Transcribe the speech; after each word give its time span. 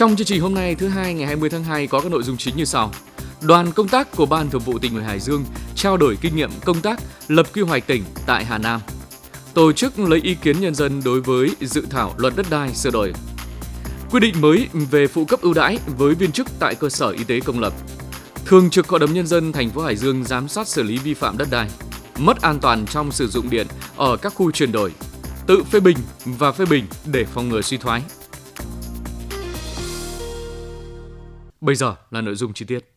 Trong 0.00 0.16
chương 0.16 0.26
trình 0.26 0.40
hôm 0.40 0.54
nay 0.54 0.74
thứ 0.74 0.88
hai 0.88 1.14
ngày 1.14 1.26
20 1.26 1.50
tháng 1.50 1.64
2 1.64 1.86
có 1.86 2.00
các 2.00 2.12
nội 2.12 2.22
dung 2.22 2.36
chính 2.36 2.56
như 2.56 2.64
sau. 2.64 2.92
Đoàn 3.42 3.72
công 3.72 3.88
tác 3.88 4.16
của 4.16 4.26
Ban 4.26 4.50
Thường 4.50 4.60
vụ 4.60 4.78
tỉnh 4.78 4.94
ủy 4.94 5.02
Hải 5.02 5.20
Dương 5.20 5.44
trao 5.74 5.96
đổi 5.96 6.18
kinh 6.20 6.36
nghiệm 6.36 6.50
công 6.64 6.80
tác 6.80 7.00
lập 7.28 7.46
quy 7.54 7.62
hoạch 7.62 7.86
tỉnh 7.86 8.04
tại 8.26 8.44
Hà 8.44 8.58
Nam. 8.58 8.80
Tổ 9.54 9.72
chức 9.72 9.98
lấy 9.98 10.20
ý 10.20 10.34
kiến 10.34 10.60
nhân 10.60 10.74
dân 10.74 11.02
đối 11.04 11.20
với 11.20 11.50
dự 11.60 11.86
thảo 11.90 12.14
luật 12.16 12.36
đất 12.36 12.46
đai 12.50 12.74
sửa 12.74 12.90
đổi. 12.90 13.12
Quy 14.10 14.20
định 14.20 14.40
mới 14.40 14.68
về 14.72 15.06
phụ 15.06 15.24
cấp 15.24 15.40
ưu 15.40 15.54
đãi 15.54 15.78
với 15.86 16.14
viên 16.14 16.32
chức 16.32 16.46
tại 16.58 16.74
cơ 16.74 16.88
sở 16.88 17.10
y 17.10 17.24
tế 17.24 17.40
công 17.40 17.60
lập. 17.60 17.72
Thường 18.44 18.70
trực 18.70 18.88
Hội 18.88 19.00
đồng 19.00 19.12
nhân 19.12 19.26
dân 19.26 19.52
thành 19.52 19.70
phố 19.70 19.82
Hải 19.82 19.96
Dương 19.96 20.24
giám 20.24 20.48
sát 20.48 20.68
xử 20.68 20.82
lý 20.82 20.98
vi 20.98 21.14
phạm 21.14 21.38
đất 21.38 21.48
đai, 21.50 21.68
mất 22.18 22.42
an 22.42 22.58
toàn 22.60 22.86
trong 22.86 23.12
sử 23.12 23.28
dụng 23.28 23.50
điện 23.50 23.66
ở 23.96 24.16
các 24.16 24.34
khu 24.34 24.50
chuyển 24.50 24.72
đổi, 24.72 24.92
tự 25.46 25.62
phê 25.70 25.80
bình 25.80 25.98
và 26.24 26.52
phê 26.52 26.64
bình 26.70 26.86
để 27.12 27.24
phòng 27.24 27.48
ngừa 27.48 27.62
suy 27.62 27.76
thoái. 27.76 28.02
Bây 31.60 31.74
giờ 31.74 31.94
là 32.10 32.20
nội 32.20 32.34
dung 32.34 32.52
chi 32.52 32.64
tiết. 32.64 32.90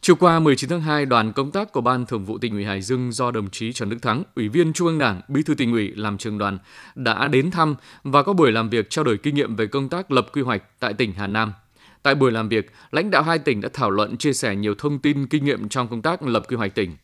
Chiều 0.00 0.16
qua 0.16 0.40
19 0.40 0.70
tháng 0.70 0.80
2, 0.80 1.06
đoàn 1.06 1.32
công 1.32 1.50
tác 1.50 1.72
của 1.72 1.80
Ban 1.80 2.06
Thường 2.06 2.24
vụ 2.24 2.38
tỉnh 2.38 2.52
ủy 2.52 2.64
Hải 2.64 2.82
Dương 2.82 3.12
do 3.12 3.30
đồng 3.30 3.50
chí 3.50 3.72
Trần 3.72 3.90
Đức 3.90 4.02
Thắng, 4.02 4.22
Ủy 4.34 4.48
viên 4.48 4.72
Trung 4.72 4.86
ương 4.86 4.98
Đảng, 4.98 5.20
Bí 5.28 5.42
thư 5.42 5.54
tỉnh 5.54 5.72
ủy 5.72 5.92
làm 5.96 6.18
trường 6.18 6.38
đoàn 6.38 6.58
đã 6.94 7.28
đến 7.28 7.50
thăm 7.50 7.74
và 8.04 8.22
có 8.22 8.32
buổi 8.32 8.52
làm 8.52 8.70
việc 8.70 8.90
trao 8.90 9.04
đổi 9.04 9.18
kinh 9.18 9.34
nghiệm 9.34 9.56
về 9.56 9.66
công 9.66 9.88
tác 9.88 10.10
lập 10.10 10.26
quy 10.32 10.42
hoạch 10.42 10.62
tại 10.80 10.94
tỉnh 10.94 11.12
Hà 11.12 11.26
Nam. 11.26 11.52
Tại 12.02 12.14
buổi 12.14 12.32
làm 12.32 12.48
việc, 12.48 12.72
lãnh 12.90 13.10
đạo 13.10 13.22
hai 13.22 13.38
tỉnh 13.38 13.60
đã 13.60 13.68
thảo 13.72 13.90
luận 13.90 14.16
chia 14.16 14.32
sẻ 14.32 14.56
nhiều 14.56 14.74
thông 14.78 14.98
tin 14.98 15.26
kinh 15.26 15.44
nghiệm 15.44 15.68
trong 15.68 15.88
công 15.88 16.02
tác 16.02 16.22
lập 16.22 16.42
quy 16.48 16.56
hoạch 16.56 16.74
tỉnh. 16.74 16.96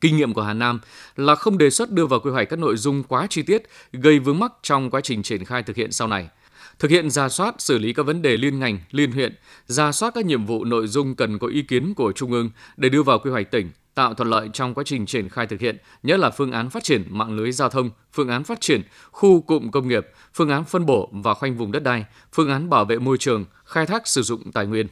Kinh 0.00 0.16
nghiệm 0.16 0.34
của 0.34 0.42
Hà 0.42 0.54
Nam 0.54 0.80
là 1.16 1.34
không 1.34 1.58
đề 1.58 1.70
xuất 1.70 1.90
đưa 1.90 2.06
vào 2.06 2.20
quy 2.20 2.30
hoạch 2.30 2.48
các 2.48 2.58
nội 2.58 2.76
dung 2.76 3.02
quá 3.02 3.26
chi 3.30 3.42
tiết 3.42 3.62
gây 3.92 4.18
vướng 4.18 4.38
mắc 4.38 4.52
trong 4.62 4.90
quá 4.90 5.00
trình 5.00 5.22
triển 5.22 5.44
khai 5.44 5.62
thực 5.62 5.76
hiện 5.76 5.92
sau 5.92 6.08
này– 6.08 6.28
thực 6.78 6.90
hiện 6.90 7.10
ra 7.10 7.28
soát 7.28 7.54
xử 7.58 7.78
lý 7.78 7.92
các 7.92 8.06
vấn 8.06 8.22
đề 8.22 8.36
liên 8.36 8.58
ngành, 8.58 8.78
liên 8.90 9.12
huyện, 9.12 9.34
ra 9.66 9.92
soát 9.92 10.14
các 10.14 10.26
nhiệm 10.26 10.46
vụ 10.46 10.64
nội 10.64 10.86
dung 10.86 11.14
cần 11.14 11.38
có 11.38 11.46
ý 11.46 11.62
kiến 11.62 11.94
của 11.94 12.12
Trung 12.12 12.32
ương 12.32 12.50
để 12.76 12.88
đưa 12.88 13.02
vào 13.02 13.18
quy 13.18 13.30
hoạch 13.30 13.50
tỉnh, 13.50 13.70
tạo 13.94 14.14
thuận 14.14 14.30
lợi 14.30 14.50
trong 14.52 14.74
quá 14.74 14.84
trình 14.86 15.06
triển 15.06 15.28
khai 15.28 15.46
thực 15.46 15.60
hiện, 15.60 15.76
nhất 16.02 16.20
là 16.20 16.30
phương 16.30 16.52
án 16.52 16.70
phát 16.70 16.84
triển 16.84 17.04
mạng 17.08 17.36
lưới 17.36 17.52
giao 17.52 17.68
thông, 17.68 17.90
phương 18.12 18.28
án 18.28 18.44
phát 18.44 18.60
triển 18.60 18.82
khu 19.10 19.40
cụm 19.40 19.70
công 19.70 19.88
nghiệp, 19.88 20.06
phương 20.34 20.48
án 20.48 20.64
phân 20.64 20.86
bổ 20.86 21.10
và 21.12 21.34
khoanh 21.34 21.56
vùng 21.56 21.72
đất 21.72 21.82
đai, 21.82 22.04
phương 22.32 22.48
án 22.48 22.70
bảo 22.70 22.84
vệ 22.84 22.98
môi 22.98 23.18
trường, 23.18 23.44
khai 23.64 23.86
thác 23.86 24.08
sử 24.08 24.22
dụng 24.22 24.52
tài 24.52 24.66
nguyên 24.66 24.86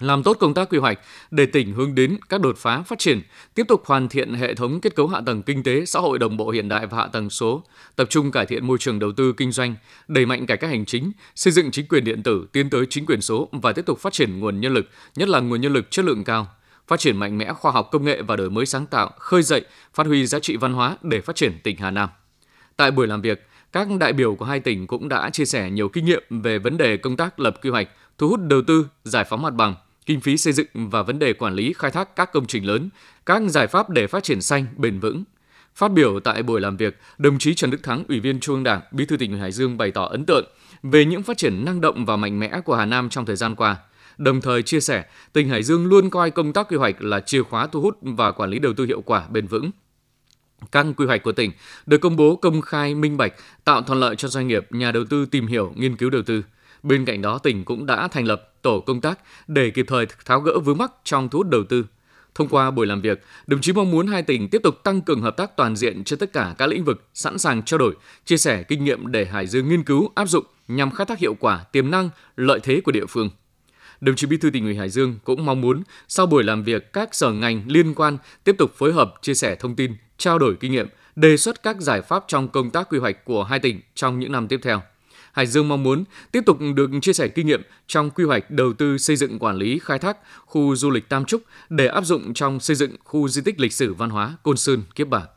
làm 0.00 0.22
tốt 0.22 0.36
công 0.40 0.54
tác 0.54 0.68
quy 0.68 0.78
hoạch 0.78 0.98
để 1.30 1.46
tỉnh 1.46 1.72
hướng 1.72 1.94
đến 1.94 2.16
các 2.28 2.40
đột 2.40 2.58
phá 2.58 2.82
phát 2.82 2.98
triển, 2.98 3.22
tiếp 3.54 3.64
tục 3.68 3.82
hoàn 3.86 4.08
thiện 4.08 4.34
hệ 4.34 4.54
thống 4.54 4.80
kết 4.80 4.94
cấu 4.94 5.06
hạ 5.06 5.20
tầng 5.26 5.42
kinh 5.42 5.62
tế 5.62 5.84
xã 5.84 6.00
hội 6.00 6.18
đồng 6.18 6.36
bộ 6.36 6.50
hiện 6.50 6.68
đại 6.68 6.86
và 6.86 6.98
hạ 6.98 7.06
tầng 7.06 7.30
số, 7.30 7.62
tập 7.96 8.10
trung 8.10 8.30
cải 8.30 8.46
thiện 8.46 8.66
môi 8.66 8.78
trường 8.78 8.98
đầu 8.98 9.12
tư 9.12 9.32
kinh 9.36 9.52
doanh, 9.52 9.74
đẩy 10.08 10.26
mạnh 10.26 10.46
cải 10.46 10.56
cách 10.56 10.70
hành 10.70 10.86
chính, 10.86 11.12
xây 11.34 11.52
dựng 11.52 11.70
chính 11.70 11.86
quyền 11.86 12.04
điện 12.04 12.22
tử 12.22 12.46
tiến 12.52 12.70
tới 12.70 12.86
chính 12.90 13.06
quyền 13.06 13.20
số 13.20 13.48
và 13.52 13.72
tiếp 13.72 13.86
tục 13.86 13.98
phát 13.98 14.12
triển 14.12 14.38
nguồn 14.38 14.60
nhân 14.60 14.74
lực, 14.74 14.88
nhất 15.16 15.28
là 15.28 15.40
nguồn 15.40 15.60
nhân 15.60 15.72
lực 15.72 15.90
chất 15.90 16.04
lượng 16.04 16.24
cao, 16.24 16.46
phát 16.88 17.00
triển 17.00 17.16
mạnh 17.16 17.38
mẽ 17.38 17.52
khoa 17.52 17.72
học 17.72 17.88
công 17.92 18.04
nghệ 18.04 18.22
và 18.22 18.36
đổi 18.36 18.50
mới 18.50 18.66
sáng 18.66 18.86
tạo, 18.86 19.10
khơi 19.18 19.42
dậy, 19.42 19.64
phát 19.94 20.06
huy 20.06 20.26
giá 20.26 20.38
trị 20.38 20.56
văn 20.56 20.72
hóa 20.72 20.96
để 21.02 21.20
phát 21.20 21.36
triển 21.36 21.58
tỉnh 21.62 21.76
Hà 21.76 21.90
Nam. 21.90 22.08
Tại 22.76 22.90
buổi 22.90 23.06
làm 23.06 23.22
việc, 23.22 23.46
các 23.72 23.88
đại 24.00 24.12
biểu 24.12 24.34
của 24.34 24.44
hai 24.44 24.60
tỉnh 24.60 24.86
cũng 24.86 25.08
đã 25.08 25.30
chia 25.30 25.44
sẻ 25.44 25.70
nhiều 25.70 25.88
kinh 25.88 26.04
nghiệm 26.04 26.22
về 26.30 26.58
vấn 26.58 26.76
đề 26.76 26.96
công 26.96 27.16
tác 27.16 27.40
lập 27.40 27.56
quy 27.62 27.70
hoạch, 27.70 27.88
thu 28.18 28.28
hút 28.28 28.40
đầu 28.42 28.62
tư, 28.66 28.86
giải 29.04 29.24
phóng 29.24 29.42
mặt 29.42 29.54
bằng, 29.54 29.74
kinh 30.10 30.20
phí 30.20 30.36
xây 30.36 30.52
dựng 30.52 30.66
và 30.74 31.02
vấn 31.02 31.18
đề 31.18 31.32
quản 31.32 31.54
lý 31.54 31.72
khai 31.72 31.90
thác 31.90 32.16
các 32.16 32.32
công 32.32 32.46
trình 32.46 32.66
lớn, 32.66 32.88
các 33.26 33.42
giải 33.48 33.66
pháp 33.66 33.90
để 33.90 34.06
phát 34.06 34.22
triển 34.22 34.42
xanh, 34.42 34.66
bền 34.76 35.00
vững. 35.00 35.24
Phát 35.74 35.92
biểu 35.92 36.20
tại 36.20 36.42
buổi 36.42 36.60
làm 36.60 36.76
việc, 36.76 36.98
đồng 37.18 37.38
chí 37.38 37.54
Trần 37.54 37.70
Đức 37.70 37.82
Thắng, 37.82 38.04
Ủy 38.08 38.20
viên 38.20 38.40
Trung 38.40 38.54
ương 38.54 38.64
Đảng, 38.64 38.80
Bí 38.92 39.06
thư 39.06 39.16
tỉnh 39.16 39.38
Hải 39.38 39.52
Dương 39.52 39.78
bày 39.78 39.90
tỏ 39.90 40.04
ấn 40.04 40.24
tượng 40.24 40.44
về 40.82 41.04
những 41.04 41.22
phát 41.22 41.36
triển 41.36 41.64
năng 41.64 41.80
động 41.80 42.04
và 42.04 42.16
mạnh 42.16 42.38
mẽ 42.38 42.60
của 42.64 42.76
Hà 42.76 42.86
Nam 42.86 43.08
trong 43.08 43.26
thời 43.26 43.36
gian 43.36 43.54
qua. 43.54 43.76
Đồng 44.18 44.40
thời 44.40 44.62
chia 44.62 44.80
sẻ, 44.80 45.04
tỉnh 45.32 45.48
Hải 45.48 45.62
Dương 45.62 45.86
luôn 45.86 46.10
coi 46.10 46.30
công 46.30 46.52
tác 46.52 46.68
quy 46.68 46.76
hoạch 46.76 47.02
là 47.02 47.20
chìa 47.20 47.42
khóa 47.42 47.66
thu 47.66 47.80
hút 47.80 47.98
và 48.02 48.32
quản 48.32 48.50
lý 48.50 48.58
đầu 48.58 48.72
tư 48.76 48.84
hiệu 48.84 49.00
quả 49.00 49.26
bền 49.30 49.46
vững. 49.46 49.70
Các 50.72 50.86
quy 50.96 51.06
hoạch 51.06 51.22
của 51.22 51.32
tỉnh 51.32 51.50
được 51.86 51.98
công 51.98 52.16
bố 52.16 52.36
công 52.36 52.60
khai 52.60 52.94
minh 52.94 53.16
bạch, 53.16 53.32
tạo 53.64 53.82
thuận 53.82 54.00
lợi 54.00 54.16
cho 54.16 54.28
doanh 54.28 54.48
nghiệp, 54.48 54.66
nhà 54.70 54.92
đầu 54.92 55.04
tư 55.10 55.26
tìm 55.26 55.46
hiểu, 55.46 55.72
nghiên 55.76 55.96
cứu 55.96 56.10
đầu 56.10 56.22
tư. 56.22 56.42
Bên 56.82 57.04
cạnh 57.04 57.22
đó, 57.22 57.38
tỉnh 57.38 57.64
cũng 57.64 57.86
đã 57.86 58.08
thành 58.08 58.24
lập 58.24 58.52
tổ 58.62 58.80
công 58.80 59.00
tác 59.00 59.18
để 59.46 59.70
kịp 59.70 59.86
thời 59.88 60.06
tháo 60.24 60.40
gỡ 60.40 60.58
vướng 60.58 60.78
mắc 60.78 60.92
trong 61.04 61.28
thu 61.28 61.38
hút 61.38 61.48
đầu 61.48 61.64
tư. 61.64 61.86
Thông 62.34 62.48
qua 62.48 62.70
buổi 62.70 62.86
làm 62.86 63.00
việc, 63.00 63.22
đồng 63.46 63.60
chí 63.60 63.72
mong 63.72 63.90
muốn 63.90 64.06
hai 64.06 64.22
tỉnh 64.22 64.48
tiếp 64.48 64.60
tục 64.62 64.84
tăng 64.84 65.00
cường 65.00 65.22
hợp 65.22 65.36
tác 65.36 65.56
toàn 65.56 65.76
diện 65.76 66.04
trên 66.04 66.18
tất 66.18 66.32
cả 66.32 66.54
các 66.58 66.66
lĩnh 66.66 66.84
vực, 66.84 67.08
sẵn 67.14 67.38
sàng 67.38 67.62
trao 67.62 67.78
đổi, 67.78 67.94
chia 68.24 68.36
sẻ 68.36 68.62
kinh 68.62 68.84
nghiệm 68.84 69.12
để 69.12 69.24
Hải 69.24 69.46
Dương 69.46 69.68
nghiên 69.68 69.82
cứu, 69.82 70.10
áp 70.14 70.26
dụng 70.26 70.44
nhằm 70.68 70.90
khai 70.90 71.06
thác 71.06 71.18
hiệu 71.18 71.34
quả 71.40 71.64
tiềm 71.72 71.90
năng, 71.90 72.10
lợi 72.36 72.60
thế 72.62 72.80
của 72.80 72.92
địa 72.92 73.06
phương. 73.06 73.30
Đồng 74.00 74.16
chí 74.16 74.26
Bí 74.26 74.36
thư 74.36 74.50
tỉnh 74.50 74.64
ủy 74.64 74.76
Hải 74.76 74.88
Dương 74.88 75.18
cũng 75.24 75.46
mong 75.46 75.60
muốn 75.60 75.82
sau 76.08 76.26
buổi 76.26 76.44
làm 76.44 76.62
việc 76.62 76.92
các 76.92 77.14
sở 77.14 77.32
ngành 77.32 77.62
liên 77.66 77.94
quan 77.94 78.18
tiếp 78.44 78.54
tục 78.58 78.72
phối 78.76 78.92
hợp 78.92 79.14
chia 79.22 79.34
sẻ 79.34 79.54
thông 79.54 79.76
tin, 79.76 79.92
trao 80.18 80.38
đổi 80.38 80.56
kinh 80.60 80.72
nghiệm, 80.72 80.88
đề 81.16 81.36
xuất 81.36 81.62
các 81.62 81.80
giải 81.80 82.02
pháp 82.02 82.24
trong 82.28 82.48
công 82.48 82.70
tác 82.70 82.88
quy 82.90 82.98
hoạch 82.98 83.24
của 83.24 83.44
hai 83.44 83.58
tỉnh 83.58 83.80
trong 83.94 84.18
những 84.18 84.32
năm 84.32 84.48
tiếp 84.48 84.60
theo. 84.62 84.82
Hải 85.32 85.46
Dương 85.46 85.68
mong 85.68 85.82
muốn 85.82 86.04
tiếp 86.32 86.42
tục 86.46 86.58
được 86.74 86.90
chia 87.02 87.12
sẻ 87.12 87.28
kinh 87.28 87.46
nghiệm 87.46 87.62
trong 87.86 88.10
quy 88.10 88.24
hoạch 88.24 88.50
đầu 88.50 88.72
tư 88.72 88.98
xây 88.98 89.16
dựng 89.16 89.38
quản 89.38 89.56
lý 89.56 89.78
khai 89.78 89.98
thác 89.98 90.16
khu 90.46 90.76
du 90.76 90.90
lịch 90.90 91.08
Tam 91.08 91.24
Trúc 91.24 91.42
để 91.68 91.86
áp 91.86 92.04
dụng 92.04 92.34
trong 92.34 92.60
xây 92.60 92.76
dựng 92.76 92.96
khu 93.04 93.28
di 93.28 93.42
tích 93.42 93.60
lịch 93.60 93.72
sử 93.72 93.94
văn 93.94 94.10
hóa 94.10 94.36
Côn 94.42 94.56
Sơn 94.56 94.82
Kiếp 94.94 95.08
Bạc. 95.08 95.30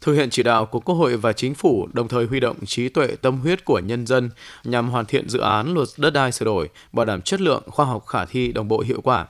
Thực 0.00 0.14
hiện 0.14 0.30
chỉ 0.30 0.42
đạo 0.42 0.66
của 0.66 0.80
Quốc 0.80 0.94
hội 0.94 1.16
và 1.16 1.32
Chính 1.32 1.54
phủ, 1.54 1.88
đồng 1.92 2.08
thời 2.08 2.26
huy 2.26 2.40
động 2.40 2.66
trí 2.66 2.88
tuệ 2.88 3.06
tâm 3.06 3.38
huyết 3.38 3.64
của 3.64 3.78
nhân 3.78 4.06
dân 4.06 4.30
nhằm 4.64 4.88
hoàn 4.88 5.06
thiện 5.06 5.28
dự 5.28 5.38
án 5.38 5.74
luật 5.74 5.88
đất 5.96 6.10
đai 6.10 6.32
sửa 6.32 6.44
đổi, 6.44 6.68
bảo 6.92 7.06
đảm 7.06 7.22
chất 7.22 7.40
lượng, 7.40 7.62
khoa 7.66 7.86
học 7.86 8.06
khả 8.06 8.24
thi, 8.24 8.52
đồng 8.52 8.68
bộ 8.68 8.80
hiệu 8.80 9.00
quả, 9.00 9.26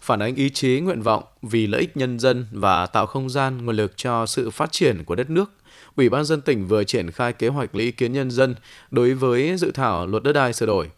phản 0.00 0.22
ánh 0.22 0.34
ý 0.34 0.50
chí 0.50 0.80
nguyện 0.80 1.02
vọng 1.02 1.24
vì 1.42 1.66
lợi 1.66 1.80
ích 1.80 1.96
nhân 1.96 2.18
dân 2.18 2.46
và 2.52 2.86
tạo 2.86 3.06
không 3.06 3.30
gian 3.30 3.66
nguồn 3.66 3.76
lực 3.76 3.92
cho 3.96 4.26
sự 4.26 4.50
phát 4.50 4.72
triển 4.72 5.04
của 5.04 5.14
đất 5.14 5.30
nước– 5.30 5.50
Ủy 5.96 6.08
ban 6.08 6.24
dân 6.24 6.40
tỉnh 6.40 6.66
vừa 6.66 6.84
triển 6.84 7.10
khai 7.10 7.32
kế 7.32 7.48
hoạch 7.48 7.74
lấy 7.74 7.84
ý 7.84 7.92
kiến 7.92 8.12
nhân 8.12 8.30
dân 8.30 8.54
đối 8.90 9.14
với 9.14 9.56
dự 9.56 9.70
thảo 9.70 10.06
luật 10.06 10.22
đất 10.22 10.32
đai 10.32 10.52
sửa 10.52 10.66
đổi. 10.66 10.90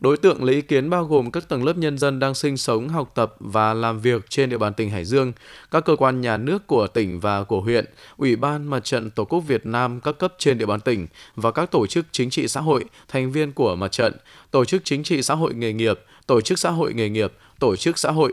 Đối 0.00 0.16
tượng 0.16 0.44
lấy 0.44 0.54
ý 0.54 0.62
kiến 0.62 0.90
bao 0.90 1.04
gồm 1.04 1.30
các 1.30 1.48
tầng 1.48 1.64
lớp 1.64 1.76
nhân 1.76 1.98
dân 1.98 2.18
đang 2.18 2.34
sinh 2.34 2.56
sống, 2.56 2.88
học 2.88 3.12
tập 3.14 3.34
và 3.40 3.74
làm 3.74 4.00
việc 4.00 4.30
trên 4.30 4.50
địa 4.50 4.58
bàn 4.58 4.74
tỉnh 4.74 4.90
Hải 4.90 5.04
Dương, 5.04 5.32
các 5.70 5.84
cơ 5.84 5.96
quan 5.96 6.20
nhà 6.20 6.36
nước 6.36 6.66
của 6.66 6.86
tỉnh 6.86 7.20
và 7.20 7.44
của 7.44 7.60
huyện, 7.60 7.84
Ủy 8.16 8.36
ban 8.36 8.66
Mặt 8.66 8.84
trận 8.84 9.10
Tổ 9.10 9.24
quốc 9.24 9.40
Việt 9.40 9.66
Nam 9.66 10.00
các 10.00 10.18
cấp 10.18 10.34
trên 10.38 10.58
địa 10.58 10.66
bàn 10.66 10.80
tỉnh 10.80 11.06
và 11.36 11.50
các 11.50 11.70
tổ 11.70 11.86
chức 11.86 12.06
chính 12.12 12.30
trị 12.30 12.48
xã 12.48 12.60
hội, 12.60 12.84
thành 13.08 13.32
viên 13.32 13.52
của 13.52 13.74
mặt 13.74 13.92
trận, 13.92 14.12
tổ 14.50 14.64
chức 14.64 14.82
chính 14.84 15.02
trị 15.02 15.22
xã 15.22 15.34
hội 15.34 15.54
nghề 15.54 15.72
nghiệp, 15.72 16.00
tổ 16.26 16.40
chức 16.40 16.58
xã 16.58 16.70
hội 16.70 16.94
nghề 16.94 17.08
nghiệp, 17.08 17.32
tổ 17.58 17.76
chức 17.76 17.98
xã 17.98 18.10
hội, 18.10 18.32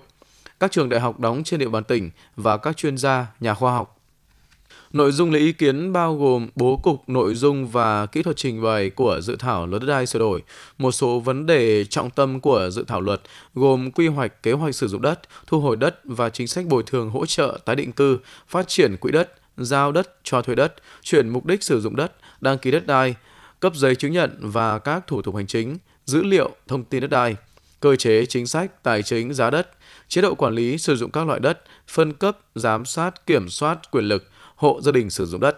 các 0.60 0.72
trường 0.72 0.90
đại 0.90 1.00
học 1.00 1.20
đóng 1.20 1.44
trên 1.44 1.60
địa 1.60 1.70
bàn 1.70 1.84
tỉnh 1.84 2.10
và 2.36 2.58
các 2.58 2.78
chuyên 2.78 2.98
gia, 2.98 3.28
nhà 3.40 3.54
khoa 3.54 3.74
học 3.74 3.94
Nội 4.95 5.11
dung 5.11 5.31
lấy 5.31 5.41
ý 5.41 5.51
kiến 5.51 5.94
bao 5.94 6.16
gồm 6.16 6.47
bố 6.56 6.78
cục 6.83 7.09
nội 7.09 7.35
dung 7.35 7.67
và 7.67 8.06
kỹ 8.06 8.23
thuật 8.23 8.38
trình 8.38 8.63
bày 8.63 8.89
của 8.89 9.19
dự 9.22 9.35
thảo 9.35 9.67
luật 9.67 9.81
đất 9.81 9.88
đai 9.88 10.06
sửa 10.06 10.19
đổi, 10.19 10.44
một 10.78 10.91
số 10.91 11.19
vấn 11.19 11.45
đề 11.45 11.85
trọng 11.85 12.09
tâm 12.09 12.39
của 12.39 12.69
dự 12.72 12.83
thảo 12.88 13.01
luật 13.01 13.22
gồm 13.56 13.91
quy 13.91 14.07
hoạch 14.07 14.44
kế 14.44 14.51
hoạch 14.51 14.75
sử 14.75 14.88
dụng 14.88 15.01
đất, 15.01 15.19
thu 15.47 15.59
hồi 15.59 15.75
đất 15.75 16.00
và 16.03 16.29
chính 16.29 16.47
sách 16.47 16.66
bồi 16.66 16.83
thường 16.85 17.09
hỗ 17.09 17.25
trợ 17.25 17.59
tái 17.66 17.75
định 17.75 17.91
cư, 17.91 18.17
phát 18.47 18.67
triển 18.67 18.97
quỹ 18.97 19.11
đất, 19.11 19.33
giao 19.57 19.91
đất 19.91 20.16
cho 20.23 20.41
thuê 20.41 20.56
đất, 20.56 20.73
chuyển 21.01 21.29
mục 21.29 21.45
đích 21.45 21.63
sử 21.63 21.81
dụng 21.81 21.95
đất, 21.95 22.12
đăng 22.41 22.57
ký 22.57 22.72
đất 22.72 22.88
đai, 22.88 23.16
cấp 23.59 23.75
giấy 23.75 23.95
chứng 23.95 24.12
nhận 24.12 24.38
và 24.39 24.79
các 24.79 25.07
thủ 25.07 25.22
tục 25.22 25.35
hành 25.35 25.47
chính, 25.47 25.77
dữ 26.06 26.23
liệu, 26.23 26.51
thông 26.67 26.83
tin 26.83 27.01
đất 27.01 27.09
đai, 27.09 27.35
cơ 27.79 27.95
chế 27.95 28.25
chính 28.25 28.47
sách 28.47 28.83
tài 28.83 29.03
chính 29.03 29.33
giá 29.33 29.50
đất, 29.50 29.69
chế 30.07 30.21
độ 30.21 30.36
quản 30.36 30.53
lý 30.53 30.77
sử 30.77 30.95
dụng 30.95 31.12
các 31.12 31.27
loại 31.27 31.39
đất, 31.39 31.62
phân 31.88 32.13
cấp, 32.13 32.38
giám 32.56 32.86
sát, 32.86 33.25
kiểm 33.25 33.50
soát 33.50 33.91
quyền 33.91 34.06
lực, 34.06 34.30
hộ 34.56 34.81
gia 34.81 34.92
đình 34.92 35.10
sử 35.10 35.25
dụng 35.25 35.42
đất. 35.42 35.57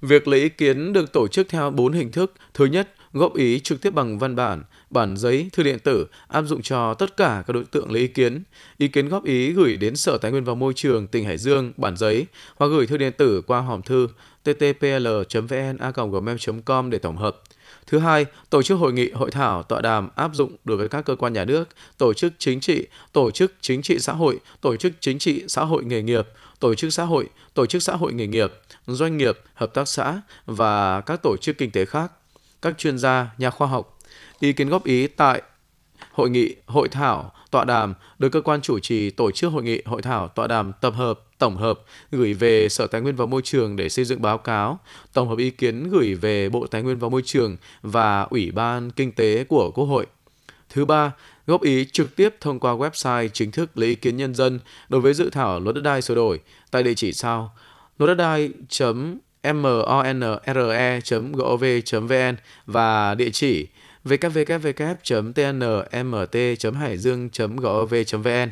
Việc 0.00 0.28
lấy 0.28 0.40
ý 0.40 0.48
kiến 0.48 0.92
được 0.92 1.12
tổ 1.12 1.28
chức 1.28 1.48
theo 1.48 1.70
4 1.70 1.92
hình 1.92 2.12
thức. 2.12 2.32
Thứ 2.54 2.64
nhất, 2.64 2.94
góp 3.18 3.34
ý 3.34 3.60
trực 3.60 3.82
tiếp 3.82 3.90
bằng 3.90 4.18
văn 4.18 4.36
bản, 4.36 4.62
bản 4.90 5.16
giấy, 5.16 5.48
thư 5.52 5.62
điện 5.62 5.78
tử 5.78 6.06
áp 6.28 6.42
dụng 6.42 6.62
cho 6.62 6.94
tất 6.94 7.16
cả 7.16 7.44
các 7.46 7.52
đối 7.52 7.64
tượng 7.64 7.92
lấy 7.92 8.02
ý 8.02 8.08
kiến. 8.08 8.42
Ý 8.78 8.88
kiến 8.88 9.08
góp 9.08 9.24
ý 9.24 9.52
gửi 9.52 9.76
đến 9.76 9.96
Sở 9.96 10.18
Tài 10.18 10.30
nguyên 10.30 10.44
và 10.44 10.54
Môi 10.54 10.72
trường 10.76 11.06
tỉnh 11.06 11.24
Hải 11.24 11.38
Dương 11.38 11.72
bản 11.76 11.96
giấy 11.96 12.26
hoặc 12.56 12.66
gửi 12.66 12.86
thư 12.86 12.96
điện 12.96 13.12
tử 13.18 13.42
qua 13.46 13.60
hòm 13.60 13.82
thư 13.82 14.08
ttpl.vn@gmail.com 14.44 16.90
để 16.90 16.98
tổng 16.98 17.16
hợp. 17.16 17.42
Thứ 17.86 17.98
hai, 17.98 18.26
tổ 18.50 18.62
chức 18.62 18.78
hội 18.78 18.92
nghị, 18.92 19.10
hội 19.10 19.30
thảo, 19.30 19.62
tọa 19.62 19.80
đàm 19.80 20.08
áp 20.16 20.30
dụng 20.34 20.56
đối 20.64 20.76
với 20.76 20.88
các 20.88 21.04
cơ 21.04 21.16
quan 21.16 21.32
nhà 21.32 21.44
nước, 21.44 21.68
tổ 21.98 22.14
chức 22.14 22.32
chính 22.38 22.60
trị, 22.60 22.86
tổ 23.12 23.30
chức 23.30 23.54
chính 23.60 23.82
trị 23.82 23.98
xã 23.98 24.12
hội, 24.12 24.38
tổ 24.60 24.76
chức 24.76 24.92
chính 25.00 25.18
trị 25.18 25.44
xã 25.48 25.64
hội 25.64 25.84
nghề 25.84 26.02
nghiệp, 26.02 26.28
tổ 26.60 26.74
chức 26.74 26.92
xã 26.92 27.04
hội, 27.04 27.28
tổ 27.54 27.66
chức 27.66 27.82
xã 27.82 27.96
hội 27.96 28.12
nghề 28.12 28.26
nghiệp, 28.26 28.52
doanh 28.86 29.16
nghiệp, 29.16 29.38
hợp 29.54 29.74
tác 29.74 29.88
xã 29.88 30.20
và 30.46 31.00
các 31.00 31.22
tổ 31.22 31.36
chức 31.36 31.58
kinh 31.58 31.70
tế 31.70 31.84
khác, 31.84 32.12
các 32.62 32.78
chuyên 32.78 32.98
gia, 32.98 33.34
nhà 33.38 33.50
khoa 33.50 33.68
học. 33.68 33.98
Ý 34.40 34.52
kiến 34.52 34.68
góp 34.68 34.84
ý 34.84 35.06
tại 35.06 35.42
hội 36.12 36.30
nghị, 36.30 36.54
hội 36.66 36.88
thảo, 36.88 37.32
tọa 37.50 37.64
đàm 37.64 37.94
được 38.18 38.28
cơ 38.28 38.40
quan 38.40 38.60
chủ 38.60 38.78
trì 38.78 39.10
tổ 39.10 39.30
chức 39.30 39.52
hội 39.52 39.62
nghị, 39.62 39.82
hội 39.86 40.02
thảo, 40.02 40.28
tọa 40.28 40.46
đàm 40.46 40.72
tập 40.80 40.94
hợp 40.96 41.20
tổng 41.38 41.56
hợp 41.56 41.80
gửi 42.10 42.34
về 42.34 42.68
Sở 42.68 42.86
Tài 42.86 43.00
nguyên 43.00 43.16
và 43.16 43.26
Môi 43.26 43.42
trường 43.42 43.76
để 43.76 43.88
xây 43.88 44.04
dựng 44.04 44.22
báo 44.22 44.38
cáo, 44.38 44.78
tổng 45.12 45.28
hợp 45.28 45.38
ý 45.38 45.50
kiến 45.50 45.90
gửi 45.90 46.14
về 46.14 46.48
Bộ 46.48 46.66
Tài 46.66 46.82
nguyên 46.82 46.98
và 46.98 47.08
Môi 47.08 47.22
trường 47.24 47.56
và 47.82 48.22
Ủy 48.22 48.50
ban 48.50 48.90
Kinh 48.90 49.12
tế 49.12 49.44
của 49.44 49.70
Quốc 49.74 49.84
hội. 49.84 50.06
Thứ 50.68 50.84
ba, 50.84 51.12
góp 51.46 51.62
ý 51.62 51.86
trực 51.92 52.16
tiếp 52.16 52.34
thông 52.40 52.60
qua 52.60 52.72
website 52.72 53.28
chính 53.28 53.50
thức 53.50 53.78
lấy 53.78 53.88
ý 53.88 53.94
kiến 53.94 54.16
nhân 54.16 54.34
dân 54.34 54.60
đối 54.88 55.00
với 55.00 55.14
dự 55.14 55.30
thảo 55.30 55.60
luật 55.60 55.74
đất 55.74 55.80
đai 55.80 56.02
sửa 56.02 56.14
đổi 56.14 56.40
tại 56.70 56.82
địa 56.82 56.94
chỉ 56.94 57.12
sau 57.12 57.54
luật 57.98 58.08
đất 58.08 58.14
đai 58.14 58.50
monre.gov.vn 59.52 60.36
và 62.66 63.14
địa 63.14 63.30
chỉ 63.30 63.66
www.tnmt.hải 64.04 65.36
dương.gov.vn. 66.98 68.50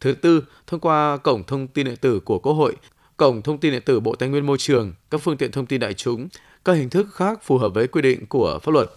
Thứ 0.00 0.12
tư, 0.12 0.44
thông 0.66 0.80
qua 0.80 1.16
cổng 1.16 1.44
thông 1.44 1.66
tin 1.66 1.86
điện 1.86 1.96
tử 1.96 2.20
của 2.20 2.38
Quốc 2.38 2.52
hội, 2.52 2.76
cổng 3.16 3.42
thông 3.42 3.58
tin 3.58 3.72
điện 3.72 3.82
tử 3.82 4.00
Bộ 4.00 4.14
Tài 4.14 4.28
nguyên 4.28 4.46
Môi 4.46 4.58
trường, 4.58 4.92
các 5.10 5.20
phương 5.20 5.36
tiện 5.36 5.52
thông 5.52 5.66
tin 5.66 5.80
đại 5.80 5.94
chúng, 5.94 6.28
các 6.64 6.72
hình 6.72 6.90
thức 6.90 7.06
khác 7.14 7.40
phù 7.42 7.58
hợp 7.58 7.68
với 7.68 7.86
quy 7.86 8.02
định 8.02 8.26
của 8.26 8.58
pháp 8.62 8.72
luật. 8.72 8.90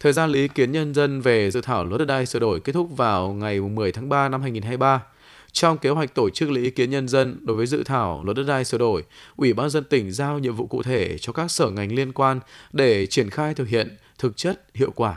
Thời 0.00 0.12
gian 0.12 0.30
lấy 0.30 0.42
ý 0.42 0.48
kiến 0.48 0.72
nhân 0.72 0.94
dân 0.94 1.20
về 1.20 1.50
dự 1.50 1.60
thảo 1.60 1.84
luật 1.84 1.98
đất 1.98 2.04
đai 2.04 2.26
sửa 2.26 2.38
đổi 2.38 2.60
kết 2.60 2.72
thúc 2.72 2.96
vào 2.96 3.32
ngày 3.32 3.60
10 3.60 3.92
tháng 3.92 4.08
3 4.08 4.28
năm 4.28 4.42
2023. 4.42 5.02
Trong 5.52 5.78
kế 5.78 5.90
hoạch 5.90 6.14
tổ 6.14 6.30
chức 6.30 6.50
lấy 6.50 6.64
ý 6.64 6.70
kiến 6.70 6.90
nhân 6.90 7.08
dân 7.08 7.46
đối 7.46 7.56
với 7.56 7.66
dự 7.66 7.82
thảo 7.84 8.22
luật 8.24 8.36
đất 8.36 8.44
đai 8.48 8.64
sửa 8.64 8.78
đổi, 8.78 9.04
Ủy 9.36 9.52
ban 9.52 9.70
dân 9.70 9.84
tỉnh 9.84 10.12
giao 10.12 10.38
nhiệm 10.38 10.54
vụ 10.54 10.66
cụ 10.66 10.82
thể 10.82 11.18
cho 11.18 11.32
các 11.32 11.50
sở 11.50 11.70
ngành 11.70 11.92
liên 11.92 12.12
quan 12.12 12.40
để 12.72 13.06
triển 13.06 13.30
khai 13.30 13.54
thực 13.54 13.68
hiện 13.68 13.96
thực 14.18 14.36
chất 14.36 14.64
hiệu 14.74 14.90
quả. 14.90 15.16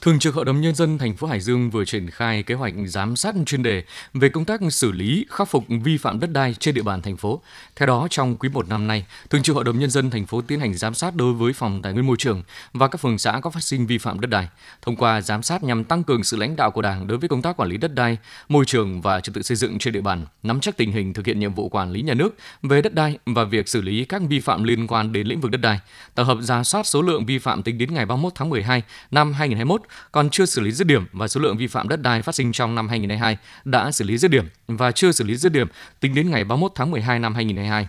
Thường 0.00 0.18
trực 0.18 0.34
Hội 0.34 0.44
đồng 0.44 0.60
Nhân 0.60 0.74
dân 0.74 0.98
thành 0.98 1.16
phố 1.16 1.26
Hải 1.26 1.40
Dương 1.40 1.70
vừa 1.70 1.84
triển 1.84 2.10
khai 2.10 2.42
kế 2.42 2.54
hoạch 2.54 2.74
giám 2.86 3.16
sát 3.16 3.34
chuyên 3.46 3.62
đề 3.62 3.82
về 4.14 4.28
công 4.28 4.44
tác 4.44 4.60
xử 4.70 4.92
lý, 4.92 5.26
khắc 5.30 5.48
phục 5.48 5.64
vi 5.68 5.96
phạm 5.96 6.20
đất 6.20 6.30
đai 6.32 6.54
trên 6.54 6.74
địa 6.74 6.82
bàn 6.82 7.02
thành 7.02 7.16
phố. 7.16 7.40
Theo 7.76 7.86
đó, 7.86 8.06
trong 8.10 8.36
quý 8.36 8.48
1 8.48 8.68
năm 8.68 8.86
nay, 8.86 9.06
Thường 9.30 9.42
trực 9.42 9.54
Hội 9.54 9.64
đồng 9.64 9.78
Nhân 9.78 9.90
dân 9.90 10.10
thành 10.10 10.26
phố 10.26 10.40
tiến 10.40 10.60
hành 10.60 10.74
giám 10.74 10.94
sát 10.94 11.14
đối 11.14 11.32
với 11.32 11.52
phòng 11.52 11.82
tài 11.82 11.92
nguyên 11.92 12.06
môi 12.06 12.16
trường 12.16 12.42
và 12.72 12.88
các 12.88 13.00
phường 13.00 13.18
xã 13.18 13.40
có 13.42 13.50
phát 13.50 13.62
sinh 13.62 13.86
vi 13.86 13.98
phạm 13.98 14.20
đất 14.20 14.30
đai. 14.30 14.48
Thông 14.82 14.96
qua 14.96 15.20
giám 15.20 15.42
sát 15.42 15.62
nhằm 15.62 15.84
tăng 15.84 16.04
cường 16.04 16.24
sự 16.24 16.36
lãnh 16.36 16.56
đạo 16.56 16.70
của 16.70 16.82
Đảng 16.82 17.06
đối 17.06 17.18
với 17.18 17.28
công 17.28 17.42
tác 17.42 17.56
quản 17.56 17.68
lý 17.68 17.76
đất 17.76 17.94
đai, 17.94 18.18
môi 18.48 18.64
trường 18.64 19.00
và 19.00 19.20
trật 19.20 19.34
tự 19.34 19.42
xây 19.42 19.56
dựng 19.56 19.78
trên 19.78 19.94
địa 19.94 20.00
bàn, 20.00 20.26
nắm 20.42 20.60
chắc 20.60 20.76
tình 20.76 20.92
hình 20.92 21.14
thực 21.14 21.26
hiện 21.26 21.40
nhiệm 21.40 21.54
vụ 21.54 21.68
quản 21.68 21.90
lý 21.90 22.02
nhà 22.02 22.14
nước 22.14 22.34
về 22.62 22.82
đất 22.82 22.94
đai 22.94 23.18
và 23.26 23.44
việc 23.44 23.68
xử 23.68 23.80
lý 23.80 24.04
các 24.04 24.22
vi 24.28 24.40
phạm 24.40 24.64
liên 24.64 24.86
quan 24.86 25.12
đến 25.12 25.26
lĩnh 25.26 25.40
vực 25.40 25.50
đất 25.50 25.60
đai. 25.60 25.80
Tổng 26.14 26.26
hợp 26.26 26.38
ra 26.40 26.64
soát 26.64 26.86
số 26.86 27.02
lượng 27.02 27.26
vi 27.26 27.38
phạm 27.38 27.62
tính 27.62 27.78
đến 27.78 27.94
ngày 27.94 28.06
31 28.06 28.32
tháng 28.34 28.50
12 28.50 28.82
năm 29.10 29.32
2021 29.32 29.85
còn 30.12 30.30
chưa 30.30 30.46
xử 30.46 30.60
lý 30.60 30.72
dứt 30.72 30.86
điểm 30.86 31.06
và 31.12 31.28
số 31.28 31.40
lượng 31.40 31.56
vi 31.56 31.66
phạm 31.66 31.88
đất 31.88 32.02
đai 32.02 32.22
phát 32.22 32.34
sinh 32.34 32.52
trong 32.52 32.74
năm 32.74 32.88
2022 32.88 33.36
đã 33.64 33.92
xử 33.92 34.04
lý 34.04 34.18
dứt 34.18 34.30
điểm 34.30 34.48
và 34.68 34.92
chưa 34.92 35.12
xử 35.12 35.24
lý 35.24 35.36
dứt 35.36 35.52
điểm 35.52 35.68
tính 36.00 36.14
đến 36.14 36.30
ngày 36.30 36.44
31 36.44 36.72
tháng 36.74 36.90
12 36.90 37.18
năm 37.18 37.34
2022. 37.34 37.86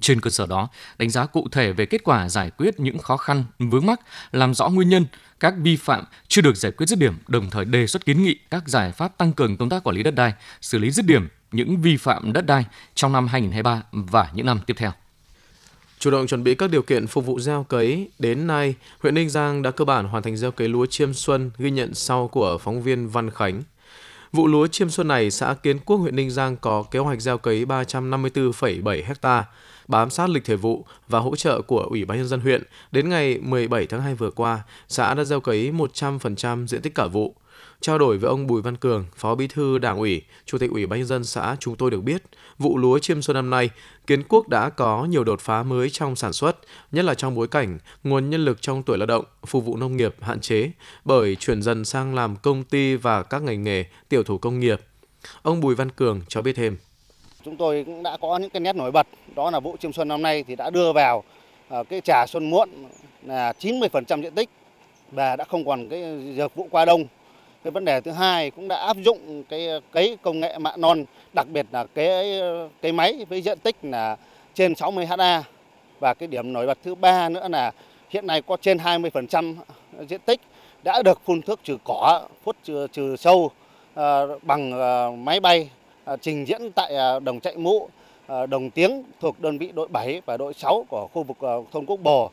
Trên 0.00 0.20
cơ 0.20 0.30
sở 0.30 0.46
đó, 0.46 0.68
đánh 0.98 1.10
giá 1.10 1.26
cụ 1.26 1.48
thể 1.52 1.72
về 1.72 1.86
kết 1.86 2.04
quả 2.04 2.28
giải 2.28 2.50
quyết 2.50 2.80
những 2.80 2.98
khó 2.98 3.16
khăn, 3.16 3.44
vướng 3.58 3.86
mắc, 3.86 4.00
làm 4.32 4.54
rõ 4.54 4.68
nguyên 4.68 4.88
nhân 4.88 5.06
các 5.40 5.54
vi 5.58 5.76
phạm 5.76 6.04
chưa 6.28 6.42
được 6.42 6.56
giải 6.56 6.72
quyết 6.72 6.86
dứt 6.86 6.98
điểm, 6.98 7.14
đồng 7.28 7.50
thời 7.50 7.64
đề 7.64 7.86
xuất 7.86 8.04
kiến 8.04 8.22
nghị 8.22 8.36
các 8.50 8.68
giải 8.68 8.92
pháp 8.92 9.18
tăng 9.18 9.32
cường 9.32 9.56
công 9.56 9.68
tác 9.68 9.84
quản 9.84 9.96
lý 9.96 10.02
đất 10.02 10.14
đai, 10.14 10.32
xử 10.60 10.78
lý 10.78 10.90
dứt 10.90 11.06
điểm 11.06 11.28
những 11.52 11.80
vi 11.80 11.96
phạm 11.96 12.32
đất 12.32 12.46
đai 12.46 12.64
trong 12.94 13.12
năm 13.12 13.26
2023 13.26 13.82
và 13.92 14.30
những 14.34 14.46
năm 14.46 14.60
tiếp 14.66 14.74
theo. 14.76 14.92
Chủ 15.98 16.10
động 16.10 16.26
chuẩn 16.26 16.44
bị 16.44 16.54
các 16.54 16.70
điều 16.70 16.82
kiện 16.82 17.06
phục 17.06 17.26
vụ 17.26 17.40
gieo 17.40 17.64
cấy, 17.68 18.08
đến 18.18 18.46
nay, 18.46 18.74
huyện 19.00 19.14
Ninh 19.14 19.28
Giang 19.28 19.62
đã 19.62 19.70
cơ 19.70 19.84
bản 19.84 20.08
hoàn 20.08 20.22
thành 20.22 20.36
gieo 20.36 20.50
cấy 20.50 20.68
lúa 20.68 20.86
chiêm 20.86 21.14
xuân 21.14 21.50
ghi 21.58 21.70
nhận 21.70 21.94
sau 21.94 22.28
của 22.28 22.58
phóng 22.58 22.82
viên 22.82 23.08
Văn 23.08 23.30
Khánh. 23.30 23.62
Vụ 24.32 24.46
lúa 24.46 24.66
chiêm 24.66 24.90
xuân 24.90 25.08
này, 25.08 25.30
xã 25.30 25.54
Kiến 25.54 25.78
Quốc, 25.78 25.96
huyện 25.96 26.16
Ninh 26.16 26.30
Giang 26.30 26.56
có 26.56 26.82
kế 26.82 26.98
hoạch 26.98 27.20
gieo 27.20 27.38
cấy 27.38 27.64
354,7 27.64 29.02
ha, 29.22 29.44
bám 29.88 30.10
sát 30.10 30.30
lịch 30.30 30.44
thời 30.44 30.56
vụ 30.56 30.84
và 31.08 31.18
hỗ 31.18 31.36
trợ 31.36 31.60
của 31.60 31.80
Ủy 31.80 32.04
ban 32.04 32.18
nhân 32.18 32.28
dân 32.28 32.40
huyện. 32.40 32.62
Đến 32.92 33.08
ngày 33.08 33.38
17 33.42 33.86
tháng 33.86 34.02
2 34.02 34.14
vừa 34.14 34.30
qua, 34.30 34.62
xã 34.88 35.14
đã 35.14 35.24
gieo 35.24 35.40
cấy 35.40 35.72
100% 35.72 36.66
diện 36.66 36.82
tích 36.82 36.94
cả 36.94 37.06
vụ. 37.06 37.34
Trao 37.80 37.98
đổi 37.98 38.18
với 38.18 38.28
ông 38.28 38.46
Bùi 38.46 38.62
Văn 38.62 38.76
Cường, 38.76 39.06
Phó 39.16 39.34
Bí 39.34 39.46
thư 39.46 39.78
Đảng 39.78 39.98
ủy, 39.98 40.22
Chủ 40.44 40.58
tịch 40.58 40.70
Ủy 40.70 40.86
ban 40.86 40.98
nhân 40.98 41.08
dân 41.08 41.24
xã, 41.24 41.56
chúng 41.60 41.76
tôi 41.76 41.90
được 41.90 42.00
biết, 42.00 42.22
vụ 42.58 42.78
lúa 42.78 42.98
chiêm 42.98 43.22
xuân 43.22 43.34
năm 43.34 43.50
nay, 43.50 43.70
Kiến 44.06 44.22
Quốc 44.28 44.48
đã 44.48 44.70
có 44.70 45.04
nhiều 45.04 45.24
đột 45.24 45.40
phá 45.40 45.62
mới 45.62 45.90
trong 45.90 46.16
sản 46.16 46.32
xuất, 46.32 46.56
nhất 46.92 47.04
là 47.04 47.14
trong 47.14 47.34
bối 47.34 47.48
cảnh 47.48 47.78
nguồn 48.04 48.30
nhân 48.30 48.44
lực 48.44 48.62
trong 48.62 48.82
tuổi 48.82 48.98
lao 48.98 49.06
động 49.06 49.24
phục 49.46 49.64
vụ 49.64 49.76
nông 49.76 49.96
nghiệp 49.96 50.14
hạn 50.20 50.40
chế 50.40 50.70
bởi 51.04 51.36
chuyển 51.36 51.62
dần 51.62 51.84
sang 51.84 52.14
làm 52.14 52.36
công 52.36 52.64
ty 52.64 52.96
và 52.96 53.22
các 53.22 53.42
ngành 53.42 53.62
nghề 53.62 53.84
tiểu 54.08 54.22
thủ 54.22 54.38
công 54.38 54.60
nghiệp. 54.60 54.80
Ông 55.42 55.60
Bùi 55.60 55.74
Văn 55.74 55.90
Cường 55.90 56.20
cho 56.28 56.42
biết 56.42 56.52
thêm. 56.52 56.76
Chúng 57.44 57.56
tôi 57.56 57.84
cũng 57.86 58.02
đã 58.02 58.16
có 58.20 58.38
những 58.38 58.50
cái 58.50 58.60
nét 58.60 58.76
nổi 58.76 58.90
bật, 58.90 59.06
đó 59.36 59.50
là 59.50 59.60
vụ 59.60 59.76
chiêm 59.80 59.92
xuân 59.92 60.08
năm 60.08 60.22
nay 60.22 60.44
thì 60.46 60.56
đã 60.56 60.70
đưa 60.70 60.92
vào 60.92 61.24
à, 61.68 61.82
cái 61.82 62.00
trà 62.00 62.26
xuân 62.26 62.50
muộn 62.50 62.68
là 63.22 63.52
90% 63.60 64.22
diện 64.22 64.34
tích 64.34 64.48
và 65.12 65.36
đã 65.36 65.44
không 65.44 65.66
còn 65.66 65.88
cái 65.88 66.34
dược 66.36 66.54
vụ 66.54 66.68
qua 66.70 66.84
đông 66.84 67.04
cái 67.66 67.70
vấn 67.70 67.84
đề 67.84 68.00
thứ 68.00 68.10
hai 68.10 68.50
cũng 68.50 68.68
đã 68.68 68.76
áp 68.76 68.96
dụng 68.96 69.42
cái 69.48 69.68
cấy 69.92 70.18
công 70.22 70.40
nghệ 70.40 70.58
mạ 70.58 70.76
non, 70.76 71.04
đặc 71.34 71.46
biệt 71.52 71.66
là 71.72 71.84
cái 71.94 72.40
cái 72.82 72.92
máy 72.92 73.26
với 73.28 73.42
diện 73.42 73.58
tích 73.58 73.76
là 73.82 74.16
trên 74.54 74.74
60 74.74 75.06
ha. 75.06 75.42
Và 76.00 76.14
cái 76.14 76.26
điểm 76.26 76.52
nổi 76.52 76.66
bật 76.66 76.78
thứ 76.84 76.94
ba 76.94 77.28
nữa 77.28 77.48
là 77.48 77.72
hiện 78.10 78.26
nay 78.26 78.42
có 78.42 78.56
trên 78.60 78.78
20% 78.78 79.54
diện 80.08 80.20
tích 80.26 80.40
đã 80.84 81.02
được 81.02 81.20
phun 81.24 81.42
thuốc 81.42 81.60
trừ 81.64 81.76
cỏ, 81.84 82.28
phun 82.44 82.54
trừ, 82.64 82.86
trừ 82.92 83.16
sâu 83.16 83.50
uh, 83.94 84.00
bằng 84.42 84.72
uh, 84.72 85.18
máy 85.18 85.40
bay 85.40 85.70
uh, 86.12 86.18
trình 86.22 86.48
diễn 86.48 86.72
tại 86.72 86.92
uh, 87.16 87.22
đồng 87.22 87.40
chạy 87.40 87.56
mũ, 87.56 87.88
uh, 88.32 88.48
đồng 88.48 88.70
tiếng 88.70 89.02
thuộc 89.20 89.40
đơn 89.40 89.58
vị 89.58 89.70
đội 89.74 89.88
7 89.88 90.20
và 90.26 90.36
đội 90.36 90.54
6 90.54 90.86
của 90.88 91.08
khu 91.12 91.22
vực 91.22 91.36
uh, 91.58 91.72
thôn 91.72 91.86
Quốc 91.86 92.00
Bồ. 92.02 92.30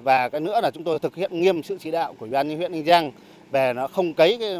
Và 0.00 0.28
cái 0.28 0.40
nữa 0.40 0.60
là 0.62 0.70
chúng 0.70 0.84
tôi 0.84 0.98
thực 0.98 1.16
hiện 1.16 1.40
nghiêm 1.40 1.62
sự 1.62 1.78
chỉ 1.80 1.90
đạo 1.90 2.12
của 2.12 2.26
Ủy 2.26 2.30
ban 2.30 2.48
nhân 2.48 2.58
huyện 2.58 2.72
Ninh 2.72 2.84
Giang 2.84 3.12
về 3.50 3.72
nó 3.72 3.86
không 3.86 4.14
cấy 4.14 4.36
cái 4.40 4.58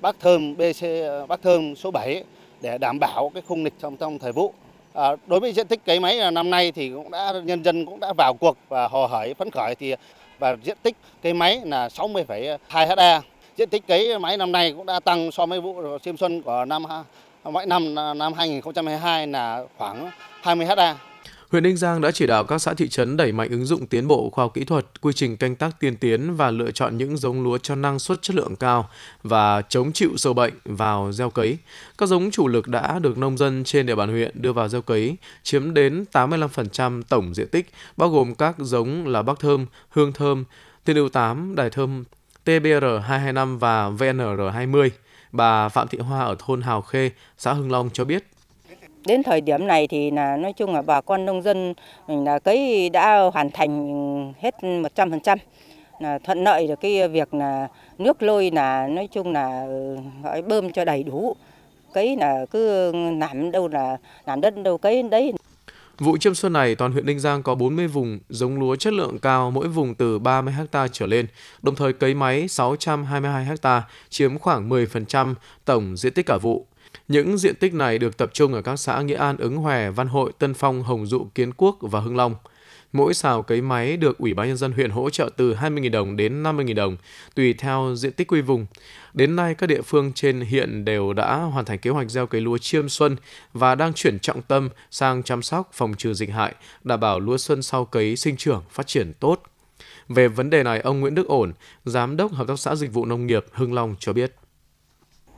bác 0.00 0.20
thơm 0.20 0.56
BC 0.56 0.86
bác 1.28 1.42
thơm 1.42 1.76
số 1.76 1.90
7 1.90 2.24
để 2.60 2.78
đảm 2.78 2.98
bảo 3.00 3.30
cái 3.34 3.42
khung 3.48 3.64
lịch 3.64 3.74
trong 3.80 3.96
trong 3.96 4.18
thời 4.18 4.32
vụ. 4.32 4.52
À, 4.94 5.16
đối 5.26 5.40
với 5.40 5.52
diện 5.52 5.66
tích 5.66 5.84
cấy 5.84 6.00
máy 6.00 6.30
năm 6.30 6.50
nay 6.50 6.72
thì 6.72 6.90
cũng 6.90 7.10
đã 7.10 7.32
nhân 7.44 7.64
dân 7.64 7.86
cũng 7.86 8.00
đã 8.00 8.12
vào 8.12 8.34
cuộc 8.34 8.56
và 8.68 8.88
hò 8.88 9.06
hởi 9.06 9.34
phấn 9.34 9.50
khởi 9.50 9.74
thì 9.74 9.94
và 10.38 10.56
diện 10.64 10.76
tích 10.82 10.96
cây 11.22 11.34
máy 11.34 11.60
là 11.64 11.88
60,2 11.88 12.96
ha. 12.96 13.20
Diện 13.56 13.68
tích 13.68 13.86
cấy 13.86 14.18
máy 14.18 14.36
năm 14.36 14.52
nay 14.52 14.72
cũng 14.76 14.86
đã 14.86 15.00
tăng 15.00 15.30
so 15.30 15.46
với 15.46 15.60
vụ 15.60 15.98
xiêm 15.98 16.16
xuân 16.16 16.42
của 16.42 16.64
năm 16.64 16.84
mỗi 17.44 17.66
năm 17.66 17.94
năm 17.94 18.32
2022 18.32 19.26
là 19.26 19.64
khoảng 19.78 20.10
20 20.42 20.66
ha. 20.66 20.96
Huyện 21.50 21.62
Ninh 21.62 21.76
Giang 21.76 22.00
đã 22.00 22.10
chỉ 22.10 22.26
đạo 22.26 22.44
các 22.44 22.58
xã 22.58 22.74
thị 22.74 22.88
trấn 22.88 23.16
đẩy 23.16 23.32
mạnh 23.32 23.50
ứng 23.50 23.64
dụng 23.64 23.86
tiến 23.86 24.08
bộ 24.08 24.30
khoa 24.30 24.44
học 24.44 24.54
kỹ 24.54 24.64
thuật, 24.64 25.00
quy 25.00 25.12
trình 25.12 25.36
canh 25.36 25.56
tác 25.56 25.80
tiên 25.80 25.96
tiến 25.96 26.34
và 26.34 26.50
lựa 26.50 26.70
chọn 26.70 26.96
những 26.96 27.16
giống 27.16 27.42
lúa 27.42 27.58
cho 27.58 27.74
năng 27.74 27.98
suất 27.98 28.22
chất 28.22 28.36
lượng 28.36 28.56
cao 28.56 28.88
và 29.22 29.62
chống 29.62 29.92
chịu 29.92 30.10
sâu 30.16 30.34
bệnh 30.34 30.52
vào 30.64 31.12
gieo 31.12 31.30
cấy. 31.30 31.58
Các 31.98 32.08
giống 32.08 32.30
chủ 32.30 32.48
lực 32.48 32.68
đã 32.68 32.98
được 32.98 33.18
nông 33.18 33.36
dân 33.36 33.64
trên 33.64 33.86
địa 33.86 33.94
bàn 33.94 34.08
huyện 34.08 34.42
đưa 34.42 34.52
vào 34.52 34.68
gieo 34.68 34.82
cấy, 34.82 35.16
chiếm 35.42 35.74
đến 35.74 36.04
85% 36.12 37.02
tổng 37.02 37.34
diện 37.34 37.48
tích, 37.48 37.70
bao 37.96 38.08
gồm 38.08 38.34
các 38.34 38.54
giống 38.58 39.06
là 39.06 39.22
bắc 39.22 39.40
thơm, 39.40 39.66
hương 39.88 40.12
thơm, 40.12 40.44
tiên 40.84 40.96
ưu 40.96 41.08
8, 41.08 41.54
đài 41.54 41.70
thơm 41.70 42.04
TBR225 42.44 43.58
và 43.58 43.90
VNR20. 43.90 44.90
Bà 45.32 45.68
Phạm 45.68 45.88
Thị 45.88 45.98
Hoa 45.98 46.20
ở 46.20 46.36
thôn 46.38 46.62
Hào 46.62 46.82
Khê, 46.82 47.10
xã 47.38 47.52
Hưng 47.52 47.72
Long 47.72 47.90
cho 47.92 48.04
biết 48.04 48.24
Đến 49.06 49.22
thời 49.22 49.40
điểm 49.40 49.66
này 49.66 49.86
thì 49.86 50.10
là 50.10 50.36
nói 50.36 50.52
chung 50.52 50.74
là 50.74 50.82
bà 50.82 51.00
con 51.00 51.24
nông 51.24 51.42
dân 51.42 51.74
mình 52.08 52.24
là 52.24 52.38
cấy 52.38 52.90
đã 52.90 53.18
hoàn 53.32 53.50
thành 53.50 54.32
hết 54.40 54.54
100%. 54.62 55.36
Là 56.00 56.18
thuận 56.18 56.44
lợi 56.44 56.66
được 56.66 56.80
cái 56.80 57.08
việc 57.08 57.34
là 57.34 57.68
nước 57.98 58.22
lôi 58.22 58.50
là 58.50 58.88
nói 58.88 59.08
chung 59.12 59.32
là 59.32 59.64
ừ, 59.66 59.96
gọi 60.22 60.42
bơm 60.42 60.72
cho 60.72 60.84
đầy 60.84 61.02
đủ. 61.02 61.36
Cấy 61.92 62.16
là 62.16 62.46
cứ 62.50 62.92
làm 63.18 63.50
đâu 63.50 63.68
là 63.68 63.96
làm 64.26 64.40
đất 64.40 64.62
đâu 64.62 64.78
cấy 64.78 65.02
đấy. 65.02 65.32
Vụ 65.98 66.16
chiêm 66.16 66.34
xuân 66.34 66.52
này, 66.52 66.74
toàn 66.74 66.92
huyện 66.92 67.06
Ninh 67.06 67.18
Giang 67.18 67.42
có 67.42 67.54
40 67.54 67.86
vùng 67.86 68.18
giống 68.28 68.58
lúa 68.58 68.76
chất 68.76 68.92
lượng 68.92 69.18
cao, 69.18 69.50
mỗi 69.50 69.68
vùng 69.68 69.94
từ 69.94 70.18
30 70.18 70.54
ha 70.72 70.86
trở 70.92 71.06
lên, 71.06 71.26
đồng 71.62 71.74
thời 71.74 71.92
cấy 71.92 72.14
máy 72.14 72.48
622 72.48 73.44
ha, 73.44 73.82
chiếm 74.08 74.38
khoảng 74.38 74.68
10% 74.68 75.34
tổng 75.64 75.96
diện 75.96 76.12
tích 76.12 76.26
cả 76.26 76.38
vụ. 76.42 76.66
Những 77.08 77.38
diện 77.38 77.54
tích 77.54 77.74
này 77.74 77.98
được 77.98 78.16
tập 78.16 78.30
trung 78.32 78.54
ở 78.54 78.62
các 78.62 78.76
xã 78.76 79.02
Nghĩa 79.02 79.16
An, 79.16 79.36
Ứng 79.36 79.56
Hòe, 79.56 79.90
Văn 79.90 80.08
Hội, 80.08 80.32
Tân 80.38 80.54
Phong, 80.54 80.82
Hồng 80.82 81.06
Dụ, 81.06 81.26
Kiến 81.34 81.52
Quốc 81.56 81.78
và 81.80 82.00
Hưng 82.00 82.16
Long. 82.16 82.34
Mỗi 82.92 83.14
xào 83.14 83.42
cấy 83.42 83.60
máy 83.60 83.96
được 83.96 84.18
Ủy 84.18 84.34
ban 84.34 84.48
nhân 84.48 84.56
dân 84.56 84.72
huyện 84.72 84.90
hỗ 84.90 85.10
trợ 85.10 85.30
từ 85.36 85.54
20.000 85.54 85.90
đồng 85.90 86.16
đến 86.16 86.42
50.000 86.42 86.74
đồng, 86.74 86.96
tùy 87.34 87.52
theo 87.52 87.94
diện 87.96 88.12
tích 88.12 88.28
quy 88.28 88.40
vùng. 88.40 88.66
Đến 89.14 89.36
nay, 89.36 89.54
các 89.54 89.66
địa 89.66 89.82
phương 89.82 90.12
trên 90.12 90.40
hiện 90.40 90.84
đều 90.84 91.12
đã 91.12 91.36
hoàn 91.36 91.64
thành 91.64 91.78
kế 91.78 91.90
hoạch 91.90 92.10
gieo 92.10 92.26
cấy 92.26 92.40
lúa 92.40 92.58
chiêm 92.58 92.88
xuân 92.88 93.16
và 93.52 93.74
đang 93.74 93.92
chuyển 93.92 94.18
trọng 94.18 94.42
tâm 94.42 94.68
sang 94.90 95.22
chăm 95.22 95.42
sóc 95.42 95.70
phòng 95.72 95.94
trừ 95.94 96.14
dịch 96.14 96.30
hại, 96.30 96.54
đảm 96.84 97.00
bảo 97.00 97.20
lúa 97.20 97.38
xuân 97.38 97.62
sau 97.62 97.84
cấy 97.84 98.16
sinh 98.16 98.36
trưởng 98.36 98.62
phát 98.70 98.86
triển 98.86 99.12
tốt. 99.20 99.42
Về 100.08 100.28
vấn 100.28 100.50
đề 100.50 100.62
này, 100.62 100.80
ông 100.80 101.00
Nguyễn 101.00 101.14
Đức 101.14 101.28
Ổn, 101.28 101.52
Giám 101.84 102.16
đốc 102.16 102.32
Hợp 102.32 102.48
tác 102.48 102.58
xã 102.58 102.74
Dịch 102.74 102.92
vụ 102.92 103.04
Nông 103.04 103.26
nghiệp 103.26 103.44
Hưng 103.52 103.74
Long 103.74 103.94
cho 103.98 104.12
biết. 104.12 104.34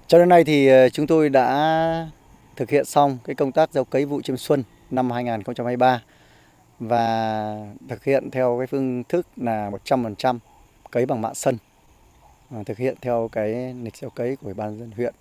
Cho 0.08 0.18
đến 0.18 0.28
nay 0.28 0.44
thì 0.44 0.68
ờ, 0.68 0.88
chúng 0.88 1.06
tôi 1.06 1.28
đã 1.28 2.08
thực 2.56 2.70
hiện 2.70 2.84
xong 2.84 3.18
cái 3.24 3.34
công 3.34 3.52
tác 3.52 3.72
gieo 3.72 3.84
cấy 3.84 4.04
vụ 4.04 4.22
chiêm 4.22 4.36
xuân 4.36 4.62
năm 4.90 5.10
2023 5.10 6.02
và 6.78 7.56
thực 7.88 8.04
hiện 8.04 8.30
theo 8.30 8.56
cái 8.58 8.66
phương 8.66 9.04
thức 9.04 9.26
là 9.36 9.70
100% 9.84 10.38
cấy 10.90 11.06
bằng 11.06 11.22
mạ 11.22 11.34
sân 11.34 11.56
ờ, 12.50 12.62
thực 12.66 12.78
hiện 12.78 12.94
theo 13.00 13.28
cái 13.32 13.74
lịch 13.82 13.96
gieo 13.96 14.10
cấy 14.10 14.36
của 14.36 14.44
ủy 14.44 14.54
ban 14.54 14.78
dân 14.78 14.90
huyện. 14.90 15.14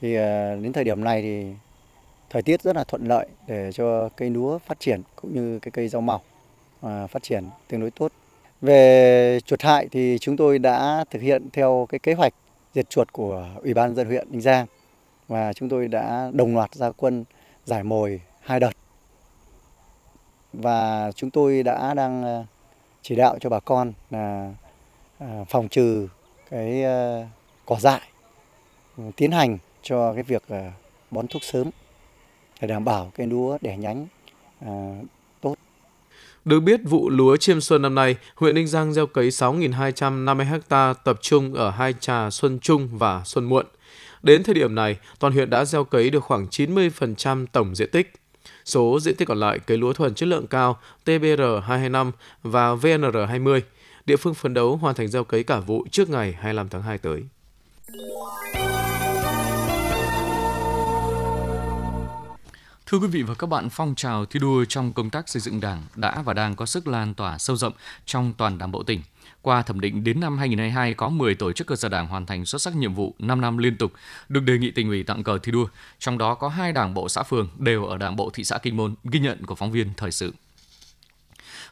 Thì 0.00 0.14
ờ, 0.14 0.56
đến 0.56 0.72
thời 0.72 0.84
điểm 0.84 1.04
này 1.04 1.22
thì 1.22 1.44
thời 2.30 2.42
tiết 2.42 2.62
rất 2.62 2.76
là 2.76 2.84
thuận 2.84 3.08
lợi 3.08 3.26
để 3.46 3.72
cho 3.72 4.08
cây 4.08 4.30
lúa 4.30 4.58
phát 4.58 4.80
triển 4.80 5.02
cũng 5.16 5.34
như 5.34 5.58
cái 5.58 5.70
cây 5.70 5.88
rau 5.88 6.00
màu 6.00 6.22
phát 6.82 7.22
triển 7.22 7.44
tương 7.68 7.80
đối 7.80 7.90
tốt. 7.90 8.12
Về 8.60 9.40
chuột 9.46 9.62
hại 9.62 9.88
thì 9.90 10.18
chúng 10.20 10.36
tôi 10.36 10.58
đã 10.58 11.04
thực 11.10 11.22
hiện 11.22 11.48
theo 11.52 11.86
cái 11.90 11.98
kế 11.98 12.14
hoạch 12.14 12.34
diệt 12.74 12.90
chuột 12.90 13.12
của 13.12 13.48
ủy 13.62 13.74
ban 13.74 13.94
dân 13.94 14.06
huyện 14.06 14.28
Ninh 14.30 14.40
Giang 14.40 14.66
và 15.28 15.52
chúng 15.52 15.68
tôi 15.68 15.88
đã 15.88 16.30
đồng 16.32 16.54
loạt 16.54 16.74
ra 16.74 16.90
quân 16.90 17.24
giải 17.64 17.82
mồi 17.82 18.20
hai 18.40 18.60
đợt 18.60 18.72
và 20.52 21.12
chúng 21.12 21.30
tôi 21.30 21.62
đã 21.62 21.94
đang 21.94 22.22
ờ, 22.22 22.44
chỉ 23.02 23.16
đạo 23.16 23.38
cho 23.40 23.50
bà 23.50 23.60
con 23.60 23.92
là 24.10 24.54
ờ, 25.18 25.44
phòng 25.48 25.68
trừ 25.68 26.08
cái 26.50 26.82
ờ, 26.82 27.26
cỏ 27.66 27.76
dại 27.80 28.00
ừ, 28.96 29.04
tiến 29.16 29.30
hành 29.30 29.58
cho 29.82 30.14
cái 30.14 30.22
việc 30.22 30.42
bón 31.10 31.26
thuốc 31.26 31.42
sớm 31.44 31.70
để 32.60 32.68
đảm 32.68 32.84
bảo 32.84 33.10
cây 33.14 33.26
lúa 33.26 33.58
đẻ 33.60 33.76
nhánh. 33.76 34.06
Được 36.44 36.60
biết, 36.60 36.80
vụ 36.84 37.10
lúa 37.10 37.36
chiêm 37.36 37.60
xuân 37.60 37.82
năm 37.82 37.94
nay, 37.94 38.16
huyện 38.34 38.54
Ninh 38.54 38.66
Giang 38.66 38.92
gieo 38.92 39.06
cấy 39.06 39.28
6.250 39.28 40.60
ha 40.70 40.92
tập 40.92 41.18
trung 41.20 41.54
ở 41.54 41.70
hai 41.70 41.94
trà 42.00 42.30
Xuân 42.30 42.58
Trung 42.58 42.88
và 42.98 43.22
Xuân 43.24 43.44
Muộn. 43.44 43.66
Đến 44.22 44.42
thời 44.42 44.54
điểm 44.54 44.74
này, 44.74 44.96
toàn 45.18 45.32
huyện 45.32 45.50
đã 45.50 45.64
gieo 45.64 45.84
cấy 45.84 46.10
được 46.10 46.24
khoảng 46.24 46.46
90% 46.46 47.46
tổng 47.52 47.74
diện 47.74 47.90
tích. 47.90 48.12
Số 48.64 48.98
diện 49.00 49.14
tích 49.16 49.28
còn 49.28 49.40
lại 49.40 49.58
cấy 49.58 49.78
lúa 49.78 49.92
thuần 49.92 50.14
chất 50.14 50.26
lượng 50.26 50.46
cao 50.46 50.80
TBR225 51.04 52.10
và 52.42 52.74
VNR20 52.74 53.60
địa 54.06 54.16
phương 54.16 54.34
phấn 54.34 54.54
đấu 54.54 54.76
hoàn 54.76 54.94
thành 54.94 55.08
gieo 55.08 55.24
cấy 55.24 55.44
cả 55.44 55.60
vụ 55.60 55.86
trước 55.90 56.10
ngày 56.10 56.32
25 56.32 56.68
tháng 56.68 56.82
2 56.82 56.98
tới. 56.98 57.22
Thưa 62.92 62.98
quý 62.98 63.06
vị 63.06 63.22
và 63.22 63.34
các 63.34 63.46
bạn, 63.46 63.68
phong 63.70 63.94
trào 63.94 64.24
thi 64.24 64.40
đua 64.40 64.64
trong 64.64 64.92
công 64.92 65.10
tác 65.10 65.28
xây 65.28 65.40
dựng 65.40 65.60
Đảng 65.60 65.82
đã 65.96 66.22
và 66.22 66.34
đang 66.34 66.56
có 66.56 66.66
sức 66.66 66.88
lan 66.88 67.14
tỏa 67.14 67.38
sâu 67.38 67.56
rộng 67.56 67.72
trong 68.06 68.32
toàn 68.38 68.58
Đảng 68.58 68.72
bộ 68.72 68.82
tỉnh. 68.82 69.02
Qua 69.42 69.62
thẩm 69.62 69.80
định 69.80 70.04
đến 70.04 70.20
năm 70.20 70.38
2022 70.38 70.94
có 70.94 71.08
10 71.08 71.34
tổ 71.34 71.52
chức 71.52 71.66
cơ 71.66 71.76
sở 71.76 71.88
Đảng 71.88 72.06
hoàn 72.06 72.26
thành 72.26 72.44
xuất 72.44 72.62
sắc 72.62 72.76
nhiệm 72.76 72.94
vụ 72.94 73.14
5 73.18 73.40
năm 73.40 73.58
liên 73.58 73.76
tục 73.76 73.92
được 74.28 74.40
đề 74.40 74.58
nghị 74.58 74.70
tỉnh 74.70 74.88
ủy 74.88 75.02
tặng 75.02 75.22
cờ 75.22 75.38
thi 75.38 75.52
đua, 75.52 75.66
trong 75.98 76.18
đó 76.18 76.34
có 76.34 76.48
hai 76.48 76.72
Đảng 76.72 76.94
bộ 76.94 77.08
xã 77.08 77.22
phường 77.22 77.48
đều 77.58 77.84
ở 77.84 77.96
Đảng 77.96 78.16
bộ 78.16 78.30
thị 78.34 78.44
xã 78.44 78.58
Kinh 78.58 78.76
Môn, 78.76 78.94
ghi 79.04 79.20
nhận 79.20 79.46
của 79.46 79.54
phóng 79.54 79.72
viên 79.72 79.90
thời 79.96 80.10
sự. 80.10 80.32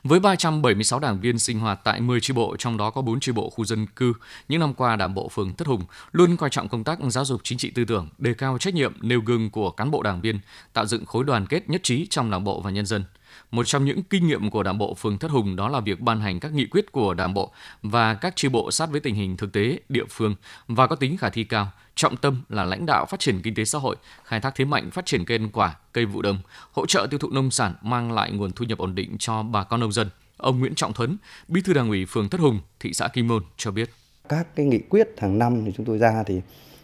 Với 0.05 0.21
376 0.21 1.01
đảng 1.01 1.21
viên 1.21 1.39
sinh 1.39 1.59
hoạt 1.59 1.81
tại 1.85 2.01
10 2.01 2.21
chi 2.21 2.35
bộ, 2.35 2.57
trong 2.59 2.77
đó 2.77 2.91
có 2.91 3.03
4 3.03 3.21
chi 3.21 3.33
bộ 3.33 3.51
khu 3.51 3.65
dân 3.65 3.87
cư, 3.87 4.13
những 4.49 4.61
năm 4.61 4.75
qua 4.75 4.97
Đảng 4.97 5.15
bộ 5.15 5.29
phường 5.29 5.55
Thất 5.55 5.67
Hùng 5.67 5.85
luôn 6.13 6.37
coi 6.37 6.51
trọng 6.51 6.69
công 6.69 6.85
tác 6.85 6.99
giáo 7.09 7.25
dục 7.25 7.41
chính 7.45 7.59
trị 7.59 7.71
tư 7.71 7.85
tưởng, 7.85 8.09
đề 8.19 8.35
cao 8.35 8.59
trách 8.59 8.75
nhiệm, 8.75 8.93
nêu 9.01 9.21
gương 9.21 9.51
của 9.51 9.71
cán 9.71 9.91
bộ 9.91 10.03
đảng 10.03 10.21
viên, 10.21 10.39
tạo 10.73 10.87
dựng 10.87 11.07
khối 11.07 11.25
đoàn 11.25 11.47
kết 11.47 11.71
nhất 11.71 11.81
trí 11.85 12.07
trong 12.11 12.31
Đảng 12.31 12.45
bộ 12.45 12.61
và 12.61 12.71
nhân 12.71 12.87
dân. 12.87 13.05
Một 13.51 13.65
trong 13.67 13.85
những 13.85 14.03
kinh 14.03 14.27
nghiệm 14.27 14.51
của 14.51 14.63
Đảng 14.63 14.79
bộ 14.79 14.95
phường 14.95 15.19
Thất 15.19 15.31
Hùng 15.31 15.57
đó 15.57 15.69
là 15.69 15.81
việc 15.81 16.01
ban 16.01 16.21
hành 16.21 16.41
các 16.41 16.53
nghị 16.53 16.67
quyết 16.67 16.93
của 16.93 17.15
Đảng 17.15 17.35
bộ 17.35 17.53
và 17.83 18.15
các 18.15 18.33
chi 18.37 18.49
bộ 18.49 18.71
sát 18.71 18.91
với 18.91 19.01
tình 19.01 19.15
hình 19.15 19.37
thực 19.37 19.53
tế 19.53 19.79
địa 19.89 20.05
phương 20.09 20.35
và 20.69 20.87
có 20.87 20.97
tính 20.97 21.17
khả 21.17 21.31
thi 21.31 21.45
cao, 21.45 21.69
trọng 21.95 22.17
tâm 22.17 22.43
là 22.49 22.65
lãnh 22.65 22.87
đạo 22.87 23.07
phát 23.07 23.21
triển 23.21 23.41
kinh 23.43 23.55
tế 23.55 23.65
xã 23.65 23.79
hội, 23.79 23.97
khai 24.25 24.41
thác 24.41 24.55
thế 24.55 24.65
mạnh 24.65 24.91
phát 24.91 25.07
triển 25.07 25.25
cây 25.25 25.39
ăn 25.39 25.49
quả, 25.49 25.77
cây 25.93 26.05
vụ 26.05 26.23
đông, 26.23 26.39
hỗ 26.73 26.87
trợ 26.87 27.07
tiêu 27.11 27.19
thụ 27.19 27.31
nông 27.31 27.51
sản 27.51 27.75
mang 27.83 28.13
lại 28.13 28.31
nguồn 28.31 28.53
thu 28.53 28.65
nhập 28.65 28.79
ổn 28.79 28.95
định 28.95 29.17
cho 29.19 29.43
bà 29.43 29.65
con 29.65 29.81
nông 29.81 29.93
dân. 29.93 30.09
Ông 30.37 30.59
Nguyễn 30.59 30.75
Trọng 30.75 30.93
Thuấn, 30.93 31.17
Bí 31.49 31.61
thư 31.61 31.73
Đảng 31.73 31.89
ủy 31.89 32.07
phường 32.07 32.29
Thất 32.29 32.41
Hùng, 32.41 32.61
thị 32.81 32.93
xã 32.93 33.09
Kim 33.09 33.29
Môn 33.29 33.43
cho 33.57 33.71
biết. 33.71 33.91
Các 34.29 34.57
cái 34.57 34.67
nghị 34.67 34.79
quyết 34.79 35.09
hàng 35.19 35.39
năm 35.39 35.65
thì 35.65 35.73
chúng 35.77 35.87
tôi 35.87 35.99
ra 35.99 36.23
thì 36.27 36.41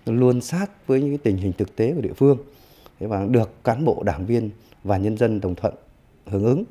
luôn 0.06 0.40
sát 0.40 0.86
với 0.86 1.00
những 1.00 1.10
cái 1.10 1.18
tình 1.18 1.36
hình 1.36 1.52
thực 1.52 1.76
tế 1.76 1.92
của 1.94 2.00
địa 2.00 2.12
phương 2.16 2.38
và 3.00 3.26
được 3.30 3.64
cán 3.64 3.84
bộ 3.84 4.02
đảng 4.06 4.26
viên 4.26 4.50
và 4.84 4.96
nhân 4.96 5.16
dân 5.16 5.40
đồng 5.40 5.54
thuận 5.54 5.74
hưởng 6.26 6.44
ứng. 6.44 6.64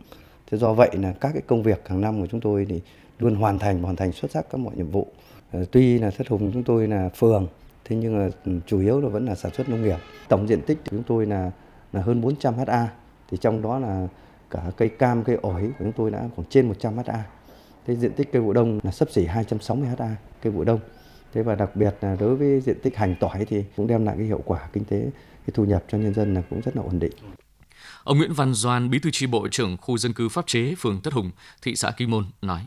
Thế 0.51 0.57
do 0.57 0.73
vậy 0.73 0.89
là 0.93 1.13
các 1.21 1.31
cái 1.33 1.41
công 1.47 1.63
việc 1.63 1.87
hàng 1.87 2.01
năm 2.01 2.21
của 2.21 2.27
chúng 2.27 2.41
tôi 2.41 2.65
thì 2.69 2.81
luôn 3.19 3.35
hoàn 3.35 3.59
thành 3.59 3.81
hoàn 3.81 3.95
thành 3.95 4.11
xuất 4.11 4.31
sắc 4.31 4.49
các 4.49 4.57
mọi 4.57 4.75
nhiệm 4.75 4.89
vụ. 4.91 5.07
Ờ, 5.51 5.65
tuy 5.71 5.99
là 5.99 6.11
Thất 6.11 6.27
Hùng 6.27 6.51
chúng 6.53 6.63
tôi 6.63 6.87
là 6.87 7.09
phường 7.09 7.47
thế 7.85 7.95
nhưng 7.95 8.19
là 8.19 8.29
ừ, 8.45 8.51
chủ 8.67 8.79
yếu 8.79 9.01
là 9.01 9.09
vẫn 9.09 9.25
là 9.25 9.35
sản 9.35 9.51
xuất 9.53 9.69
nông 9.69 9.83
nghiệp. 9.83 9.97
Tổng 10.27 10.47
diện 10.47 10.61
tích 10.61 10.77
của 10.77 10.89
chúng 10.91 11.03
tôi 11.03 11.25
là 11.25 11.51
là 11.93 12.01
hơn 12.01 12.21
400 12.21 12.53
ha, 12.67 12.89
thì 13.31 13.37
trong 13.41 13.61
đó 13.61 13.79
là 13.79 14.07
cả 14.51 14.71
cây 14.77 14.89
cam, 14.89 15.23
cây 15.23 15.37
ổi 15.41 15.61
của 15.61 15.83
chúng 15.83 15.91
tôi 15.91 16.11
đã 16.11 16.29
khoảng 16.35 16.47
trên 16.49 16.67
100 16.67 16.97
ha. 16.97 17.23
Thế 17.87 17.95
diện 17.95 18.11
tích 18.11 18.31
cây 18.31 18.41
vụ 18.41 18.53
đông 18.53 18.79
là 18.83 18.91
sấp 18.91 19.09
xỉ 19.11 19.25
260 19.25 19.87
ha 19.87 20.15
cây 20.41 20.53
vụ 20.53 20.63
đông. 20.63 20.79
Thế 21.33 21.43
và 21.43 21.55
đặc 21.55 21.75
biệt 21.75 21.95
là 22.01 22.17
đối 22.19 22.35
với 22.35 22.61
diện 22.61 22.77
tích 22.83 22.95
hành 22.95 23.15
tỏi 23.19 23.45
thì 23.45 23.63
cũng 23.77 23.87
đem 23.87 24.05
lại 24.05 24.15
cái 24.17 24.25
hiệu 24.25 24.41
quả 24.45 24.69
kinh 24.73 24.85
tế, 24.85 25.01
cái 25.45 25.53
thu 25.53 25.65
nhập 25.65 25.83
cho 25.87 25.97
nhân 25.97 26.13
dân 26.13 26.33
là 26.33 26.41
cũng 26.49 26.61
rất 26.61 26.75
là 26.77 26.83
ổn 26.83 26.99
định. 26.99 27.13
Ông 28.05 28.17
Nguyễn 28.17 28.33
Văn 28.33 28.53
Doan, 28.53 28.89
Bí 28.89 28.99
thư 28.99 29.09
tri 29.11 29.27
bộ 29.27 29.47
trưởng 29.51 29.77
khu 29.77 29.97
dân 29.97 30.13
cư 30.13 30.29
pháp 30.29 30.47
chế 30.47 30.75
phường 30.77 31.01
Tất 31.03 31.13
Hùng, 31.13 31.31
thị 31.61 31.75
xã 31.75 31.91
Kim 31.91 32.11
Môn 32.11 32.25
nói: 32.41 32.61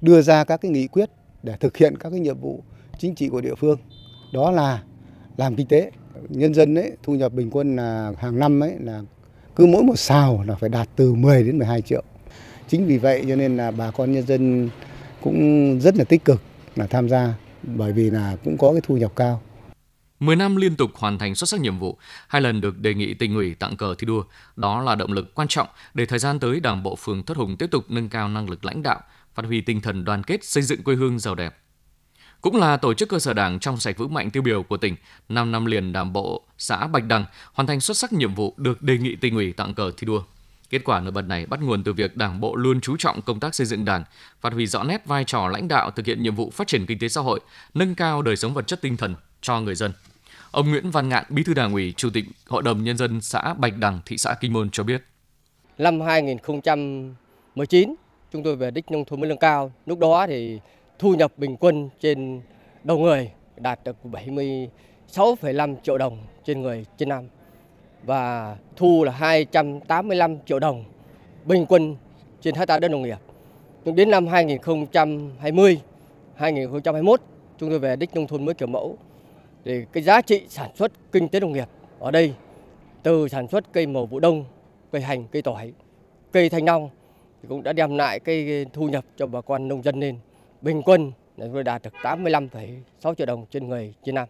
Đưa 0.00 0.22
ra 0.22 0.44
các 0.44 0.60
cái 0.60 0.70
nghị 0.70 0.86
quyết 0.86 1.10
để 1.42 1.56
thực 1.60 1.76
hiện 1.76 1.96
các 1.98 2.10
cái 2.10 2.20
nhiệm 2.20 2.40
vụ 2.40 2.64
chính 2.98 3.14
trị 3.14 3.28
của 3.28 3.40
địa 3.40 3.54
phương. 3.54 3.78
Đó 4.32 4.50
là 4.50 4.82
làm 5.36 5.56
kinh 5.56 5.66
tế. 5.66 5.90
Nhân 6.28 6.54
dân 6.54 6.74
ấy 6.74 6.92
thu 7.02 7.14
nhập 7.14 7.32
bình 7.32 7.50
quân 7.50 7.76
là 7.76 8.12
hàng 8.18 8.38
năm 8.38 8.60
ấy 8.60 8.74
là 8.80 9.02
cứ 9.56 9.66
mỗi 9.66 9.82
một 9.82 9.98
xào 9.98 10.44
là 10.46 10.54
phải 10.54 10.68
đạt 10.70 10.88
từ 10.96 11.14
10 11.14 11.42
đến 11.42 11.58
12 11.58 11.82
triệu. 11.82 12.02
Chính 12.68 12.86
vì 12.86 12.98
vậy 12.98 13.24
cho 13.28 13.36
nên 13.36 13.56
là 13.56 13.70
bà 13.70 13.90
con 13.90 14.12
nhân 14.12 14.26
dân 14.26 14.70
cũng 15.22 15.80
rất 15.80 15.96
là 15.96 16.04
tích 16.04 16.24
cực 16.24 16.42
là 16.76 16.86
tham 16.86 17.08
gia 17.08 17.34
bởi 17.62 17.92
vì 17.92 18.10
là 18.10 18.36
cũng 18.44 18.58
có 18.58 18.72
cái 18.72 18.80
thu 18.84 18.96
nhập 18.96 19.12
cao. 19.16 19.42
10 20.24 20.36
năm 20.36 20.56
liên 20.56 20.76
tục 20.76 20.90
hoàn 20.94 21.18
thành 21.18 21.34
xuất 21.34 21.48
sắc 21.48 21.60
nhiệm 21.60 21.78
vụ, 21.78 21.98
hai 22.28 22.42
lần 22.42 22.60
được 22.60 22.78
đề 22.78 22.94
nghị 22.94 23.14
tỉnh 23.14 23.34
ủy 23.34 23.54
tặng 23.54 23.76
cờ 23.76 23.94
thi 23.94 24.06
đua, 24.06 24.24
đó 24.56 24.80
là 24.80 24.94
động 24.94 25.12
lực 25.12 25.34
quan 25.34 25.48
trọng 25.48 25.68
để 25.94 26.06
thời 26.06 26.18
gian 26.18 26.38
tới 26.38 26.60
Đảng 26.60 26.82
bộ 26.82 26.96
phường 26.96 27.22
Thất 27.22 27.36
Hùng 27.36 27.56
tiếp 27.56 27.70
tục 27.70 27.84
nâng 27.88 28.08
cao 28.08 28.28
năng 28.28 28.50
lực 28.50 28.64
lãnh 28.64 28.82
đạo, 28.82 29.00
phát 29.34 29.46
huy 29.46 29.60
tinh 29.60 29.80
thần 29.80 30.04
đoàn 30.04 30.22
kết 30.22 30.44
xây 30.44 30.62
dựng 30.62 30.82
quê 30.82 30.94
hương 30.94 31.18
giàu 31.18 31.34
đẹp 31.34 31.58
cũng 32.44 32.56
là 32.56 32.76
tổ 32.76 32.94
chức 32.94 33.08
cơ 33.08 33.18
sở 33.18 33.32
đảng 33.32 33.58
trong 33.58 33.80
sạch 33.80 33.98
vững 33.98 34.14
mạnh 34.14 34.30
tiêu 34.30 34.42
biểu 34.42 34.62
của 34.62 34.76
tỉnh. 34.76 34.96
5 35.28 35.52
năm 35.52 35.66
liền 35.66 35.92
đảng 35.92 36.12
bộ 36.12 36.42
xã 36.58 36.86
Bạch 36.86 37.04
Đằng 37.04 37.24
hoàn 37.52 37.66
thành 37.66 37.80
xuất 37.80 37.96
sắc 37.96 38.12
nhiệm 38.12 38.34
vụ 38.34 38.54
được 38.56 38.82
đề 38.82 38.98
nghị 38.98 39.16
tỉnh 39.16 39.34
ủy 39.34 39.52
tặng 39.52 39.74
cờ 39.74 39.90
thi 39.96 40.06
đua. 40.06 40.22
Kết 40.70 40.84
quả 40.84 41.00
nổi 41.00 41.12
bật 41.12 41.22
này 41.22 41.46
bắt 41.46 41.60
nguồn 41.62 41.84
từ 41.84 41.92
việc 41.92 42.16
Đảng 42.16 42.40
bộ 42.40 42.56
luôn 42.56 42.80
chú 42.80 42.96
trọng 42.96 43.22
công 43.22 43.40
tác 43.40 43.54
xây 43.54 43.66
dựng 43.66 43.84
Đảng, 43.84 44.04
phát 44.40 44.52
huy 44.52 44.66
rõ 44.66 44.84
nét 44.84 45.06
vai 45.06 45.24
trò 45.24 45.48
lãnh 45.48 45.68
đạo 45.68 45.90
thực 45.90 46.06
hiện 46.06 46.22
nhiệm 46.22 46.34
vụ 46.34 46.50
phát 46.50 46.66
triển 46.66 46.86
kinh 46.86 46.98
tế 46.98 47.08
xã 47.08 47.20
hội, 47.20 47.40
nâng 47.74 47.94
cao 47.94 48.22
đời 48.22 48.36
sống 48.36 48.54
vật 48.54 48.66
chất 48.66 48.80
tinh 48.82 48.96
thần 48.96 49.14
cho 49.40 49.60
người 49.60 49.74
dân. 49.74 49.92
Ông 50.54 50.70
Nguyễn 50.70 50.90
Văn 50.90 51.08
Ngạn, 51.08 51.24
Bí 51.28 51.42
thư 51.42 51.54
Đảng 51.54 51.72
ủy, 51.72 51.94
Chủ 51.96 52.10
tịch 52.14 52.24
Hội 52.46 52.62
đồng 52.62 52.84
nhân 52.84 52.96
dân 52.96 53.20
xã 53.20 53.54
Bạch 53.54 53.72
Đằng, 53.78 54.00
thị 54.06 54.18
xã 54.18 54.34
Kinh 54.40 54.52
Môn 54.52 54.70
cho 54.70 54.84
biết. 54.84 55.02
Năm 55.78 56.00
2019, 56.00 57.94
chúng 58.32 58.42
tôi 58.42 58.56
về 58.56 58.70
đích 58.70 58.90
nông 58.90 59.04
thôn 59.04 59.20
mới 59.20 59.28
nâng 59.28 59.38
cao. 59.38 59.72
Lúc 59.86 59.98
đó 59.98 60.26
thì 60.26 60.60
thu 60.98 61.14
nhập 61.14 61.32
bình 61.36 61.56
quân 61.56 61.88
trên 62.00 62.40
đầu 62.84 62.98
người 62.98 63.30
đạt 63.56 63.80
được 63.84 63.96
76,5 64.04 65.76
triệu 65.82 65.98
đồng 65.98 66.18
trên 66.44 66.62
người 66.62 66.86
trên 66.98 67.08
năm 67.08 67.24
và 68.04 68.56
thu 68.76 69.04
là 69.04 69.12
285 69.12 70.36
triệu 70.46 70.58
đồng 70.58 70.84
bình 71.44 71.66
quân 71.68 71.96
trên 72.40 72.54
hectare 72.54 72.80
đất 72.80 72.90
nông 72.90 73.02
nghiệp. 73.02 73.18
Nhưng 73.84 73.96
đến 73.96 74.10
năm 74.10 74.26
2020, 74.26 75.80
2021 76.34 77.20
chúng 77.58 77.70
tôi 77.70 77.78
về 77.78 77.96
đích 77.96 78.14
nông 78.14 78.26
thôn 78.26 78.44
mới 78.44 78.54
kiểu 78.54 78.68
mẫu 78.68 78.98
thì 79.64 79.84
cái 79.92 80.02
giá 80.02 80.20
trị 80.20 80.42
sản 80.48 80.70
xuất 80.76 80.92
kinh 81.12 81.28
tế 81.28 81.40
nông 81.40 81.52
nghiệp 81.52 81.68
ở 81.98 82.10
đây 82.10 82.34
từ 83.02 83.28
sản 83.28 83.48
xuất 83.48 83.72
cây 83.72 83.86
màu 83.86 84.06
vụ 84.06 84.20
đông, 84.20 84.44
cây 84.92 85.02
hành, 85.02 85.26
cây 85.28 85.42
tỏi, 85.42 85.72
cây 86.32 86.48
thanh 86.48 86.64
long 86.64 86.90
thì 87.42 87.48
cũng 87.48 87.62
đã 87.62 87.72
đem 87.72 87.96
lại 87.96 88.20
cái 88.20 88.66
thu 88.72 88.88
nhập 88.88 89.04
cho 89.16 89.26
bà 89.26 89.40
con 89.40 89.68
nông 89.68 89.82
dân 89.82 90.00
lên 90.00 90.18
bình 90.62 90.82
quân 90.82 91.12
là 91.36 91.46
tôi 91.52 91.64
đạt 91.64 91.82
được 91.82 91.92
85,6 92.02 93.14
triệu 93.14 93.26
đồng 93.26 93.46
trên 93.50 93.68
người 93.68 93.94
trên 94.04 94.14
năm. 94.14 94.28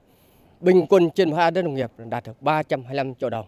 Bình 0.61 0.87
quân 0.87 1.11
trên 1.15 1.31
một 1.31 1.51
đất 1.55 1.63
nông 1.63 1.75
nghiệp 1.75 1.91
đạt 2.11 2.25
được 2.27 2.43
325 2.43 3.15
triệu 3.15 3.31
đồng. 3.31 3.47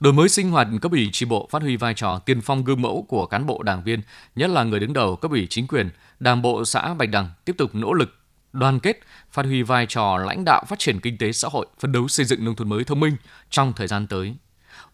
Đổi 0.00 0.12
mới 0.12 0.28
sinh 0.28 0.50
hoạt 0.50 0.68
cấp 0.82 0.92
ủy 0.92 1.08
tri 1.12 1.26
bộ 1.26 1.48
phát 1.50 1.62
huy 1.62 1.76
vai 1.76 1.94
trò 1.94 2.18
tiên 2.26 2.40
phong 2.42 2.64
gương 2.64 2.82
mẫu 2.82 3.04
của 3.08 3.26
cán 3.26 3.46
bộ 3.46 3.62
đảng 3.62 3.82
viên, 3.84 4.00
nhất 4.36 4.50
là 4.50 4.64
người 4.64 4.80
đứng 4.80 4.92
đầu 4.92 5.16
cấp 5.16 5.30
ủy 5.30 5.46
chính 5.50 5.66
quyền, 5.66 5.90
đảng 6.20 6.42
bộ 6.42 6.64
xã 6.64 6.94
Bạch 6.94 7.08
Đằng 7.12 7.30
tiếp 7.44 7.54
tục 7.58 7.70
nỗ 7.74 7.92
lực 7.92 8.10
đoàn 8.52 8.80
kết, 8.80 9.00
phát 9.30 9.46
huy 9.46 9.62
vai 9.62 9.86
trò 9.86 10.18
lãnh 10.18 10.44
đạo 10.44 10.64
phát 10.68 10.78
triển 10.78 11.00
kinh 11.00 11.18
tế 11.18 11.32
xã 11.32 11.48
hội, 11.52 11.66
phấn 11.80 11.92
đấu 11.92 12.08
xây 12.08 12.26
dựng 12.26 12.44
nông 12.44 12.56
thôn 12.56 12.68
mới 12.68 12.84
thông 12.84 13.00
minh 13.00 13.16
trong 13.50 13.72
thời 13.72 13.86
gian 13.86 14.06
tới. 14.06 14.34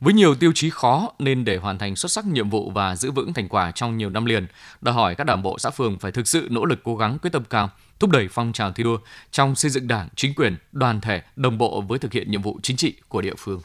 Với 0.01 0.15
nhiều 0.15 0.35
tiêu 0.35 0.53
chí 0.55 0.71
khó 0.71 1.13
nên 1.19 1.45
để 1.45 1.57
hoàn 1.57 1.79
thành 1.79 1.97
xuất 1.97 2.13
sắc 2.13 2.25
nhiệm 2.27 2.51
vụ 2.51 2.71
và 2.71 2.97
giữ 2.97 3.11
vững 3.11 3.33
thành 3.33 3.49
quả 3.49 3.71
trong 3.71 3.97
nhiều 3.97 4.11
năm 4.11 4.25
liền, 4.25 4.47
đòi 4.81 4.95
hỏi 4.95 5.15
các 5.15 5.25
đảng 5.25 5.43
bộ 5.43 5.59
xã 5.59 5.71
phường 5.71 5.99
phải 5.99 6.13
thực 6.13 6.29
sự 6.29 6.49
nỗ 6.51 6.65
lực 6.65 6.81
cố 6.85 6.97
gắng 6.97 7.19
quyết 7.19 7.31
tâm 7.33 7.45
cao, 7.45 7.71
thúc 7.99 8.11
đẩy 8.11 8.29
phong 8.31 8.53
trào 8.53 8.73
thi 8.73 8.85
đua 8.85 8.99
trong 9.31 9.55
xây 9.55 9.71
dựng 9.71 9.89
đảng, 9.89 10.09
chính 10.17 10.35
quyền, 10.35 10.57
đoàn 10.73 11.01
thể 11.01 11.23
đồng 11.37 11.59
bộ 11.59 11.81
với 11.81 11.99
thực 11.99 12.13
hiện 12.13 12.31
nhiệm 12.31 12.43
vụ 12.43 12.61
chính 12.63 12.77
trị 12.77 12.95
của 13.09 13.21
địa 13.21 13.35
phương. 13.39 13.61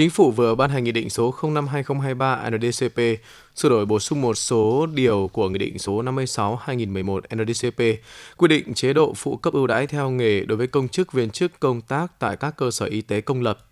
Chính 0.00 0.10
phủ 0.10 0.30
vừa 0.30 0.54
ban 0.54 0.70
hành 0.70 0.84
Nghị 0.84 0.92
định 0.92 1.10
số 1.10 1.34
05-2023 1.40 2.56
NDCP 2.56 3.22
sửa 3.54 3.68
đổi 3.68 3.86
bổ 3.86 3.98
sung 3.98 4.20
một 4.20 4.34
số 4.34 4.86
điều 4.94 5.30
của 5.32 5.48
Nghị 5.48 5.58
định 5.58 5.78
số 5.78 6.02
56-2011 6.02 7.20
NDCP 7.36 8.02
quy 8.36 8.48
định 8.48 8.74
chế 8.74 8.92
độ 8.92 9.14
phụ 9.16 9.36
cấp 9.36 9.52
ưu 9.52 9.66
đãi 9.66 9.86
theo 9.86 10.10
nghề 10.10 10.40
đối 10.44 10.58
với 10.58 10.66
công 10.66 10.88
chức 10.88 11.12
viên 11.12 11.30
chức 11.30 11.60
công 11.60 11.80
tác 11.80 12.18
tại 12.18 12.36
các 12.36 12.56
cơ 12.56 12.70
sở 12.70 12.86
y 12.86 13.00
tế 13.00 13.20
công 13.20 13.42
lập. 13.42 13.66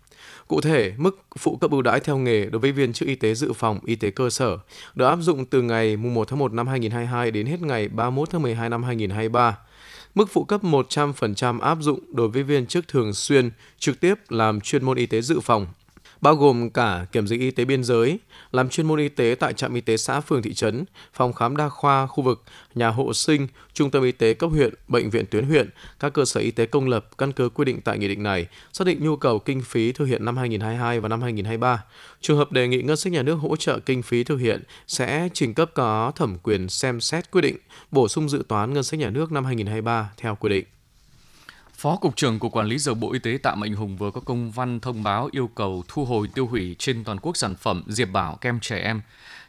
Cụ 0.47 0.61
thể, 0.61 0.93
mức 0.97 1.19
phụ 1.37 1.57
cấp 1.57 1.71
ưu 1.71 1.81
đãi 1.81 1.99
theo 1.99 2.17
nghề 2.17 2.45
đối 2.45 2.59
với 2.59 2.71
viên 2.71 2.93
chức 2.93 3.07
y 3.07 3.15
tế 3.15 3.33
dự 3.33 3.53
phòng, 3.53 3.79
y 3.85 3.95
tế 3.95 4.11
cơ 4.11 4.29
sở 4.29 4.57
được 4.95 5.05
áp 5.05 5.19
dụng 5.21 5.45
từ 5.45 5.61
ngày 5.61 5.97
1 5.97 6.27
tháng 6.27 6.39
1 6.39 6.53
năm 6.53 6.67
2022 6.67 7.31
đến 7.31 7.45
hết 7.45 7.61
ngày 7.61 7.87
31 7.87 8.29
tháng 8.29 8.41
12 8.41 8.69
năm 8.69 8.83
2023. 8.83 9.57
Mức 10.15 10.29
phụ 10.31 10.43
cấp 10.43 10.63
100% 10.63 11.59
áp 11.59 11.77
dụng 11.81 11.99
đối 12.13 12.27
với 12.27 12.43
viên 12.43 12.65
chức 12.65 12.87
thường 12.87 13.13
xuyên 13.13 13.51
trực 13.79 13.99
tiếp 13.99 14.15
làm 14.29 14.61
chuyên 14.61 14.85
môn 14.85 14.97
y 14.97 15.05
tế 15.05 15.21
dự 15.21 15.39
phòng, 15.39 15.67
bao 16.21 16.35
gồm 16.35 16.69
cả 16.69 17.05
kiểm 17.11 17.27
dịch 17.27 17.39
y 17.39 17.51
tế 17.51 17.65
biên 17.65 17.83
giới, 17.83 18.19
làm 18.51 18.69
chuyên 18.69 18.87
môn 18.87 18.99
y 18.99 19.09
tế 19.09 19.35
tại 19.39 19.53
trạm 19.53 19.73
y 19.73 19.81
tế 19.81 19.97
xã 19.97 20.21
phường 20.21 20.41
thị 20.41 20.53
trấn, 20.53 20.85
phòng 21.13 21.33
khám 21.33 21.57
đa 21.57 21.69
khoa 21.69 22.07
khu 22.07 22.23
vực, 22.23 22.43
nhà 22.75 22.89
hộ 22.89 23.13
sinh, 23.13 23.47
trung 23.73 23.91
tâm 23.91 24.03
y 24.03 24.11
tế 24.11 24.33
cấp 24.33 24.49
huyện, 24.49 24.73
bệnh 24.87 25.09
viện 25.09 25.25
tuyến 25.31 25.45
huyện, 25.45 25.69
các 25.99 26.13
cơ 26.13 26.25
sở 26.25 26.41
y 26.41 26.51
tế 26.51 26.65
công 26.65 26.87
lập 26.87 27.09
căn 27.17 27.31
cứ 27.31 27.49
quy 27.49 27.65
định 27.65 27.81
tại 27.81 27.97
nghị 27.97 28.07
định 28.07 28.23
này, 28.23 28.47
xác 28.73 28.87
định 28.87 29.03
nhu 29.03 29.15
cầu 29.15 29.39
kinh 29.39 29.61
phí 29.61 29.91
thực 29.91 30.05
hiện 30.05 30.25
năm 30.25 30.37
2022 30.37 30.99
và 30.99 31.09
năm 31.09 31.21
2023. 31.21 31.83
Trường 32.21 32.37
hợp 32.37 32.51
đề 32.51 32.67
nghị 32.67 32.81
ngân 32.81 32.97
sách 32.97 33.13
nhà 33.13 33.23
nước 33.23 33.35
hỗ 33.35 33.55
trợ 33.55 33.79
kinh 33.79 34.01
phí 34.01 34.23
thực 34.23 34.37
hiện 34.37 34.63
sẽ 34.87 35.29
trình 35.33 35.53
cấp 35.53 35.71
có 35.73 36.11
thẩm 36.15 36.37
quyền 36.43 36.69
xem 36.69 37.01
xét 37.01 37.31
quyết 37.31 37.41
định 37.41 37.57
bổ 37.91 38.07
sung 38.07 38.29
dự 38.29 38.43
toán 38.47 38.73
ngân 38.73 38.83
sách 38.83 38.99
nhà 38.99 39.09
nước 39.09 39.31
năm 39.31 39.45
2023 39.45 40.11
theo 40.17 40.35
quy 40.35 40.49
định. 40.49 40.65
Phó 41.79 41.95
Cục 41.95 42.15
trưởng 42.15 42.39
Cục 42.39 42.51
Quản 42.51 42.67
lý 42.67 42.77
Dược 42.77 42.97
Bộ 42.97 43.13
Y 43.13 43.19
tế 43.19 43.37
Tạ 43.43 43.55
Mạnh 43.55 43.73
Hùng 43.73 43.97
vừa 43.97 44.11
có 44.11 44.21
công 44.21 44.51
văn 44.51 44.79
thông 44.79 45.03
báo 45.03 45.29
yêu 45.31 45.49
cầu 45.55 45.83
thu 45.87 46.05
hồi 46.05 46.27
tiêu 46.33 46.47
hủy 46.47 46.75
trên 46.79 47.03
toàn 47.03 47.17
quốc 47.21 47.37
sản 47.37 47.55
phẩm 47.55 47.83
Diệp 47.87 48.09
Bảo 48.09 48.37
kem 48.41 48.59
trẻ 48.59 48.79
em. 48.79 49.01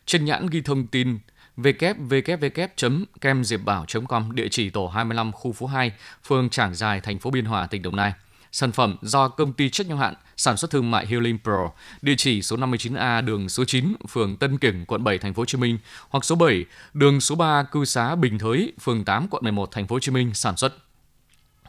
Trên 0.07 0.25
nhãn 0.25 0.47
ghi 0.47 0.63
thông 0.63 0.87
tin 0.87 1.19
www.kemdiệp.bảo.com 1.57 4.35
địa 4.35 4.49
chỉ 4.51 4.71
tổ 4.71 4.87
25 4.87 5.33
khu 5.33 5.53
phố 5.53 5.67
2, 5.67 5.93
phường 6.25 6.51
Trảng 6.51 6.75
Giài, 6.75 7.01
thành 7.01 7.19
phố 7.19 7.31
Biên 7.31 7.45
Hòa, 7.45 7.67
tỉnh 7.67 7.83
Đồng 7.83 7.97
Nai. 7.97 8.13
Sản 8.53 8.73
phẩm 8.73 8.97
do 9.03 9.29
công 9.29 9.53
ty 9.53 9.71
trách 9.71 9.87
nhiệm 9.87 9.97
hạn 9.97 10.15
sản 10.37 10.57
xuất 10.57 10.71
thương 10.71 10.91
mại 10.91 11.07
Healing 11.07 11.39
Pro, 11.45 11.71
địa 12.03 12.15
chỉ 12.19 12.43
số 12.43 12.57
59A 12.57 13.25
đường 13.25 13.49
số 13.49 13.65
9, 13.65 13.95
phường 14.09 14.37
Tân 14.37 14.59
Kiểng, 14.59 14.85
quận 14.87 15.05
7, 15.05 15.19
thành 15.19 15.35
phố 15.35 15.41
Hồ 15.41 15.47
Chí 15.47 15.59
Minh 15.59 15.79
hoặc 16.09 16.25
số 16.25 16.35
7, 16.35 16.65
đường 16.95 17.21
số 17.21 17.35
3, 17.35 17.63
cư 17.63 17.85
xá 17.85 18.15
Bình 18.15 18.39
Thới, 18.39 18.73
phường 18.81 19.05
8, 19.05 19.27
quận 19.31 19.43
11, 19.43 19.71
thành 19.73 19.87
phố 19.87 19.97
Hồ 19.97 20.01
Chí 20.01 20.13
Minh 20.13 20.35
sản 20.35 20.57
xuất. 20.57 20.90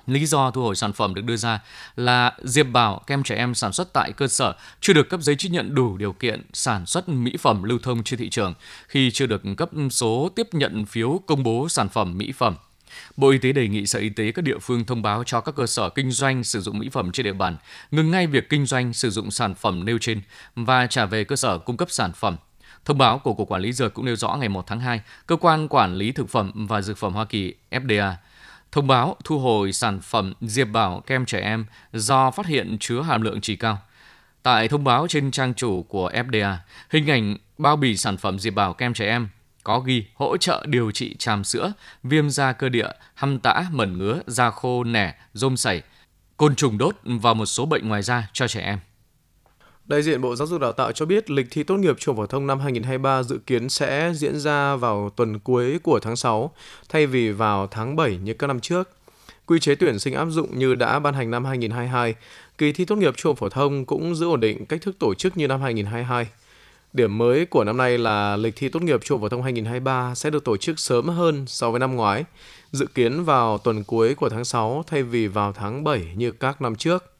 Lý 0.07 0.25
do 0.25 0.51
thu 0.51 0.61
hồi 0.61 0.75
sản 0.75 0.93
phẩm 0.93 1.13
được 1.13 1.25
đưa 1.25 1.35
ra 1.35 1.59
là 1.95 2.33
Diệp 2.43 2.67
Bảo 2.71 3.01
kem 3.07 3.23
trẻ 3.23 3.35
em 3.35 3.55
sản 3.55 3.73
xuất 3.73 3.93
tại 3.93 4.11
cơ 4.11 4.27
sở 4.27 4.53
chưa 4.81 4.93
được 4.93 5.09
cấp 5.09 5.21
giấy 5.21 5.35
chứng 5.35 5.51
nhận 5.51 5.75
đủ 5.75 5.97
điều 5.97 6.13
kiện 6.13 6.41
sản 6.53 6.85
xuất 6.85 7.09
mỹ 7.09 7.37
phẩm 7.39 7.63
lưu 7.63 7.79
thông 7.83 8.03
trên 8.03 8.19
thị 8.19 8.29
trường 8.29 8.53
khi 8.87 9.11
chưa 9.11 9.25
được 9.25 9.41
cấp 9.57 9.69
số 9.91 10.29
tiếp 10.35 10.47
nhận 10.51 10.85
phiếu 10.85 11.21
công 11.27 11.43
bố 11.43 11.69
sản 11.69 11.89
phẩm 11.89 12.17
mỹ 12.17 12.31
phẩm. 12.31 12.55
Bộ 13.17 13.29
Y 13.29 13.37
tế 13.37 13.51
đề 13.51 13.67
nghị 13.67 13.85
Sở 13.85 13.99
Y 13.99 14.09
tế 14.09 14.31
các 14.31 14.41
địa 14.41 14.57
phương 14.61 14.85
thông 14.85 15.01
báo 15.01 15.23
cho 15.23 15.41
các 15.41 15.55
cơ 15.55 15.67
sở 15.67 15.89
kinh 15.89 16.11
doanh 16.11 16.43
sử 16.43 16.61
dụng 16.61 16.79
mỹ 16.79 16.89
phẩm 16.89 17.11
trên 17.11 17.23
địa 17.23 17.33
bàn 17.33 17.57
ngừng 17.91 18.11
ngay 18.11 18.27
việc 18.27 18.49
kinh 18.49 18.65
doanh 18.65 18.93
sử 18.93 19.09
dụng 19.09 19.31
sản 19.31 19.55
phẩm 19.55 19.85
nêu 19.85 19.97
trên 20.01 20.21
và 20.55 20.87
trả 20.87 21.05
về 21.05 21.23
cơ 21.23 21.35
sở 21.35 21.57
cung 21.57 21.77
cấp 21.77 21.91
sản 21.91 22.11
phẩm. 22.13 22.37
Thông 22.85 22.97
báo 22.97 23.19
của 23.19 23.33
Cục 23.33 23.49
Quản 23.49 23.61
lý 23.61 23.73
Dược 23.73 23.93
cũng 23.93 24.05
nêu 24.05 24.15
rõ 24.15 24.35
ngày 24.35 24.49
1 24.49 24.67
tháng 24.67 24.79
2, 24.79 25.01
Cơ 25.27 25.35
quan 25.35 25.67
Quản 25.67 25.95
lý 25.95 26.11
Thực 26.11 26.29
phẩm 26.29 26.51
và 26.55 26.81
Dược 26.81 26.97
phẩm 26.97 27.13
Hoa 27.13 27.25
Kỳ 27.25 27.53
FDA 27.71 28.13
thông 28.71 28.87
báo 28.87 29.15
thu 29.23 29.39
hồi 29.39 29.73
sản 29.73 29.99
phẩm 30.01 30.33
Diệp 30.41 30.67
Bảo 30.67 31.03
kem 31.07 31.25
trẻ 31.25 31.39
em 31.39 31.65
do 31.93 32.31
phát 32.31 32.45
hiện 32.45 32.77
chứa 32.79 33.01
hàm 33.01 33.21
lượng 33.21 33.41
chỉ 33.41 33.55
cao. 33.55 33.79
Tại 34.43 34.67
thông 34.67 34.83
báo 34.83 35.07
trên 35.07 35.31
trang 35.31 35.53
chủ 35.53 35.83
của 35.83 36.11
FDA, 36.11 36.55
hình 36.89 37.09
ảnh 37.09 37.37
bao 37.57 37.75
bì 37.75 37.97
sản 37.97 38.17
phẩm 38.17 38.39
Diệp 38.39 38.53
Bảo 38.53 38.73
kem 38.73 38.93
trẻ 38.93 39.05
em 39.05 39.29
có 39.63 39.79
ghi 39.79 40.05
hỗ 40.15 40.37
trợ 40.37 40.65
điều 40.67 40.91
trị 40.91 41.15
tràm 41.19 41.43
sữa, 41.43 41.73
viêm 42.03 42.29
da 42.29 42.53
cơ 42.53 42.69
địa, 42.69 42.89
hăm 43.13 43.39
tã, 43.39 43.65
mẩn 43.71 43.97
ngứa, 43.97 44.21
da 44.27 44.49
khô, 44.51 44.83
nẻ, 44.83 45.15
rôm 45.33 45.57
sảy, 45.57 45.81
côn 46.37 46.55
trùng 46.55 46.77
đốt 46.77 46.95
và 47.03 47.33
một 47.33 47.45
số 47.45 47.65
bệnh 47.65 47.87
ngoài 47.87 48.01
da 48.01 48.27
cho 48.33 48.47
trẻ 48.47 48.61
em. 48.61 48.79
Đại 49.91 50.01
diện 50.01 50.21
Bộ 50.21 50.35
Giáo 50.35 50.47
dục 50.47 50.61
Đào 50.61 50.71
tạo 50.71 50.91
cho 50.91 51.05
biết 51.05 51.29
lịch 51.29 51.47
thi 51.51 51.63
tốt 51.63 51.77
nghiệp 51.77 51.95
trung 51.99 52.17
phổ 52.17 52.25
thông 52.25 52.47
năm 52.47 52.59
2023 52.59 53.23
dự 53.23 53.39
kiến 53.45 53.69
sẽ 53.69 54.11
diễn 54.15 54.39
ra 54.39 54.75
vào 54.75 55.09
tuần 55.15 55.39
cuối 55.39 55.79
của 55.83 55.99
tháng 55.99 56.15
6 56.15 56.51
thay 56.89 57.07
vì 57.07 57.31
vào 57.31 57.67
tháng 57.67 57.95
7 57.95 58.17
như 58.23 58.33
các 58.33 58.47
năm 58.47 58.59
trước. 58.59 58.89
Quy 59.45 59.59
chế 59.59 59.75
tuyển 59.75 59.99
sinh 59.99 60.13
áp 60.13 60.25
dụng 60.25 60.59
như 60.59 60.75
đã 60.75 60.99
ban 60.99 61.13
hành 61.13 61.31
năm 61.31 61.45
2022, 61.45 62.15
kỳ 62.57 62.71
thi 62.71 62.85
tốt 62.85 62.95
nghiệp 62.95 63.13
trung 63.17 63.35
phổ 63.35 63.49
thông 63.49 63.85
cũng 63.85 64.15
giữ 64.15 64.25
ổn 64.25 64.39
định 64.39 64.65
cách 64.65 64.81
thức 64.81 64.95
tổ 64.99 65.13
chức 65.13 65.37
như 65.37 65.47
năm 65.47 65.61
2022. 65.61 66.27
Điểm 66.93 67.17
mới 67.17 67.45
của 67.45 67.63
năm 67.63 67.77
nay 67.77 67.97
là 67.97 68.37
lịch 68.37 68.55
thi 68.55 68.69
tốt 68.69 68.81
nghiệp 68.81 68.99
trung 69.03 69.21
phổ 69.21 69.29
thông 69.29 69.43
2023 69.43 70.15
sẽ 70.15 70.29
được 70.29 70.43
tổ 70.43 70.57
chức 70.57 70.79
sớm 70.79 71.09
hơn 71.09 71.45
so 71.47 71.71
với 71.71 71.79
năm 71.79 71.95
ngoái, 71.95 72.23
dự 72.71 72.85
kiến 72.85 73.23
vào 73.23 73.57
tuần 73.57 73.83
cuối 73.83 74.15
của 74.15 74.29
tháng 74.29 74.45
6 74.45 74.83
thay 74.87 75.03
vì 75.03 75.27
vào 75.27 75.53
tháng 75.53 75.83
7 75.83 76.07
như 76.15 76.31
các 76.31 76.61
năm 76.61 76.75
trước. 76.75 77.10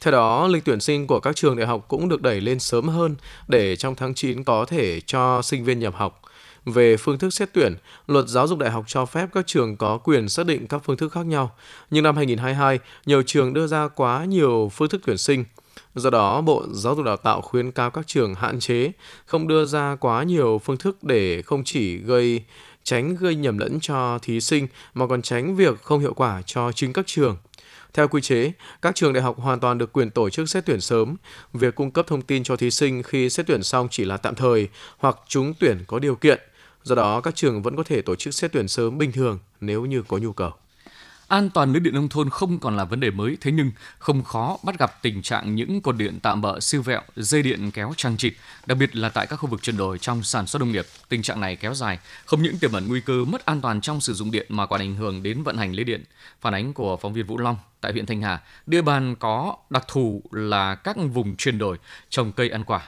Theo 0.00 0.12
đó, 0.12 0.46
lịch 0.46 0.64
tuyển 0.64 0.80
sinh 0.80 1.06
của 1.06 1.20
các 1.20 1.36
trường 1.36 1.56
đại 1.56 1.66
học 1.66 1.84
cũng 1.88 2.08
được 2.08 2.22
đẩy 2.22 2.40
lên 2.40 2.58
sớm 2.58 2.88
hơn 2.88 3.16
để 3.48 3.76
trong 3.76 3.94
tháng 3.94 4.14
9 4.14 4.44
có 4.44 4.64
thể 4.64 5.00
cho 5.00 5.42
sinh 5.42 5.64
viên 5.64 5.78
nhập 5.78 5.94
học. 5.94 6.20
Về 6.66 6.96
phương 6.96 7.18
thức 7.18 7.34
xét 7.34 7.48
tuyển, 7.52 7.76
luật 8.06 8.28
giáo 8.28 8.46
dục 8.46 8.58
đại 8.58 8.70
học 8.70 8.84
cho 8.86 9.06
phép 9.06 9.28
các 9.34 9.46
trường 9.46 9.76
có 9.76 9.98
quyền 9.98 10.28
xác 10.28 10.46
định 10.46 10.66
các 10.66 10.82
phương 10.84 10.96
thức 10.96 11.12
khác 11.12 11.26
nhau. 11.26 11.54
Nhưng 11.90 12.04
năm 12.04 12.16
2022, 12.16 12.78
nhiều 13.06 13.22
trường 13.22 13.54
đưa 13.54 13.66
ra 13.66 13.88
quá 13.88 14.24
nhiều 14.24 14.70
phương 14.74 14.88
thức 14.88 15.00
tuyển 15.06 15.18
sinh. 15.18 15.44
Do 15.94 16.10
đó, 16.10 16.40
Bộ 16.40 16.64
Giáo 16.72 16.94
dục 16.94 17.04
Đào 17.04 17.16
tạo 17.16 17.40
khuyến 17.40 17.72
cáo 17.72 17.90
các 17.90 18.06
trường 18.06 18.34
hạn 18.34 18.60
chế, 18.60 18.92
không 19.26 19.48
đưa 19.48 19.64
ra 19.64 19.96
quá 20.00 20.22
nhiều 20.22 20.60
phương 20.64 20.76
thức 20.76 21.04
để 21.04 21.42
không 21.42 21.64
chỉ 21.64 21.96
gây 21.96 22.44
tránh 22.84 23.16
gây 23.16 23.34
nhầm 23.34 23.58
lẫn 23.58 23.78
cho 23.80 24.18
thí 24.22 24.40
sinh 24.40 24.66
mà 24.94 25.06
còn 25.06 25.22
tránh 25.22 25.56
việc 25.56 25.82
không 25.82 26.00
hiệu 26.00 26.14
quả 26.14 26.42
cho 26.46 26.72
chính 26.72 26.92
các 26.92 27.06
trường. 27.06 27.36
Theo 27.94 28.08
quy 28.08 28.20
chế, 28.20 28.52
các 28.82 28.94
trường 28.94 29.12
đại 29.12 29.22
học 29.22 29.40
hoàn 29.40 29.60
toàn 29.60 29.78
được 29.78 29.92
quyền 29.92 30.10
tổ 30.10 30.30
chức 30.30 30.48
xét 30.48 30.66
tuyển 30.66 30.80
sớm. 30.80 31.16
Việc 31.52 31.74
cung 31.74 31.90
cấp 31.90 32.06
thông 32.08 32.22
tin 32.22 32.44
cho 32.44 32.56
thí 32.56 32.70
sinh 32.70 33.02
khi 33.02 33.30
xét 33.30 33.46
tuyển 33.46 33.62
xong 33.62 33.88
chỉ 33.90 34.04
là 34.04 34.16
tạm 34.16 34.34
thời 34.34 34.68
hoặc 34.98 35.16
trúng 35.28 35.54
tuyển 35.60 35.84
có 35.86 35.98
điều 35.98 36.14
kiện. 36.16 36.40
Do 36.82 36.94
đó, 36.94 37.20
các 37.20 37.34
trường 37.36 37.62
vẫn 37.62 37.76
có 37.76 37.82
thể 37.82 38.02
tổ 38.02 38.16
chức 38.16 38.34
xét 38.34 38.52
tuyển 38.52 38.68
sớm 38.68 38.98
bình 38.98 39.12
thường 39.12 39.38
nếu 39.60 39.84
như 39.84 40.02
có 40.08 40.18
nhu 40.18 40.32
cầu. 40.32 40.52
An 41.34 41.50
toàn 41.50 41.72
lưới 41.72 41.80
điện 41.80 41.94
nông 41.94 42.08
thôn 42.08 42.30
không 42.30 42.58
còn 42.58 42.76
là 42.76 42.84
vấn 42.84 43.00
đề 43.00 43.10
mới, 43.10 43.36
thế 43.40 43.52
nhưng 43.52 43.70
không 43.98 44.24
khó 44.24 44.58
bắt 44.62 44.78
gặp 44.78 45.02
tình 45.02 45.22
trạng 45.22 45.54
những 45.54 45.80
cột 45.80 45.96
điện 45.96 46.18
tạm 46.22 46.40
bỡ 46.40 46.60
siêu 46.60 46.82
vẹo, 46.82 47.00
dây 47.16 47.42
điện 47.42 47.70
kéo 47.70 47.92
trăng 47.96 48.16
trịt, 48.16 48.32
đặc 48.66 48.78
biệt 48.78 48.96
là 48.96 49.08
tại 49.08 49.26
các 49.26 49.36
khu 49.36 49.48
vực 49.48 49.62
chuyển 49.62 49.76
đổi 49.76 49.98
trong 49.98 50.22
sản 50.22 50.46
xuất 50.46 50.58
nông 50.60 50.72
nghiệp. 50.72 50.86
Tình 51.08 51.22
trạng 51.22 51.40
này 51.40 51.56
kéo 51.56 51.74
dài, 51.74 51.98
không 52.26 52.42
những 52.42 52.58
tiềm 52.58 52.72
ẩn 52.72 52.88
nguy 52.88 53.00
cơ 53.00 53.24
mất 53.24 53.46
an 53.46 53.60
toàn 53.60 53.80
trong 53.80 54.00
sử 54.00 54.14
dụng 54.14 54.30
điện 54.30 54.46
mà 54.48 54.66
còn 54.66 54.80
ảnh 54.80 54.94
hưởng 54.94 55.22
đến 55.22 55.42
vận 55.42 55.56
hành 55.56 55.72
lưới 55.72 55.84
điện. 55.84 56.04
Phản 56.40 56.54
ánh 56.54 56.72
của 56.72 56.96
phóng 56.96 57.12
viên 57.12 57.26
Vũ 57.26 57.38
Long 57.38 57.56
tại 57.80 57.92
huyện 57.92 58.06
Thanh 58.06 58.22
Hà, 58.22 58.42
địa 58.66 58.82
bàn 58.82 59.14
có 59.16 59.56
đặc 59.70 59.84
thù 59.88 60.22
là 60.30 60.74
các 60.74 60.96
vùng 61.12 61.36
chuyển 61.36 61.58
đổi 61.58 61.78
trồng 62.10 62.32
cây 62.32 62.48
ăn 62.48 62.64
quả. 62.64 62.82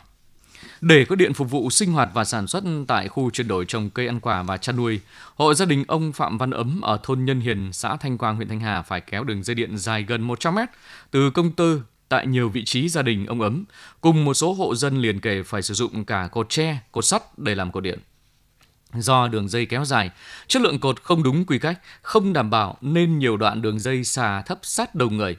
Để 0.80 1.04
có 1.04 1.16
điện 1.16 1.34
phục 1.34 1.50
vụ 1.50 1.70
sinh 1.70 1.92
hoạt 1.92 2.08
và 2.14 2.24
sản 2.24 2.46
xuất 2.46 2.64
tại 2.88 3.08
khu 3.08 3.30
chuyển 3.30 3.48
đổi 3.48 3.64
trồng 3.68 3.90
cây 3.90 4.06
ăn 4.06 4.20
quả 4.20 4.42
và 4.42 4.56
chăn 4.56 4.76
nuôi, 4.76 5.00
hộ 5.34 5.54
gia 5.54 5.64
đình 5.64 5.84
ông 5.88 6.12
Phạm 6.12 6.38
Văn 6.38 6.50
Ấm 6.50 6.80
ở 6.80 6.98
thôn 7.02 7.24
Nhân 7.24 7.40
Hiền, 7.40 7.72
xã 7.72 7.96
Thanh 7.96 8.18
Quang, 8.18 8.36
huyện 8.36 8.48
Thanh 8.48 8.60
Hà 8.60 8.82
phải 8.82 9.00
kéo 9.00 9.24
đường 9.24 9.42
dây 9.42 9.54
điện 9.54 9.78
dài 9.78 10.02
gần 10.02 10.22
100 10.22 10.54
mét 10.54 10.68
từ 11.10 11.30
công 11.30 11.52
tơ 11.52 11.78
tại 12.08 12.26
nhiều 12.26 12.48
vị 12.48 12.64
trí 12.64 12.88
gia 12.88 13.02
đình 13.02 13.26
ông 13.26 13.40
Ấm, 13.40 13.64
cùng 14.00 14.24
một 14.24 14.34
số 14.34 14.52
hộ 14.52 14.74
dân 14.74 14.98
liền 14.98 15.20
kề 15.20 15.42
phải 15.42 15.62
sử 15.62 15.74
dụng 15.74 16.04
cả 16.04 16.28
cột 16.32 16.48
tre, 16.48 16.78
cột 16.92 17.04
sắt 17.04 17.38
để 17.38 17.54
làm 17.54 17.72
cột 17.72 17.82
điện. 17.82 17.98
Do 18.94 19.28
đường 19.28 19.48
dây 19.48 19.66
kéo 19.66 19.84
dài, 19.84 20.10
chất 20.46 20.62
lượng 20.62 20.80
cột 20.80 21.02
không 21.02 21.22
đúng 21.22 21.44
quy 21.46 21.58
cách, 21.58 21.80
không 22.02 22.32
đảm 22.32 22.50
bảo 22.50 22.76
nên 22.80 23.18
nhiều 23.18 23.36
đoạn 23.36 23.62
đường 23.62 23.78
dây 23.78 24.04
xà 24.04 24.42
thấp 24.42 24.58
sát 24.62 24.94
đầu 24.94 25.10
người, 25.10 25.36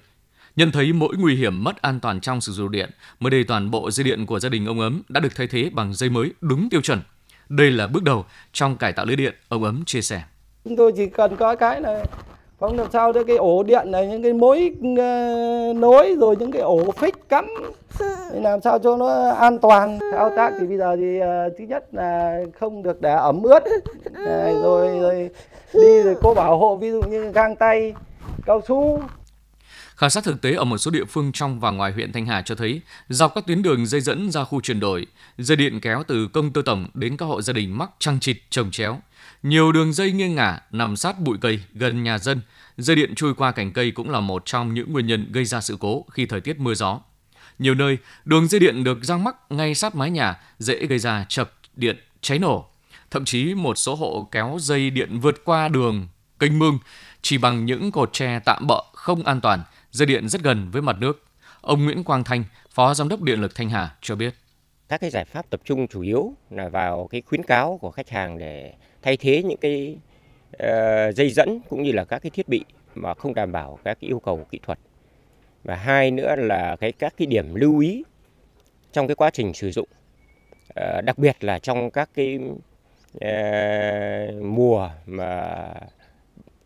Nhận 0.58 0.72
thấy 0.72 0.94
mỗi 0.94 1.16
nguy 1.18 1.36
hiểm 1.36 1.64
mất 1.64 1.82
an 1.82 2.00
toàn 2.00 2.20
trong 2.20 2.42
sử 2.42 2.52
dụng 2.52 2.72
điện, 2.72 2.90
mới 3.20 3.32
đây 3.32 3.44
toàn 3.48 3.72
bộ 3.72 3.92
dây 3.92 4.04
điện 4.04 4.26
của 4.26 4.40
gia 4.40 4.50
đình 4.50 4.66
ông 4.66 4.80
Ấm 4.80 5.02
đã 5.10 5.20
được 5.20 5.36
thay 5.36 5.48
thế 5.48 5.70
bằng 5.74 5.94
dây 5.94 6.10
mới 6.10 6.32
đúng 6.42 6.70
tiêu 6.70 6.82
chuẩn. 6.82 7.00
Đây 7.50 7.72
là 7.72 7.88
bước 7.88 8.04
đầu 8.04 8.26
trong 8.54 8.78
cải 8.78 8.94
tạo 8.94 9.06
lưới 9.06 9.16
điện, 9.16 9.34
ông 9.50 9.64
Ấm 9.64 9.84
chia 9.86 10.02
sẻ. 10.02 10.22
Chúng 10.64 10.76
tôi 10.76 10.92
chỉ 10.96 11.06
cần 11.06 11.36
có 11.36 11.56
cái 11.56 11.82
là 11.82 12.04
không 12.60 12.78
làm 12.78 12.88
sao 12.94 13.12
để 13.12 13.24
cái 13.28 13.36
ổ 13.36 13.64
điện 13.64 13.92
này 13.92 14.08
những 14.08 14.24
cái 14.24 14.34
mối 14.34 14.72
ờ, 14.98 15.74
nối 15.76 16.16
rồi 16.20 16.36
những 16.40 16.52
cái 16.52 16.62
ổ 16.62 16.92
phích 16.92 17.30
cắm 17.30 17.46
để 18.34 18.40
làm 18.42 18.62
sao 18.62 18.80
cho 18.80 18.98
nó 18.98 19.30
an 19.30 19.60
toàn 19.60 20.00
thao 20.12 20.32
tác 20.38 20.54
thì 20.60 20.68
bây 20.68 20.78
giờ 20.78 20.96
thì 20.96 21.20
uh, 21.20 21.58
thứ 21.58 21.66
nhất 21.66 21.86
là 21.92 22.40
không 22.60 22.84
được 22.84 23.02
để 23.02 23.14
ẩm 23.14 23.44
ướt 23.44 23.64
rồi, 24.64 25.00
rồi 25.00 25.30
đi 25.74 26.02
rồi 26.04 26.16
có 26.22 26.34
bảo 26.34 26.58
hộ 26.58 26.76
ví 26.76 26.92
dụ 26.92 27.02
như 27.02 27.32
găng 27.32 27.56
tay 27.56 27.94
cao 28.46 28.62
su 28.68 29.02
Khảo 29.98 30.10
sát 30.10 30.24
thực 30.24 30.42
tế 30.42 30.54
ở 30.54 30.64
một 30.64 30.78
số 30.78 30.92
địa 30.92 31.06
phương 31.06 31.32
trong 31.32 31.60
và 31.60 31.72
ngoài 31.72 31.92
huyện 31.92 32.12
Thanh 32.12 32.26
Hà 32.26 32.42
cho 32.42 32.56
thấy, 32.56 32.82
dọc 33.10 33.36
các 33.36 33.48
tuyến 33.48 33.62
đường 33.62 33.86
dây 33.86 34.02
dẫn 34.02 34.32
ra 34.32 34.44
khu 34.44 34.62
chuyển 34.62 34.80
đổi, 34.80 35.08
dây 35.38 35.56
điện 35.56 35.80
kéo 35.80 36.04
từ 36.08 36.28
công 36.28 36.54
tơ 36.54 36.62
tổng 36.66 36.88
đến 36.94 37.18
các 37.18 37.26
hộ 37.26 37.42
gia 37.42 37.54
đình 37.54 37.78
mắc 37.78 37.90
trăng 38.00 38.20
trịt 38.20 38.38
trồng 38.50 38.72
chéo. 38.72 39.02
Nhiều 39.44 39.72
đường 39.72 39.94
dây 39.94 40.12
nghiêng 40.12 40.36
ngả 40.36 40.60
nằm 40.72 40.96
sát 40.96 41.20
bụi 41.20 41.38
cây 41.42 41.60
gần 41.74 42.04
nhà 42.04 42.18
dân, 42.18 42.42
dây 42.78 42.96
điện 42.96 43.16
chui 43.16 43.34
qua 43.34 43.52
cành 43.52 43.72
cây 43.72 43.92
cũng 43.92 44.10
là 44.10 44.20
một 44.20 44.46
trong 44.46 44.74
những 44.74 44.94
nguyên 44.94 45.08
nhân 45.08 45.28
gây 45.32 45.46
ra 45.46 45.62
sự 45.62 45.78
cố 45.80 46.06
khi 46.12 46.26
thời 46.26 46.42
tiết 46.42 46.60
mưa 46.60 46.74
gió. 46.74 47.00
Nhiều 47.60 47.76
nơi, 47.76 47.98
đường 48.26 48.48
dây 48.48 48.60
điện 48.60 48.84
được 48.84 49.04
răng 49.04 49.24
mắc 49.24 49.36
ngay 49.50 49.76
sát 49.76 49.96
mái 49.96 50.12
nhà, 50.12 50.36
dễ 50.60 50.86
gây 50.86 51.00
ra 51.00 51.26
chập 51.30 51.54
điện, 51.76 51.98
cháy 52.22 52.40
nổ. 52.40 52.66
Thậm 53.12 53.26
chí 53.26 53.54
một 53.54 53.78
số 53.78 53.96
hộ 53.96 54.30
kéo 54.32 54.58
dây 54.60 54.90
điện 54.90 55.20
vượt 55.20 55.42
qua 55.44 55.68
đường, 55.68 56.08
kênh 56.40 56.60
mương 56.60 56.80
chỉ 57.22 57.38
bằng 57.38 57.66
những 57.66 57.92
cột 57.92 58.10
tre 58.14 58.40
tạm 58.46 58.68
bỡ 58.68 58.82
không 58.94 59.24
an 59.24 59.42
toàn, 59.42 59.64
dây 59.92 60.06
điện 60.06 60.30
rất 60.30 60.42
gần 60.42 60.70
với 60.72 60.82
mặt 60.82 60.96
nước. 61.00 61.24
Ông 61.62 61.86
Nguyễn 61.86 62.04
Quang 62.04 62.24
Thanh, 62.24 62.44
Phó 62.70 62.94
Giám 62.94 63.10
đốc 63.10 63.22
Điện 63.22 63.42
lực 63.42 63.56
Thanh 63.56 63.70
Hà 63.70 63.96
cho 64.02 64.16
biết. 64.16 64.34
Các 64.90 65.02
cái 65.02 65.10
giải 65.10 65.26
pháp 65.26 65.50
tập 65.50 65.62
trung 65.64 65.88
chủ 65.88 66.02
yếu 66.02 66.34
là 66.50 66.70
vào 66.70 67.08
cái 67.12 67.22
khuyến 67.22 67.44
cáo 67.44 67.78
của 67.82 67.92
khách 67.92 68.10
hàng 68.10 68.38
để 68.38 68.74
thay 69.02 69.18
thế 69.18 69.44
những 69.44 69.58
cái 69.58 69.98
uh, 70.54 71.16
dây 71.16 71.30
dẫn 71.30 71.60
cũng 71.70 71.84
như 71.84 71.92
là 71.92 72.06
các 72.06 72.20
cái 72.20 72.30
thiết 72.30 72.48
bị 72.48 72.66
mà 72.96 73.14
không 73.14 73.34
đảm 73.34 73.52
bảo 73.52 73.80
các 73.84 73.98
cái 74.02 74.08
yêu 74.10 74.20
cầu 74.20 74.46
kỹ 74.52 74.60
thuật. 74.64 74.80
Và 75.64 75.76
hai 75.76 76.12
nữa 76.12 76.36
là 76.38 76.76
cái 76.76 76.92
các 76.92 77.14
cái 77.18 77.26
điểm 77.26 77.56
lưu 77.56 77.80
ý 77.80 78.04
trong 78.94 79.08
cái 79.08 79.16
quá 79.16 79.30
trình 79.30 79.54
sử 79.54 79.72
dụng. 79.72 79.88
Uh, 80.80 81.04
đặc 81.04 81.18
biệt 81.18 81.44
là 81.44 81.60
trong 81.60 81.92
các 81.92 82.10
cái 82.14 82.40
uh, 83.16 84.44
mùa 84.44 84.90
mà 85.06 85.74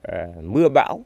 uh, 0.07 0.43
mưa 0.43 0.69
bão 0.69 1.05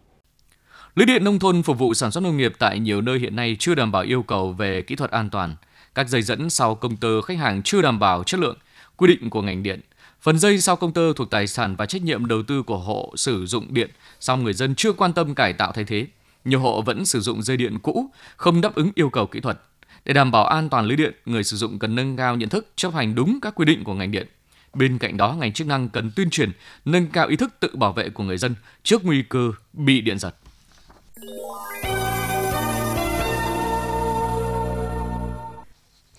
Lưới 0.96 1.06
điện 1.06 1.24
nông 1.24 1.40
thôn 1.40 1.64
phục 1.64 1.78
vụ 1.78 1.94
sản 1.94 2.12
xuất 2.12 2.22
nông 2.22 2.38
nghiệp 2.38 2.54
tại 2.60 2.80
nhiều 2.80 3.02
nơi 3.02 3.20
hiện 3.20 3.36
nay 3.36 3.56
chưa 3.60 3.76
đảm 3.76 3.92
bảo 3.92 4.02
yêu 4.02 4.24
cầu 4.24 4.54
về 4.54 4.82
kỹ 4.82 4.96
thuật 4.96 5.12
an 5.12 5.30
toàn. 5.30 5.56
Các 5.96 6.10
dây 6.10 6.22
dẫn 6.22 6.50
sau 6.50 6.76
công 6.76 6.98
tơ 6.98 7.22
khách 7.22 7.38
hàng 7.38 7.64
chưa 7.64 7.82
đảm 7.82 8.00
bảo 8.00 8.24
chất 8.24 8.40
lượng, 8.40 8.58
quy 8.98 9.08
định 9.08 9.30
của 9.30 9.42
ngành 9.42 9.64
điện. 9.64 9.82
Phần 10.22 10.40
dây 10.40 10.62
sau 10.62 10.76
công 10.76 10.94
tơ 10.94 11.14
thuộc 11.16 11.30
tài 11.32 11.48
sản 11.48 11.76
và 11.76 11.86
trách 11.86 12.04
nhiệm 12.04 12.26
đầu 12.26 12.44
tư 12.44 12.64
của 12.64 12.78
hộ 12.78 13.14
sử 13.16 13.46
dụng 13.46 13.74
điện, 13.74 13.90
song 14.20 14.44
người 14.44 14.54
dân 14.54 14.76
chưa 14.76 14.94
quan 14.94 15.14
tâm 15.14 15.36
cải 15.36 15.54
tạo 15.54 15.72
thay 15.72 15.84
thế. 15.84 16.08
Nhiều 16.46 16.60
hộ 16.60 16.82
vẫn 16.82 17.06
sử 17.06 17.20
dụng 17.20 17.44
dây 17.44 17.58
điện 17.58 17.80
cũ, 17.80 18.10
không 18.38 18.62
đáp 18.62 18.76
ứng 18.76 18.92
yêu 18.96 19.10
cầu 19.10 19.28
kỹ 19.28 19.40
thuật. 19.40 19.62
Để 20.06 20.14
đảm 20.14 20.32
bảo 20.32 20.46
an 20.46 20.70
toàn 20.70 20.86
lưới 20.86 20.98
điện, 20.98 21.14
người 21.26 21.44
sử 21.44 21.58
dụng 21.58 21.80
cần 21.80 21.96
nâng 21.96 22.18
cao 22.18 22.36
nhận 22.36 22.50
thức, 22.50 22.72
chấp 22.76 22.94
hành 22.94 23.16
đúng 23.16 23.40
các 23.42 23.56
quy 23.56 23.66
định 23.66 23.84
của 23.84 23.94
ngành 23.94 24.12
điện. 24.12 24.28
Bên 24.74 24.98
cạnh 24.98 25.18
đó, 25.18 25.34
ngành 25.40 25.54
chức 25.54 25.68
năng 25.68 25.90
cần 25.90 26.12
tuyên 26.16 26.30
truyền, 26.30 26.52
nâng 26.86 27.08
cao 27.08 27.28
ý 27.28 27.36
thức 27.36 27.54
tự 27.60 27.70
bảo 27.74 27.94
vệ 27.94 28.10
của 28.10 28.24
người 28.24 28.38
dân 28.38 28.56
trước 28.84 29.06
nguy 29.06 29.24
cơ 29.30 29.52
bị 29.74 30.02
điện 30.02 30.20
giật. 30.20 30.36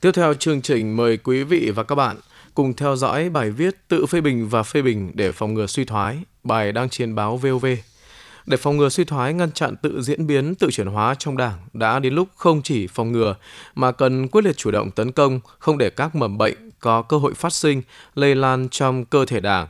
Tiếp 0.00 0.12
theo 0.14 0.35
chương 0.35 0.62
trình 0.62 0.96
mời 0.96 1.16
quý 1.16 1.42
vị 1.42 1.70
và 1.74 1.82
các 1.82 1.94
bạn 1.94 2.16
cùng 2.54 2.74
theo 2.74 2.96
dõi 2.96 3.28
bài 3.28 3.50
viết 3.50 3.88
tự 3.88 4.06
phê 4.06 4.20
bình 4.20 4.48
và 4.48 4.62
phê 4.62 4.82
bình 4.82 5.12
để 5.14 5.32
phòng 5.32 5.54
ngừa 5.54 5.66
suy 5.66 5.85
thoái, 5.85 6.18
bài 6.44 6.72
đăng 6.72 6.88
trên 6.88 7.14
báo 7.14 7.37
VOV. 7.37 7.66
Để 8.46 8.56
phòng 8.56 8.76
ngừa 8.76 8.88
suy 8.88 9.04
thoái 9.04 9.35
ngăn 9.35 9.52
chặn 9.52 9.76
tự 9.76 10.02
diễn 10.02 10.26
biến, 10.26 10.54
tự 10.54 10.70
chuyển 10.70 10.87
hóa 10.87 11.14
trong 11.18 11.37
Đảng 11.37 11.59
đã 11.72 11.98
đến 11.98 12.14
lúc 12.14 12.28
không 12.37 12.62
chỉ 12.62 12.87
phòng 12.87 13.12
ngừa 13.12 13.35
mà 13.74 13.92
cần 13.92 14.28
quyết 14.28 14.44
liệt 14.44 14.56
chủ 14.56 14.70
động 14.70 14.90
tấn 14.90 15.12
công, 15.12 15.40
không 15.59 15.78
để 15.78 15.90
các 15.90 16.14
mầm 16.14 16.38
bệnh 16.38 16.70
có 16.80 17.02
cơ 17.02 17.16
hội 17.16 17.35
phát 17.35 17.52
sinh, 17.52 17.82
lây 18.14 18.35
lan 18.35 18.68
trong 18.70 19.04
cơ 19.04 19.24
thể 19.24 19.40
Đảng. 19.40 19.66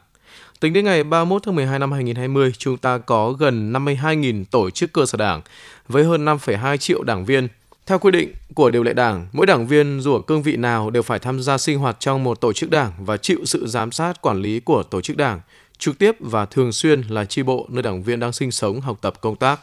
Tính 0.61 0.73
đến 0.73 0.85
ngày 0.85 1.05
31 1.05 1.42
tháng 1.42 1.55
12 1.55 1.79
năm 1.79 1.92
2020, 1.92 2.53
chúng 2.59 2.77
ta 2.77 2.99
có 2.99 3.33
gần 3.33 3.73
52.000 3.73 4.45
tổ 4.51 4.71
chức 4.71 4.92
cơ 4.92 5.07
sở 5.07 5.16
đảng 5.16 5.40
với 5.88 6.05
hơn 6.05 6.25
5,2 6.25 6.77
triệu 6.77 7.03
đảng 7.03 7.25
viên. 7.25 7.49
Theo 7.87 7.99
quy 7.99 8.11
định 8.11 8.33
của 8.55 8.71
điều 8.71 8.83
lệ 8.83 8.92
đảng, 8.92 9.27
mỗi 9.33 9.47
đảng 9.47 9.66
viên 9.66 10.01
dù 10.01 10.14
ở 10.14 10.21
cương 10.27 10.42
vị 10.42 10.57
nào 10.57 10.90
đều 10.90 11.03
phải 11.03 11.19
tham 11.19 11.42
gia 11.42 11.59
sinh 11.59 11.79
hoạt 11.79 11.97
trong 12.01 12.25
một 12.25 12.40
tổ 12.40 12.53
chức 12.53 12.71
đảng 12.71 12.92
và 12.99 13.16
chịu 13.16 13.38
sự 13.45 13.66
giám 13.66 13.92
sát 13.92 14.23
quản 14.23 14.42
lý 14.42 14.61
của 14.61 14.83
tổ 14.83 15.01
chức 15.01 15.16
đảng, 15.16 15.40
trực 15.79 15.99
tiếp 15.99 16.16
và 16.21 16.47
thường 16.47 16.73
xuyên 16.73 17.01
là 17.01 17.25
chi 17.25 17.42
bộ 17.42 17.66
nơi 17.71 17.83
đảng 17.83 18.03
viên 18.03 18.21
đang 18.21 18.33
sinh 18.33 18.51
sống, 18.51 18.81
học 18.81 18.99
tập, 19.01 19.14
công 19.21 19.37
tác. 19.37 19.61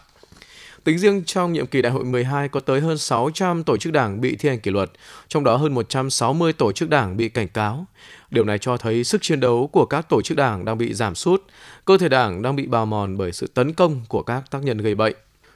Tính 0.84 0.98
riêng 0.98 1.24
trong 1.26 1.54
nhiệm 1.54 1.67
kỳ 1.67 1.82
đại 1.82 1.91
hội 1.91 2.04
12 2.04 2.50
có 2.50 2.60
tới 2.60 2.82
hơn 2.82 2.98
600 2.98 3.63
tổ 3.63 3.78
chức 3.78 3.93
đảng 3.93 4.22
bị 4.22 4.36
thi 4.36 4.50
hành 4.50 4.60
kỷ 4.60 4.72
luật, 4.72 4.91
trong 5.28 5.43
đó 5.43 5.56
hơn 5.56 5.74
160 5.74 6.54
tổ 6.54 6.72
chức 6.72 6.89
đảng 6.89 7.17
bị 7.17 7.30
cảnh 7.30 7.48
cáo. 7.48 7.86
Điều 8.32 8.43
này 8.43 8.58
cho 8.58 8.78
thấy 8.78 9.04
sức 9.04 9.22
chiến 9.22 9.39
đấu 9.39 9.69
của 9.72 9.86
các 9.86 10.10
tổ 10.10 10.22
chức 10.22 10.38
đảng 10.38 10.65
đang 10.65 10.78
bị 10.78 10.93
giảm 10.93 11.15
sút, 11.15 11.43
cơ 11.86 11.98
thể 11.98 12.10
đảng 12.10 12.41
đang 12.41 12.56
bị 12.56 12.67
bào 12.67 12.86
mòn 12.86 13.17
bởi 13.17 13.32
sự 13.32 13.48
tấn 13.48 13.74
công 13.74 14.02
của 14.08 14.24
các 14.24 14.52
tác 14.52 14.63
nhân 14.63 14.78
gây 14.78 14.96
bệnh. 14.96 15.15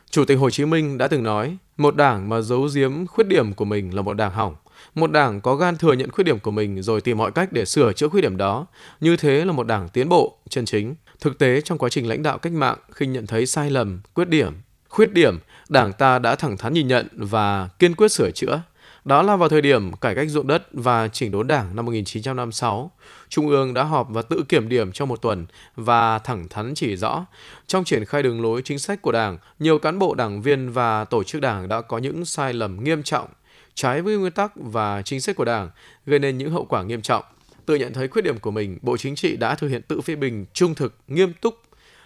Chủ 0.10 0.26
tịch 0.26 0.40
Hồ 0.40 0.50
Chí 0.50 0.66
Minh 0.66 0.98
đã 0.98 1.08
từng 1.08 1.24
nói, 1.24 1.58
một 1.78 1.96
đảng 1.96 2.30
mà 2.30 2.42
giấu 2.42 2.70
giếm 2.76 3.08
khuyết 3.08 3.28
điểm 3.28 3.54
của 3.54 3.66
mình 3.66 3.96
là 3.96 4.02
một 4.02 4.14
đảng 4.14 4.32
hỏng. 4.32 4.56
Một 4.96 5.12
đảng 5.12 5.42
có 5.42 5.56
gan 5.56 5.78
thừa 5.78 5.94
nhận 5.94 6.12
khuyết 6.12 6.24
điểm 6.24 6.40
của 6.40 6.52
mình 6.52 6.82
rồi 6.82 7.02
tìm 7.02 7.18
mọi 7.18 7.32
cách 7.32 7.52
để 7.52 7.66
sửa 7.66 7.94
chữa 7.94 8.08
khuyết 8.08 8.22
điểm 8.22 8.38
đó. 8.38 8.66
Như 9.00 9.18
thế 9.18 9.46
là 9.46 9.52
một 9.52 9.68
đảng 9.68 9.90
tiến 9.90 10.10
bộ, 10.10 10.38
chân 10.50 10.66
chính. 10.66 10.96
Thực 11.20 11.38
tế 11.40 11.62
trong 11.62 11.78
quá 11.78 11.90
trình 11.90 12.10
lãnh 12.10 12.24
đạo 12.24 12.38
cách 12.38 12.54
mạng, 12.54 12.78
khi 12.92 13.08
nhận 13.08 13.28
thấy 13.28 13.46
sai 13.46 13.70
lầm, 13.70 14.02
khuyết 14.14 14.30
điểm, 14.30 14.54
khuyết 14.98 15.14
điểm, 15.14 15.40
đảng 15.70 15.94
ta 15.94 16.20
đã 16.20 16.36
thẳng 16.36 16.58
thắn 16.58 16.74
nhìn 16.74 16.88
nhận 16.88 17.08
và 17.12 17.70
kiên 17.80 17.96
quyết 17.96 18.12
sửa 18.12 18.32
chữa. 18.32 18.62
Đó 19.06 19.22
là 19.22 19.36
vào 19.36 19.50
thời 19.50 19.62
điểm 19.62 19.94
cải 19.94 20.16
cách 20.16 20.30
ruộng 20.30 20.48
đất 20.48 20.68
và 20.72 21.08
chỉnh 21.08 21.32
đốn 21.32 21.48
đảng 21.48 21.76
năm 21.76 21.86
1956. 21.86 22.92
Trung 23.30 23.50
ương 23.50 23.74
đã 23.74 23.84
họp 23.84 24.08
và 24.10 24.22
tự 24.22 24.44
kiểm 24.50 24.70
điểm 24.70 24.92
trong 24.92 25.10
một 25.10 25.22
tuần 25.22 25.46
và 25.76 26.20
thẳng 26.20 26.48
thắn 26.50 26.74
chỉ 26.76 26.96
rõ, 26.96 27.26
trong 27.68 27.84
triển 27.84 28.06
khai 28.06 28.24
đường 28.24 28.42
lối 28.42 28.62
chính 28.62 28.80
sách 28.80 29.02
của 29.02 29.12
đảng, 29.12 29.38
nhiều 29.60 29.80
cán 29.80 30.00
bộ 30.00 30.16
đảng 30.16 30.42
viên 30.42 30.70
và 30.70 31.06
tổ 31.06 31.24
chức 31.24 31.42
đảng 31.42 31.68
đã 31.68 31.82
có 31.82 31.98
những 31.98 32.26
sai 32.26 32.54
lầm 32.54 32.84
nghiêm 32.84 33.04
trọng, 33.04 33.28
trái 33.74 34.02
với 34.02 34.18
nguyên 34.18 34.32
tắc 34.32 34.52
và 34.56 35.02
chính 35.02 35.22
sách 35.22 35.36
của 35.36 35.46
đảng, 35.46 35.70
gây 36.06 36.20
nên 36.20 36.38
những 36.38 36.52
hậu 36.52 36.66
quả 36.66 36.84
nghiêm 36.84 37.02
trọng. 37.02 37.24
Tự 37.66 37.76
nhận 37.76 37.94
thấy 37.94 38.08
khuyết 38.08 38.22
điểm 38.22 38.40
của 38.40 38.52
mình, 38.52 38.78
Bộ 38.82 38.98
Chính 38.98 39.16
trị 39.16 39.38
đã 39.38 39.56
thực 39.56 39.68
hiện 39.68 39.82
tự 39.82 40.02
phê 40.02 40.16
bình 40.16 40.46
trung 40.54 40.76
thực, 40.76 40.96
nghiêm 41.08 41.34
túc, 41.42 41.56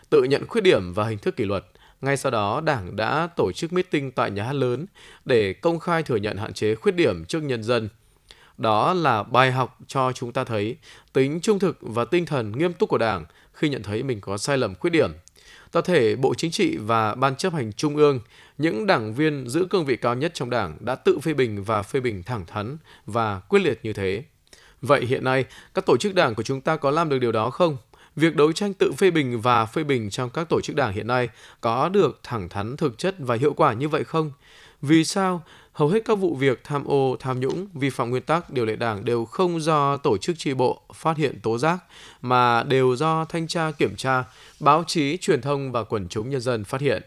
tự 0.10 0.24
nhận 0.24 0.48
khuyết 0.48 0.62
điểm 0.62 0.94
và 0.94 1.08
hình 1.08 1.18
thức 1.18 1.36
kỷ 1.36 1.46
luật– 1.46 1.66
ngay 2.02 2.18
sau 2.18 2.32
đó, 2.32 2.62
Đảng 2.62 2.96
đã 2.96 3.28
tổ 3.36 3.52
chức 3.52 3.74
meeting 3.74 4.12
tại 4.12 4.32
nhà 4.32 4.44
hát 4.44 4.54
lớn 4.54 4.86
để 5.26 5.54
công 5.54 5.80
khai 5.80 6.04
thừa 6.04 6.16
nhận 6.16 6.38
hạn 6.38 6.54
chế 6.54 6.76
khuyết 6.76 6.96
điểm 6.96 7.26
trước 7.26 7.44
nhân 7.44 7.64
dân. 7.64 7.90
Đó 8.58 8.94
là 8.94 9.24
bài 9.24 9.52
học 9.52 9.78
cho 9.88 10.12
chúng 10.12 10.32
ta 10.32 10.44
thấy 10.44 10.78
tính 11.14 11.40
trung 11.42 11.60
thực 11.60 11.78
và 11.82 12.06
tinh 12.06 12.26
thần 12.26 12.52
nghiêm 12.58 12.74
túc 12.74 12.90
của 12.90 12.98
Đảng 12.98 13.26
khi 13.54 13.70
nhận 13.70 13.84
thấy 13.84 14.04
mình 14.04 14.22
có 14.22 14.38
sai 14.38 14.58
lầm 14.58 14.76
khuyết 14.76 14.90
điểm. 14.90 15.12
Tập 15.72 15.82
thể 15.86 16.16
Bộ 16.16 16.34
Chính 16.34 16.52
trị 16.52 16.78
và 16.78 17.16
Ban 17.16 17.36
chấp 17.36 17.54
hành 17.54 17.74
Trung 17.74 17.96
ương, 17.96 18.20
những 18.58 18.88
đảng 18.88 19.14
viên 19.14 19.50
giữ 19.50 19.68
cương 19.70 19.86
vị 19.86 19.98
cao 19.98 20.16
nhất 20.16 20.32
trong 20.34 20.50
Đảng 20.50 20.78
đã 20.80 20.96
tự 20.96 21.20
phê 21.20 21.34
bình 21.34 21.64
và 21.64 21.84
phê 21.84 22.00
bình 22.00 22.24
thẳng 22.24 22.46
thắn 22.46 22.78
và 23.06 23.40
quyết 23.40 23.60
liệt 23.60 23.80
như 23.84 23.94
thế. 23.94 24.24
Vậy 24.82 25.06
hiện 25.06 25.24
nay, 25.24 25.46
các 25.74 25.86
tổ 25.86 25.98
chức 25.98 26.16
đảng 26.16 26.36
của 26.36 26.44
chúng 26.44 26.62
ta 26.62 26.76
có 26.76 26.92
làm 26.92 27.10
được 27.10 27.20
điều 27.20 27.32
đó 27.32 27.50
không? 27.50 27.78
Việc 28.16 28.36
đấu 28.36 28.52
tranh 28.52 28.74
tự 28.74 28.92
phê 28.92 29.12
bình 29.12 29.42
và 29.42 29.66
phê 29.66 29.84
bình 29.84 30.10
trong 30.10 30.30
các 30.30 30.50
tổ 30.50 30.62
chức 30.62 30.76
đảng 30.76 30.94
hiện 30.94 31.08
nay 31.08 31.30
có 31.62 31.90
được 31.90 32.20
thẳng 32.24 32.50
thắn 32.50 32.78
thực 32.78 32.98
chất 32.98 33.16
và 33.20 33.36
hiệu 33.36 33.54
quả 33.54 33.74
như 33.74 33.90
vậy 33.90 34.04
không? 34.04 34.32
Vì 34.82 35.04
sao 35.04 35.44
hầu 35.74 35.90
hết 35.90 36.06
các 36.06 36.16
vụ 36.16 36.36
việc 36.36 36.62
tham 36.64 36.86
ô, 36.86 37.16
tham 37.20 37.40
nhũng, 37.40 37.68
vi 37.74 37.90
phạm 37.90 38.10
nguyên 38.10 38.24
tắc 38.24 38.50
điều 38.50 38.66
lệ 38.66 38.76
đảng 38.76 39.06
đều 39.06 39.26
không 39.26 39.62
do 39.62 39.98
tổ 39.98 40.18
chức 40.18 40.40
tri 40.40 40.54
bộ 40.54 40.82
phát 40.94 41.18
hiện 41.18 41.40
tố 41.40 41.58
giác 41.58 41.78
mà 42.22 42.64
đều 42.64 42.96
do 42.96 43.26
thanh 43.26 43.48
tra 43.48 43.72
kiểm 43.72 43.96
tra, 43.96 44.24
báo 44.60 44.84
chí, 44.88 45.18
truyền 45.18 45.42
thông 45.42 45.72
và 45.72 45.84
quần 45.84 46.08
chúng 46.08 46.30
nhân 46.30 46.42
dân 46.42 46.64
phát 46.64 46.82
hiện 46.82 47.04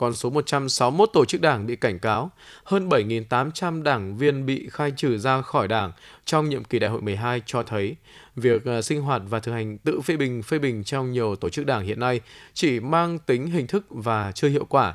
con 0.00 0.14
số 0.14 0.30
161 0.30 1.10
tổ 1.12 1.24
chức 1.24 1.40
đảng 1.40 1.66
bị 1.66 1.76
cảnh 1.76 1.98
cáo, 1.98 2.30
hơn 2.64 2.88
7.800 2.88 3.82
đảng 3.82 4.16
viên 4.16 4.46
bị 4.46 4.68
khai 4.70 4.92
trừ 4.96 5.18
ra 5.18 5.42
khỏi 5.42 5.68
đảng 5.68 5.92
trong 6.24 6.48
nhiệm 6.48 6.64
kỳ 6.64 6.78
đại 6.78 6.90
hội 6.90 7.00
12 7.00 7.42
cho 7.46 7.62
thấy 7.62 7.96
việc 8.36 8.64
ờ, 8.64 8.82
sinh 8.82 9.02
hoạt 9.02 9.22
và 9.28 9.40
thực 9.40 9.52
hành 9.52 9.78
tự 9.78 10.00
phê 10.00 10.16
bình 10.16 10.42
phê 10.42 10.58
bình 10.58 10.84
trong 10.84 11.12
nhiều 11.12 11.36
tổ 11.36 11.48
chức 11.48 11.66
đảng 11.66 11.84
hiện 11.84 12.00
nay 12.00 12.20
chỉ 12.54 12.80
mang 12.80 13.18
tính 13.18 13.46
hình 13.46 13.66
thức 13.66 13.86
và 13.90 14.32
chưa 14.32 14.48
hiệu 14.48 14.64
quả. 14.64 14.94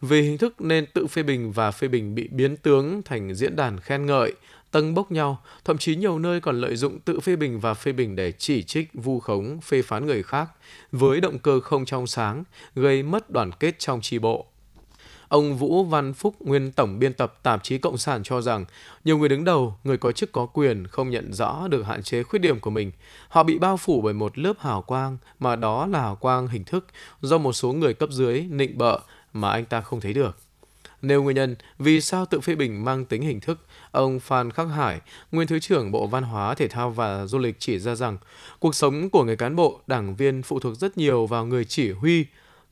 Vì 0.00 0.22
hình 0.22 0.38
thức 0.38 0.60
nên 0.60 0.86
tự 0.86 1.06
phê 1.06 1.22
bình 1.22 1.52
và 1.52 1.70
phê 1.70 1.88
bình 1.88 2.14
bị 2.14 2.28
biến 2.28 2.56
tướng 2.56 3.02
thành 3.02 3.34
diễn 3.34 3.56
đàn 3.56 3.80
khen 3.80 4.06
ngợi, 4.06 4.32
tâng 4.74 4.94
bốc 4.94 5.12
nhau, 5.12 5.42
thậm 5.64 5.78
chí 5.78 5.96
nhiều 5.96 6.18
nơi 6.18 6.40
còn 6.40 6.60
lợi 6.60 6.76
dụng 6.76 7.00
tự 7.00 7.20
phê 7.20 7.36
bình 7.36 7.60
và 7.60 7.74
phê 7.74 7.92
bình 7.92 8.16
để 8.16 8.32
chỉ 8.32 8.62
trích, 8.62 8.88
vu 8.94 9.20
khống, 9.20 9.60
phê 9.60 9.82
phán 9.82 10.06
người 10.06 10.22
khác, 10.22 10.48
với 10.92 11.20
động 11.20 11.38
cơ 11.38 11.60
không 11.60 11.84
trong 11.84 12.06
sáng, 12.06 12.44
gây 12.74 13.02
mất 13.02 13.30
đoàn 13.30 13.50
kết 13.60 13.78
trong 13.78 14.00
tri 14.00 14.18
bộ. 14.18 14.46
Ông 15.28 15.56
Vũ 15.56 15.84
Văn 15.84 16.14
Phúc, 16.14 16.34
nguyên 16.40 16.72
tổng 16.72 16.98
biên 16.98 17.12
tập 17.12 17.38
tạp 17.42 17.62
chí 17.62 17.78
Cộng 17.78 17.98
sản 17.98 18.22
cho 18.22 18.40
rằng, 18.40 18.64
nhiều 19.04 19.18
người 19.18 19.28
đứng 19.28 19.44
đầu, 19.44 19.78
người 19.84 19.96
có 19.96 20.12
chức 20.12 20.32
có 20.32 20.46
quyền 20.46 20.86
không 20.86 21.10
nhận 21.10 21.32
rõ 21.32 21.68
được 21.68 21.82
hạn 21.82 22.02
chế 22.02 22.22
khuyết 22.22 22.38
điểm 22.38 22.60
của 22.60 22.70
mình. 22.70 22.92
Họ 23.28 23.42
bị 23.42 23.58
bao 23.58 23.76
phủ 23.76 24.00
bởi 24.00 24.14
một 24.14 24.38
lớp 24.38 24.54
hào 24.58 24.82
quang, 24.82 25.18
mà 25.38 25.56
đó 25.56 25.86
là 25.86 26.00
hào 26.00 26.16
quang 26.16 26.48
hình 26.48 26.64
thức 26.64 26.86
do 27.20 27.38
một 27.38 27.52
số 27.52 27.72
người 27.72 27.94
cấp 27.94 28.08
dưới 28.12 28.40
nịnh 28.50 28.78
bợ 28.78 28.98
mà 29.32 29.50
anh 29.50 29.64
ta 29.64 29.80
không 29.80 30.00
thấy 30.00 30.12
được. 30.12 30.43
Nêu 31.04 31.22
nguyên 31.22 31.36
nhân 31.36 31.56
vì 31.78 32.00
sao 32.00 32.26
tự 32.26 32.40
phê 32.40 32.54
bình 32.54 32.84
mang 32.84 33.04
tính 33.04 33.22
hình 33.22 33.40
thức, 33.40 33.58
ông 33.90 34.20
Phan 34.20 34.50
Khắc 34.50 34.68
Hải, 34.68 35.00
nguyên 35.32 35.48
Thứ 35.48 35.58
trưởng 35.58 35.92
Bộ 35.92 36.06
Văn 36.06 36.22
hóa, 36.22 36.54
Thể 36.54 36.68
thao 36.68 36.90
và 36.90 37.26
Du 37.26 37.38
lịch 37.38 37.56
chỉ 37.58 37.78
ra 37.78 37.94
rằng 37.94 38.18
cuộc 38.58 38.74
sống 38.74 39.10
của 39.10 39.24
người 39.24 39.36
cán 39.36 39.56
bộ, 39.56 39.80
đảng 39.86 40.16
viên 40.16 40.42
phụ 40.42 40.60
thuộc 40.60 40.76
rất 40.76 40.98
nhiều 40.98 41.26
vào 41.26 41.46
người 41.46 41.64
chỉ 41.64 41.92
huy, 41.92 42.26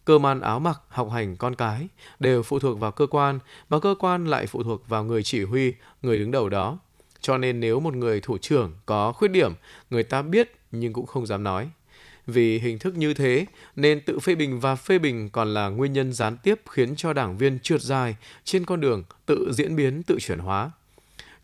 cơm 0.04 0.26
ăn 0.26 0.40
áo 0.40 0.60
mặc, 0.60 0.80
học 0.88 1.10
hành 1.10 1.36
con 1.36 1.54
cái 1.54 1.88
đều 2.20 2.42
phụ 2.42 2.58
thuộc 2.58 2.80
vào 2.80 2.92
cơ 2.92 3.06
quan, 3.06 3.38
mà 3.68 3.78
cơ 3.78 3.94
quan 3.98 4.26
lại 4.26 4.46
phụ 4.46 4.62
thuộc 4.62 4.88
vào 4.88 5.04
người 5.04 5.22
chỉ 5.22 5.44
huy, 5.44 5.74
người 6.02 6.18
đứng 6.18 6.30
đầu 6.30 6.48
đó. 6.48 6.78
Cho 7.20 7.38
nên 7.38 7.60
nếu 7.60 7.80
một 7.80 7.94
người 7.94 8.20
thủ 8.20 8.38
trưởng 8.38 8.72
có 8.86 9.12
khuyết 9.12 9.28
điểm, 9.28 9.52
người 9.90 10.02
ta 10.02 10.22
biết 10.22 10.56
nhưng 10.72 10.92
cũng 10.92 11.06
không 11.06 11.26
dám 11.26 11.44
nói. 11.44 11.70
Vì 12.26 12.58
hình 12.58 12.78
thức 12.78 12.96
như 12.96 13.14
thế 13.14 13.46
nên 13.76 14.00
tự 14.00 14.18
phê 14.18 14.35
bình 14.35 14.61
và 14.61 14.76
phê 14.76 14.98
bình 14.98 15.30
còn 15.30 15.54
là 15.54 15.68
nguyên 15.68 15.92
nhân 15.92 16.12
gián 16.12 16.37
tiếp 16.37 16.61
khiến 16.70 16.96
cho 16.96 17.12
đảng 17.12 17.38
viên 17.38 17.58
trượt 17.58 17.82
dài 17.82 18.16
trên 18.44 18.64
con 18.64 18.80
đường 18.80 19.04
tự 19.26 19.52
diễn 19.52 19.76
biến, 19.76 20.02
tự 20.02 20.16
chuyển 20.20 20.38
hóa. 20.38 20.70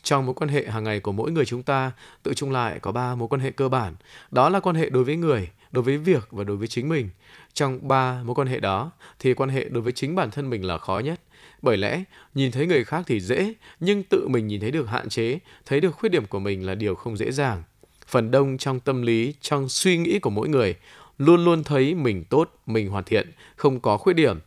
Trong 0.03 0.27
mối 0.27 0.35
quan 0.35 0.51
hệ 0.51 0.67
hàng 0.67 0.85
ngày 0.85 1.01
của 1.01 1.13
mỗi 1.13 1.31
người 1.31 1.45
chúng 1.45 1.63
ta, 1.63 1.93
tự 2.23 2.35
chung 2.35 2.51
lại 2.51 2.79
có 2.83 2.93
ba 2.93 3.15
mối 3.15 3.29
quan 3.29 3.41
hệ 3.41 3.51
cơ 3.51 3.69
bản. 3.69 3.95
Đó 4.31 4.49
là 4.49 4.61
quan 4.61 4.77
hệ 4.77 4.91
đối 4.91 5.05
với 5.05 5.17
người, 5.17 5.49
đối 5.71 5.85
với 5.85 5.99
việc 5.99 6.29
và 6.31 6.45
đối 6.45 6.57
với 6.57 6.69
chính 6.69 6.89
mình. 6.89 7.09
Trong 7.55 7.89
ba 7.89 8.23
mối 8.23 8.35
quan 8.35 8.49
hệ 8.49 8.61
đó 8.61 8.91
thì 9.19 9.35
quan 9.35 9.51
hệ 9.51 9.65
đối 9.65 9.83
với 9.83 9.93
chính 9.93 10.15
bản 10.15 10.31
thân 10.31 10.51
mình 10.51 10.65
là 10.65 10.79
khó 10.79 10.99
nhất. 10.99 11.21
Bởi 11.63 11.77
lẽ, 11.77 12.03
nhìn 12.35 12.53
thấy 12.53 12.67
người 12.67 12.85
khác 12.85 13.03
thì 13.07 13.21
dễ, 13.21 13.55
nhưng 13.81 14.03
tự 14.03 14.29
mình 14.29 14.47
nhìn 14.47 14.61
thấy 14.61 14.71
được 14.71 14.89
hạn 14.89 15.09
chế, 15.09 15.39
thấy 15.67 15.81
được 15.81 15.91
khuyết 15.91 16.09
điểm 16.09 16.27
của 16.27 16.39
mình 16.39 16.67
là 16.67 16.75
điều 16.75 16.95
không 16.95 17.17
dễ 17.17 17.33
dàng. 17.33 17.63
Phần 18.09 18.31
đông 18.31 18.59
trong 18.59 18.81
tâm 18.81 19.03
lý, 19.03 19.35
trong 19.41 19.69
suy 19.69 19.97
nghĩ 19.99 20.19
của 20.19 20.31
mỗi 20.31 20.49
người, 20.49 20.75
luôn 21.19 21.45
luôn 21.45 21.65
thấy 21.65 21.95
mình 21.95 22.25
tốt, 22.25 22.55
mình 22.67 22.89
hoàn 22.89 23.05
thiện, 23.05 23.33
không 23.57 23.81
có 23.81 23.97
khuyết 23.97 24.13
điểm. 24.13 24.39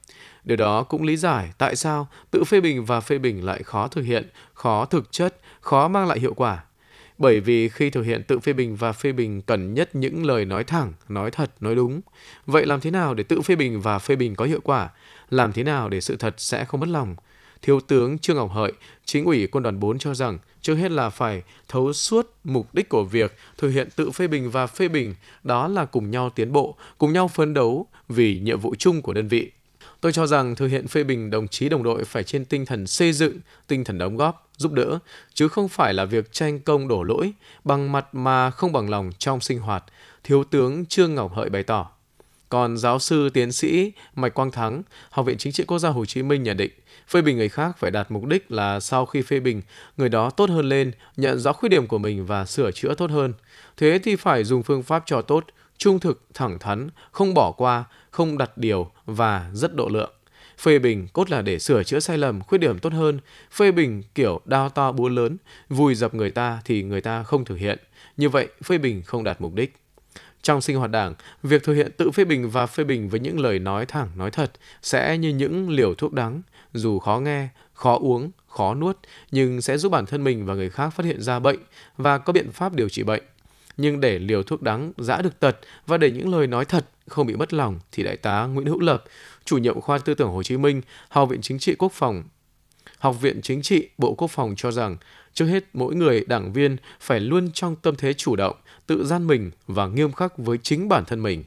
Điều 0.44 0.58
đó 0.58 0.84
cũng 0.84 1.04
lý 1.04 1.18
giải 1.18 1.52
tại 1.58 1.76
sao 1.76 2.08
tự 2.32 2.44
phê 2.44 2.62
bình 2.62 2.86
và 2.86 3.00
phê 3.00 3.18
bình 3.18 3.46
lại 3.46 3.64
khó 3.64 3.88
thực 3.88 4.02
hiện, 4.02 4.30
khó 4.54 4.86
thực 4.86 5.12
chất, 5.12 5.38
khó 5.62 5.88
mang 5.88 6.08
lại 6.08 6.20
hiệu 6.20 6.34
quả. 6.34 6.64
Bởi 7.18 7.40
vì 7.40 7.70
khi 7.70 7.90
thực 7.90 8.02
hiện 8.02 8.24
tự 8.24 8.40
phê 8.40 8.54
bình 8.54 8.76
và 8.76 8.92
phê 8.92 9.12
bình 9.12 9.42
cần 9.42 9.74
nhất 9.74 9.96
những 9.96 10.26
lời 10.26 10.46
nói 10.46 10.64
thẳng, 10.64 10.94
nói 11.10 11.32
thật, 11.32 11.52
nói 11.60 11.76
đúng. 11.76 12.02
Vậy 12.46 12.66
làm 12.66 12.82
thế 12.82 12.92
nào 12.92 13.14
để 13.14 13.24
tự 13.24 13.42
phê 13.42 13.56
bình 13.56 13.82
và 13.82 14.00
phê 14.00 14.16
bình 14.16 14.36
có 14.36 14.46
hiệu 14.46 14.60
quả? 14.64 14.90
Làm 15.30 15.54
thế 15.54 15.64
nào 15.64 15.90
để 15.90 16.02
sự 16.02 16.16
thật 16.16 16.34
sẽ 16.38 16.66
không 16.66 16.80
mất 16.80 16.90
lòng? 16.90 17.16
Thiếu 17.62 17.80
tướng 17.80 18.18
Trương 18.18 18.36
Ngọc 18.36 18.52
Hợi, 18.52 18.72
chính 19.06 19.26
ủy 19.26 19.48
quân 19.48 19.64
đoàn 19.64 19.80
4 19.80 20.00
cho 20.00 20.14
rằng 20.14 20.38
trước 20.62 20.76
hết 20.76 20.92
là 20.92 21.10
phải 21.10 21.44
thấu 21.68 21.94
suốt 21.94 22.34
mục 22.44 22.74
đích 22.74 22.90
của 22.90 23.04
việc 23.04 23.36
thực 23.58 23.70
hiện 23.70 23.90
tự 23.96 24.12
phê 24.12 24.28
bình 24.28 24.52
và 24.52 24.68
phê 24.68 24.88
bình, 24.88 25.16
đó 25.44 25.68
là 25.68 25.86
cùng 25.86 26.12
nhau 26.12 26.30
tiến 26.30 26.52
bộ, 26.52 26.76
cùng 26.98 27.14
nhau 27.14 27.28
phấn 27.28 27.54
đấu 27.54 27.88
vì 28.10 28.40
nhiệm 28.40 28.60
vụ 28.60 28.76
chung 28.76 29.02
của 29.02 29.14
đơn 29.14 29.28
vị. 29.28 29.52
Tôi 30.02 30.12
cho 30.12 30.28
rằng 30.28 30.56
thực 30.56 30.68
hiện 30.68 30.88
phê 30.88 31.04
bình 31.04 31.30
đồng 31.30 31.48
chí 31.48 31.70
đồng 31.70 31.84
đội 31.84 32.06
phải 32.06 32.24
trên 32.24 32.46
tinh 32.46 32.66
thần 32.66 32.88
xây 32.88 33.14
dựng, 33.14 33.40
tinh 33.68 33.84
thần 33.84 33.98
đóng 33.98 34.18
góp, 34.18 34.50
giúp 34.58 34.74
đỡ, 34.74 35.00
chứ 35.34 35.48
không 35.48 35.70
phải 35.70 35.94
là 35.94 36.06
việc 36.06 36.32
tranh 36.32 36.60
công 36.60 36.88
đổ 36.88 37.04
lỗi, 37.04 37.34
bằng 37.64 37.92
mặt 37.92 38.16
mà 38.16 38.52
không 38.52 38.72
bằng 38.72 38.90
lòng 38.90 39.12
trong 39.18 39.42
sinh 39.42 39.60
hoạt, 39.60 39.84
Thiếu 40.24 40.44
tướng 40.44 40.86
Trương 40.86 41.16
Ngọc 41.16 41.34
Hợi 41.34 41.50
bày 41.50 41.64
tỏ. 41.64 41.92
Còn 42.52 42.78
giáo 42.78 43.00
sư 43.00 43.30
tiến 43.30 43.52
sĩ 43.52 43.92
Mạch 44.16 44.34
Quang 44.34 44.52
Thắng, 44.52 44.84
Học 45.10 45.26
viện 45.26 45.38
Chính 45.38 45.54
trị 45.54 45.64
Quốc 45.68 45.80
gia 45.80 45.90
Hồ 45.90 46.06
Chí 46.06 46.24
Minh 46.24 46.44
nhận 46.44 46.58
định, 46.58 46.72
phê 47.08 47.22
bình 47.22 47.38
người 47.38 47.50
khác 47.50 47.78
phải 47.78 47.92
đạt 47.92 48.12
mục 48.12 48.26
đích 48.26 48.52
là 48.52 48.80
sau 48.80 49.06
khi 49.06 49.22
phê 49.22 49.40
bình, 49.40 49.62
người 49.98 50.10
đó 50.10 50.30
tốt 50.30 50.50
hơn 50.50 50.70
lên, 50.70 50.92
nhận 51.18 51.40
rõ 51.40 51.54
khuyết 51.54 51.70
điểm 51.70 51.88
của 51.88 51.98
mình 51.98 52.26
và 52.26 52.46
sửa 52.46 52.72
chữa 52.72 52.94
tốt 52.94 53.12
hơn. 53.12 53.34
Thế 53.78 54.00
thì 54.04 54.16
phải 54.16 54.44
dùng 54.44 54.64
phương 54.64 54.84
pháp 54.84 55.04
cho 55.06 55.22
tốt, 55.22 55.46
trung 55.78 56.00
thực, 56.00 56.26
thẳng 56.34 56.60
thắn, 56.60 56.90
không 57.12 57.34
bỏ 57.34 57.52
qua, 57.52 57.84
không 58.10 58.38
đặt 58.38 58.58
điều 58.58 58.92
và 59.06 59.50
rất 59.54 59.76
độ 59.76 59.90
lượng. 59.90 60.12
Phê 60.58 60.80
bình 60.80 61.08
cốt 61.14 61.30
là 61.30 61.42
để 61.42 61.60
sửa 61.60 61.84
chữa 61.84 62.00
sai 62.00 62.18
lầm, 62.18 62.42
khuyết 62.42 62.58
điểm 62.58 62.80
tốt 62.80 62.94
hơn. 62.94 63.20
Phê 63.52 63.72
bình 63.72 64.04
kiểu 64.16 64.42
đao 64.46 64.70
to 64.70 64.92
búa 64.92 65.10
lớn, 65.10 65.38
vùi 65.70 65.96
dập 65.96 66.14
người 66.14 66.32
ta 66.32 66.62
thì 66.66 66.84
người 66.84 67.02
ta 67.02 67.24
không 67.24 67.46
thực 67.46 67.56
hiện. 67.56 67.80
Như 68.18 68.30
vậy, 68.30 68.48
phê 68.64 68.78
bình 68.78 69.02
không 69.06 69.24
đạt 69.24 69.42
mục 69.42 69.54
đích. 69.54 69.81
Trong 70.42 70.62
sinh 70.62 70.78
hoạt 70.78 70.92
đảng, 70.92 71.14
việc 71.44 71.64
thực 71.64 71.74
hiện 71.74 71.92
tự 71.98 72.12
phê 72.12 72.26
bình 72.26 72.50
và 72.50 72.66
phê 72.66 72.84
bình 72.84 73.10
với 73.10 73.20
những 73.20 73.40
lời 73.40 73.60
nói 73.60 73.86
thẳng, 73.86 74.10
nói 74.16 74.32
thật 74.32 74.52
sẽ 74.82 75.18
như 75.18 75.30
những 75.30 75.70
liều 75.70 75.96
thuốc 75.96 76.14
đắng, 76.14 76.42
dù 76.74 77.00
khó 77.00 77.20
nghe, 77.20 77.48
khó 77.74 77.98
uống, 77.98 78.32
khó 78.48 78.74
nuốt, 78.74 78.98
nhưng 79.32 79.62
sẽ 79.62 79.78
giúp 79.78 79.92
bản 79.92 80.06
thân 80.06 80.24
mình 80.24 80.46
và 80.46 80.54
người 80.54 80.70
khác 80.70 80.90
phát 80.90 81.06
hiện 81.06 81.22
ra 81.22 81.40
bệnh 81.40 81.60
và 81.98 82.18
có 82.18 82.34
biện 82.34 82.52
pháp 82.52 82.74
điều 82.74 82.90
trị 82.90 83.04
bệnh. 83.04 83.24
Nhưng 83.78 84.00
để 84.00 84.20
liều 84.20 84.44
thuốc 84.44 84.62
đắng 84.62 84.92
giã 84.98 85.22
được 85.22 85.40
tật 85.40 85.58
và 85.88 85.98
để 85.98 86.12
những 86.12 86.36
lời 86.36 86.48
nói 86.48 86.66
thật 86.66 86.86
không 87.08 87.28
bị 87.28 87.36
mất 87.36 87.54
lòng 87.54 87.80
thì 87.92 88.04
đại 88.04 88.18
tá 88.18 88.46
Nguyễn 88.46 88.68
Hữu 88.68 88.80
Lập, 88.80 89.04
chủ 89.46 89.58
nhiệm 89.58 89.82
khoa 89.82 89.98
tư 89.98 90.14
tưởng 90.14 90.32
Hồ 90.32 90.44
Chí 90.44 90.58
Minh, 90.58 90.82
Học 91.10 91.30
viện 91.30 91.42
Chính 91.42 91.60
trị 91.60 91.76
Quốc 91.76 91.92
phòng, 91.92 92.24
Học 93.02 93.22
viện 93.22 93.42
Chính 93.42 93.62
trị 93.62 93.90
Bộ 93.98 94.14
Quốc 94.14 94.28
phòng 94.28 94.54
cho 94.58 94.72
rằng 94.72 94.98
trước 95.34 95.46
hết 95.46 95.64
mỗi 95.74 95.96
người 95.96 96.26
đảng 96.28 96.54
viên 96.54 96.78
phải 97.00 97.20
luôn 97.20 97.52
trong 97.54 97.76
tâm 97.76 97.96
thế 97.96 98.14
chủ 98.14 98.36
động, 98.36 98.56
tự 98.88 99.06
gian 99.06 99.28
mình 99.28 99.52
và 99.68 99.88
nghiêm 99.88 100.12
khắc 100.12 100.38
với 100.38 100.58
chính 100.58 100.90
bản 100.90 101.06
thân 101.06 101.24
mình. 101.24 101.44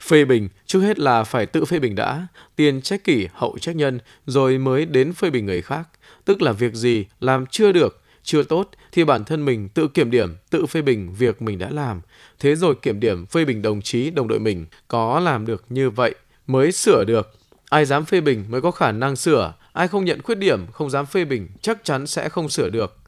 Phê 0.00 0.24
bình 0.24 0.48
trước 0.66 0.80
hết 0.80 0.98
là 0.98 1.24
phải 1.24 1.46
tự 1.46 1.64
phê 1.64 1.78
bình 1.78 1.94
đã, 1.94 2.26
tiền 2.56 2.82
trách 2.82 3.04
kỷ 3.04 3.28
hậu 3.32 3.58
trách 3.58 3.76
nhân 3.76 3.98
rồi 4.26 4.58
mới 4.58 4.86
đến 4.86 5.12
phê 5.12 5.30
bình 5.30 5.46
người 5.46 5.62
khác, 5.62 5.88
tức 6.24 6.42
là 6.42 6.52
việc 6.52 6.74
gì 6.74 7.04
làm 7.20 7.46
chưa 7.46 7.72
được, 7.72 8.02
chưa 8.22 8.42
tốt 8.42 8.70
thì 8.92 9.04
bản 9.04 9.24
thân 9.24 9.44
mình 9.44 9.68
tự 9.68 9.88
kiểm 9.88 10.10
điểm, 10.10 10.36
tự 10.50 10.66
phê 10.66 10.82
bình 10.82 11.14
việc 11.14 11.42
mình 11.42 11.58
đã 11.58 11.70
làm. 11.70 12.00
Thế 12.38 12.54
rồi 12.54 12.74
kiểm 12.82 13.00
điểm 13.00 13.26
phê 13.26 13.44
bình 13.44 13.62
đồng 13.62 13.82
chí, 13.82 14.10
đồng 14.10 14.28
đội 14.28 14.38
mình 14.38 14.66
có 14.88 15.20
làm 15.20 15.46
được 15.46 15.64
như 15.68 15.90
vậy 15.90 16.14
mới 16.46 16.72
sửa 16.72 17.04
được. 17.04 17.38
Ai 17.68 17.84
dám 17.84 18.04
phê 18.04 18.20
bình 18.20 18.44
mới 18.48 18.60
có 18.60 18.70
khả 18.70 18.92
năng 18.92 19.16
sửa, 19.16 19.54
ai 19.72 19.88
không 19.88 20.04
nhận 20.04 20.22
khuyết 20.22 20.38
điểm, 20.38 20.66
không 20.72 20.90
dám 20.90 21.06
phê 21.06 21.24
bình 21.24 21.48
chắc 21.60 21.84
chắn 21.84 22.06
sẽ 22.06 22.28
không 22.28 22.48
sửa 22.48 22.70
được. 22.70 22.98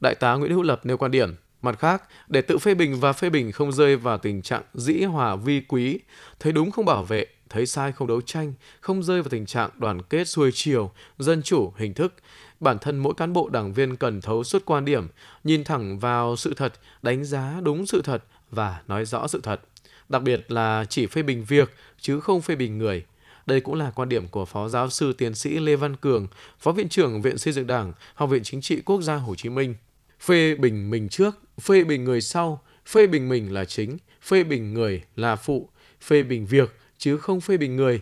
Đại 0.00 0.14
tá 0.14 0.34
Nguyễn 0.34 0.52
Hữu 0.52 0.62
Lập 0.62 0.80
nêu 0.84 0.96
quan 0.96 1.10
điểm, 1.10 1.34
Mặt 1.62 1.78
khác, 1.78 2.02
để 2.28 2.42
tự 2.42 2.58
phê 2.58 2.74
bình 2.74 3.00
và 3.00 3.12
phê 3.12 3.30
bình 3.30 3.52
không 3.52 3.72
rơi 3.72 3.96
vào 3.96 4.18
tình 4.18 4.42
trạng 4.42 4.62
dĩ 4.74 5.02
hòa 5.02 5.36
vi 5.36 5.60
quý, 5.68 5.98
thấy 6.40 6.52
đúng 6.52 6.70
không 6.70 6.84
bảo 6.84 7.04
vệ, 7.04 7.26
thấy 7.48 7.66
sai 7.66 7.92
không 7.92 8.08
đấu 8.08 8.20
tranh, 8.20 8.52
không 8.80 9.02
rơi 9.02 9.22
vào 9.22 9.28
tình 9.28 9.46
trạng 9.46 9.70
đoàn 9.76 10.02
kết 10.02 10.28
xuôi 10.28 10.50
chiều, 10.54 10.90
dân 11.18 11.42
chủ, 11.42 11.72
hình 11.76 11.94
thức. 11.94 12.14
Bản 12.60 12.78
thân 12.78 12.98
mỗi 12.98 13.14
cán 13.16 13.32
bộ 13.32 13.48
đảng 13.48 13.72
viên 13.72 13.96
cần 13.96 14.20
thấu 14.20 14.44
suốt 14.44 14.62
quan 14.64 14.84
điểm, 14.84 15.08
nhìn 15.44 15.64
thẳng 15.64 15.98
vào 15.98 16.36
sự 16.36 16.54
thật, 16.54 16.72
đánh 17.02 17.24
giá 17.24 17.60
đúng 17.62 17.86
sự 17.86 18.02
thật 18.02 18.24
và 18.50 18.82
nói 18.88 19.04
rõ 19.04 19.26
sự 19.26 19.40
thật. 19.42 19.60
Đặc 20.08 20.22
biệt 20.22 20.52
là 20.52 20.84
chỉ 20.88 21.06
phê 21.06 21.22
bình 21.22 21.44
việc 21.44 21.74
chứ 22.00 22.20
không 22.20 22.40
phê 22.40 22.54
bình 22.56 22.78
người. 22.78 23.04
Đây 23.46 23.60
cũng 23.60 23.74
là 23.74 23.90
quan 23.90 24.08
điểm 24.08 24.28
của 24.28 24.44
Phó 24.44 24.68
Giáo 24.68 24.90
sư 24.90 25.12
Tiến 25.12 25.34
sĩ 25.34 25.58
Lê 25.58 25.76
Văn 25.76 25.96
Cường, 25.96 26.26
Phó 26.58 26.72
Viện 26.72 26.88
trưởng 26.88 27.22
Viện 27.22 27.38
Xây 27.38 27.52
dựng 27.52 27.66
Đảng, 27.66 27.92
Học 28.14 28.30
viện 28.30 28.42
Chính 28.42 28.60
trị 28.60 28.80
Quốc 28.84 29.02
gia 29.02 29.16
Hồ 29.16 29.34
Chí 29.34 29.48
Minh. 29.48 29.74
Phê 30.20 30.54
bình 30.54 30.90
mình 30.90 31.08
trước, 31.08 31.38
phê 31.60 31.84
bình 31.84 32.04
người 32.04 32.20
sau, 32.20 32.62
phê 32.86 33.06
bình 33.06 33.28
mình 33.28 33.54
là 33.54 33.64
chính, 33.64 33.98
phê 34.22 34.44
bình 34.44 34.74
người 34.74 35.02
là 35.16 35.36
phụ, 35.36 35.68
phê 36.00 36.22
bình 36.22 36.46
việc 36.46 36.76
chứ 36.98 37.16
không 37.16 37.40
phê 37.40 37.56
bình 37.56 37.76
người. 37.76 38.00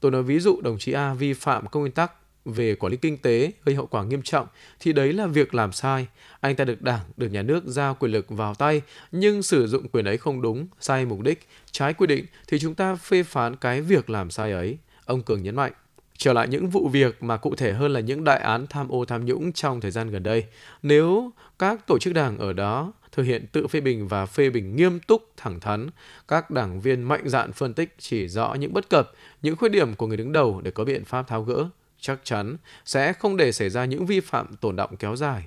Tôi 0.00 0.10
nói 0.12 0.22
ví 0.22 0.38
dụ 0.38 0.60
đồng 0.60 0.78
chí 0.78 0.92
A 0.92 1.14
vi 1.14 1.32
phạm 1.32 1.66
công 1.66 1.82
nguyên 1.82 1.92
tắc 1.92 2.12
về 2.44 2.74
quản 2.74 2.90
lý 2.90 2.96
kinh 2.96 3.18
tế 3.18 3.52
gây 3.64 3.74
hậu 3.74 3.86
quả 3.86 4.04
nghiêm 4.04 4.22
trọng 4.22 4.46
thì 4.80 4.92
đấy 4.92 5.12
là 5.12 5.26
việc 5.26 5.54
làm 5.54 5.72
sai. 5.72 6.06
Anh 6.40 6.56
ta 6.56 6.64
được 6.64 6.82
đảng, 6.82 7.00
được 7.16 7.28
nhà 7.28 7.42
nước 7.42 7.64
giao 7.66 7.94
quyền 7.94 8.12
lực 8.12 8.26
vào 8.28 8.54
tay 8.54 8.82
nhưng 9.12 9.42
sử 9.42 9.66
dụng 9.66 9.88
quyền 9.88 10.04
ấy 10.04 10.16
không 10.16 10.42
đúng, 10.42 10.66
sai 10.80 11.04
mục 11.04 11.20
đích, 11.20 11.48
trái 11.70 11.94
quy 11.94 12.06
định 12.06 12.26
thì 12.48 12.58
chúng 12.58 12.74
ta 12.74 12.94
phê 12.94 13.22
phán 13.22 13.56
cái 13.56 13.80
việc 13.80 14.10
làm 14.10 14.30
sai 14.30 14.52
ấy. 14.52 14.78
Ông 15.04 15.22
Cường 15.22 15.42
nhấn 15.42 15.56
mạnh. 15.56 15.72
Trở 16.16 16.32
lại 16.32 16.48
những 16.48 16.68
vụ 16.68 16.88
việc 16.88 17.22
mà 17.22 17.36
cụ 17.36 17.54
thể 17.54 17.72
hơn 17.72 17.92
là 17.92 18.00
những 18.00 18.24
đại 18.24 18.38
án 18.40 18.66
tham 18.66 18.88
ô 18.88 19.04
tham 19.04 19.24
nhũng 19.24 19.52
trong 19.52 19.80
thời 19.80 19.90
gian 19.90 20.10
gần 20.10 20.22
đây. 20.22 20.44
Nếu 20.82 21.32
các 21.58 21.86
tổ 21.86 21.98
chức 21.98 22.14
đảng 22.14 22.38
ở 22.38 22.52
đó 22.52 22.92
thực 23.12 23.22
hiện 23.22 23.46
tự 23.52 23.66
phê 23.66 23.80
bình 23.80 24.08
và 24.08 24.26
phê 24.26 24.50
bình 24.50 24.76
nghiêm 24.76 25.00
túc, 25.00 25.30
thẳng 25.36 25.60
thắn, 25.60 25.90
các 26.28 26.50
đảng 26.50 26.80
viên 26.80 27.02
mạnh 27.02 27.28
dạn 27.28 27.52
phân 27.52 27.74
tích 27.74 27.94
chỉ 27.98 28.28
rõ 28.28 28.54
những 28.54 28.72
bất 28.72 28.90
cập, 28.90 29.12
những 29.42 29.56
khuyết 29.56 29.68
điểm 29.68 29.94
của 29.94 30.06
người 30.06 30.16
đứng 30.16 30.32
đầu 30.32 30.60
để 30.64 30.70
có 30.70 30.84
biện 30.84 31.04
pháp 31.04 31.28
tháo 31.28 31.42
gỡ, 31.42 31.68
chắc 32.02 32.20
chắn 32.24 32.56
sẽ 32.84 33.12
không 33.12 33.36
để 33.36 33.52
xảy 33.52 33.70
ra 33.70 33.84
những 33.84 34.06
vi 34.06 34.20
phạm 34.20 34.56
tồn 34.56 34.76
động 34.76 34.96
kéo 34.96 35.16
dài. 35.16 35.42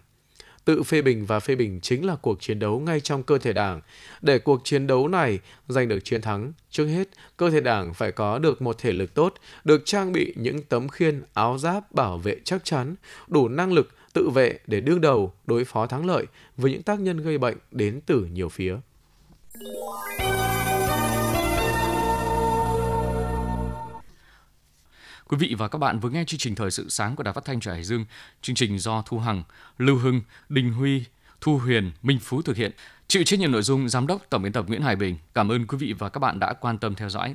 Tự 0.65 0.84
phê 0.84 1.02
bình 1.02 1.26
và 1.26 1.39
phê 1.39 1.56
bình 1.56 1.80
chính 1.82 2.06
là 2.06 2.15
cuộc 2.15 2.41
chiến 2.41 2.60
đấu 2.60 2.80
ngay 2.80 3.00
trong 3.00 3.24
cơ 3.24 3.38
thể 3.38 3.54
đảng. 3.54 3.82
Để 4.22 4.39
cuộc 4.39 4.62
chiến 4.63 4.88
đấu 4.88 5.08
này 5.08 5.39
giành 5.68 5.88
được 5.88 6.00
chiến 6.04 6.22
thắng, 6.22 6.54
trước 6.70 6.86
hết, 6.86 7.08
cơ 7.38 7.50
thể 7.50 7.62
đảng 7.62 7.94
phải 7.94 8.12
có 8.12 8.39
được 8.39 8.62
một 8.62 8.78
thể 8.78 8.91
lực 8.91 9.13
tốt, 9.13 9.34
được 9.63 9.82
trang 9.86 10.12
bị 10.12 10.34
những 10.38 10.63
tấm 10.63 10.89
khiên, 10.89 11.24
áo 11.34 11.58
giáp 11.58 11.91
bảo 11.91 12.18
vệ 12.18 12.36
chắc 12.44 12.63
chắn, 12.63 12.96
đủ 13.28 13.48
năng 13.48 13.74
lực 13.74 13.89
tự 14.13 14.30
vệ 14.30 14.60
để 14.68 14.82
đương 14.82 15.02
đầu 15.02 15.34
đối 15.48 15.65
phó 15.65 15.88
thắng 15.88 16.06
lợi 16.06 16.26
với 16.58 16.72
những 16.72 16.84
tác 16.84 17.00
nhân 17.00 17.18
gây 17.18 17.38
bệnh 17.38 17.58
đến 17.72 18.02
từ 18.06 18.28
nhiều 18.34 18.50
phía. 18.50 18.78
Quý 25.30 25.38
vị 25.38 25.56
và 25.58 25.68
các 25.68 25.78
bạn 25.78 26.00
vừa 26.00 26.10
nghe 26.10 26.24
chương 26.28 26.38
trình 26.38 26.56
Thời 26.56 26.72
sự 26.72 26.90
sáng 26.90 27.16
của 27.16 27.24
Đài 27.24 27.34
Phát 27.34 27.46
thanh 27.46 27.60
Trà 27.60 27.72
Hải 27.72 27.84
Dương. 27.84 28.06
Chương 28.42 28.56
trình 28.56 28.80
do 28.80 29.04
Thu 29.06 29.20
Hằng, 29.20 29.44
Lưu 29.78 29.98
Hưng, 29.98 30.22
Đình 30.50 30.74
Huy, 30.74 31.04
Thu 31.42 31.58
Huyền, 31.58 31.92
Minh 32.02 32.20
Phú 32.22 32.42
thực 32.42 32.58
hiện. 32.58 32.72
Chịu 33.08 33.24
trách 33.24 33.40
nhiệm 33.40 33.52
nội 33.52 33.62
dung 33.62 33.90
Giám 33.90 34.08
đốc 34.08 34.22
Tổng 34.30 34.42
biên 34.42 34.54
tập 34.54 34.66
Nguyễn 34.68 34.82
Hải 34.82 34.96
Bình. 34.96 35.18
Cảm 35.34 35.52
ơn 35.52 35.68
quý 35.68 35.78
vị 35.78 35.94
và 35.94 36.10
các 36.10 36.20
bạn 36.20 36.40
đã 36.40 36.54
quan 36.54 36.78
tâm 36.78 36.96
theo 36.96 37.10
dõi. 37.10 37.34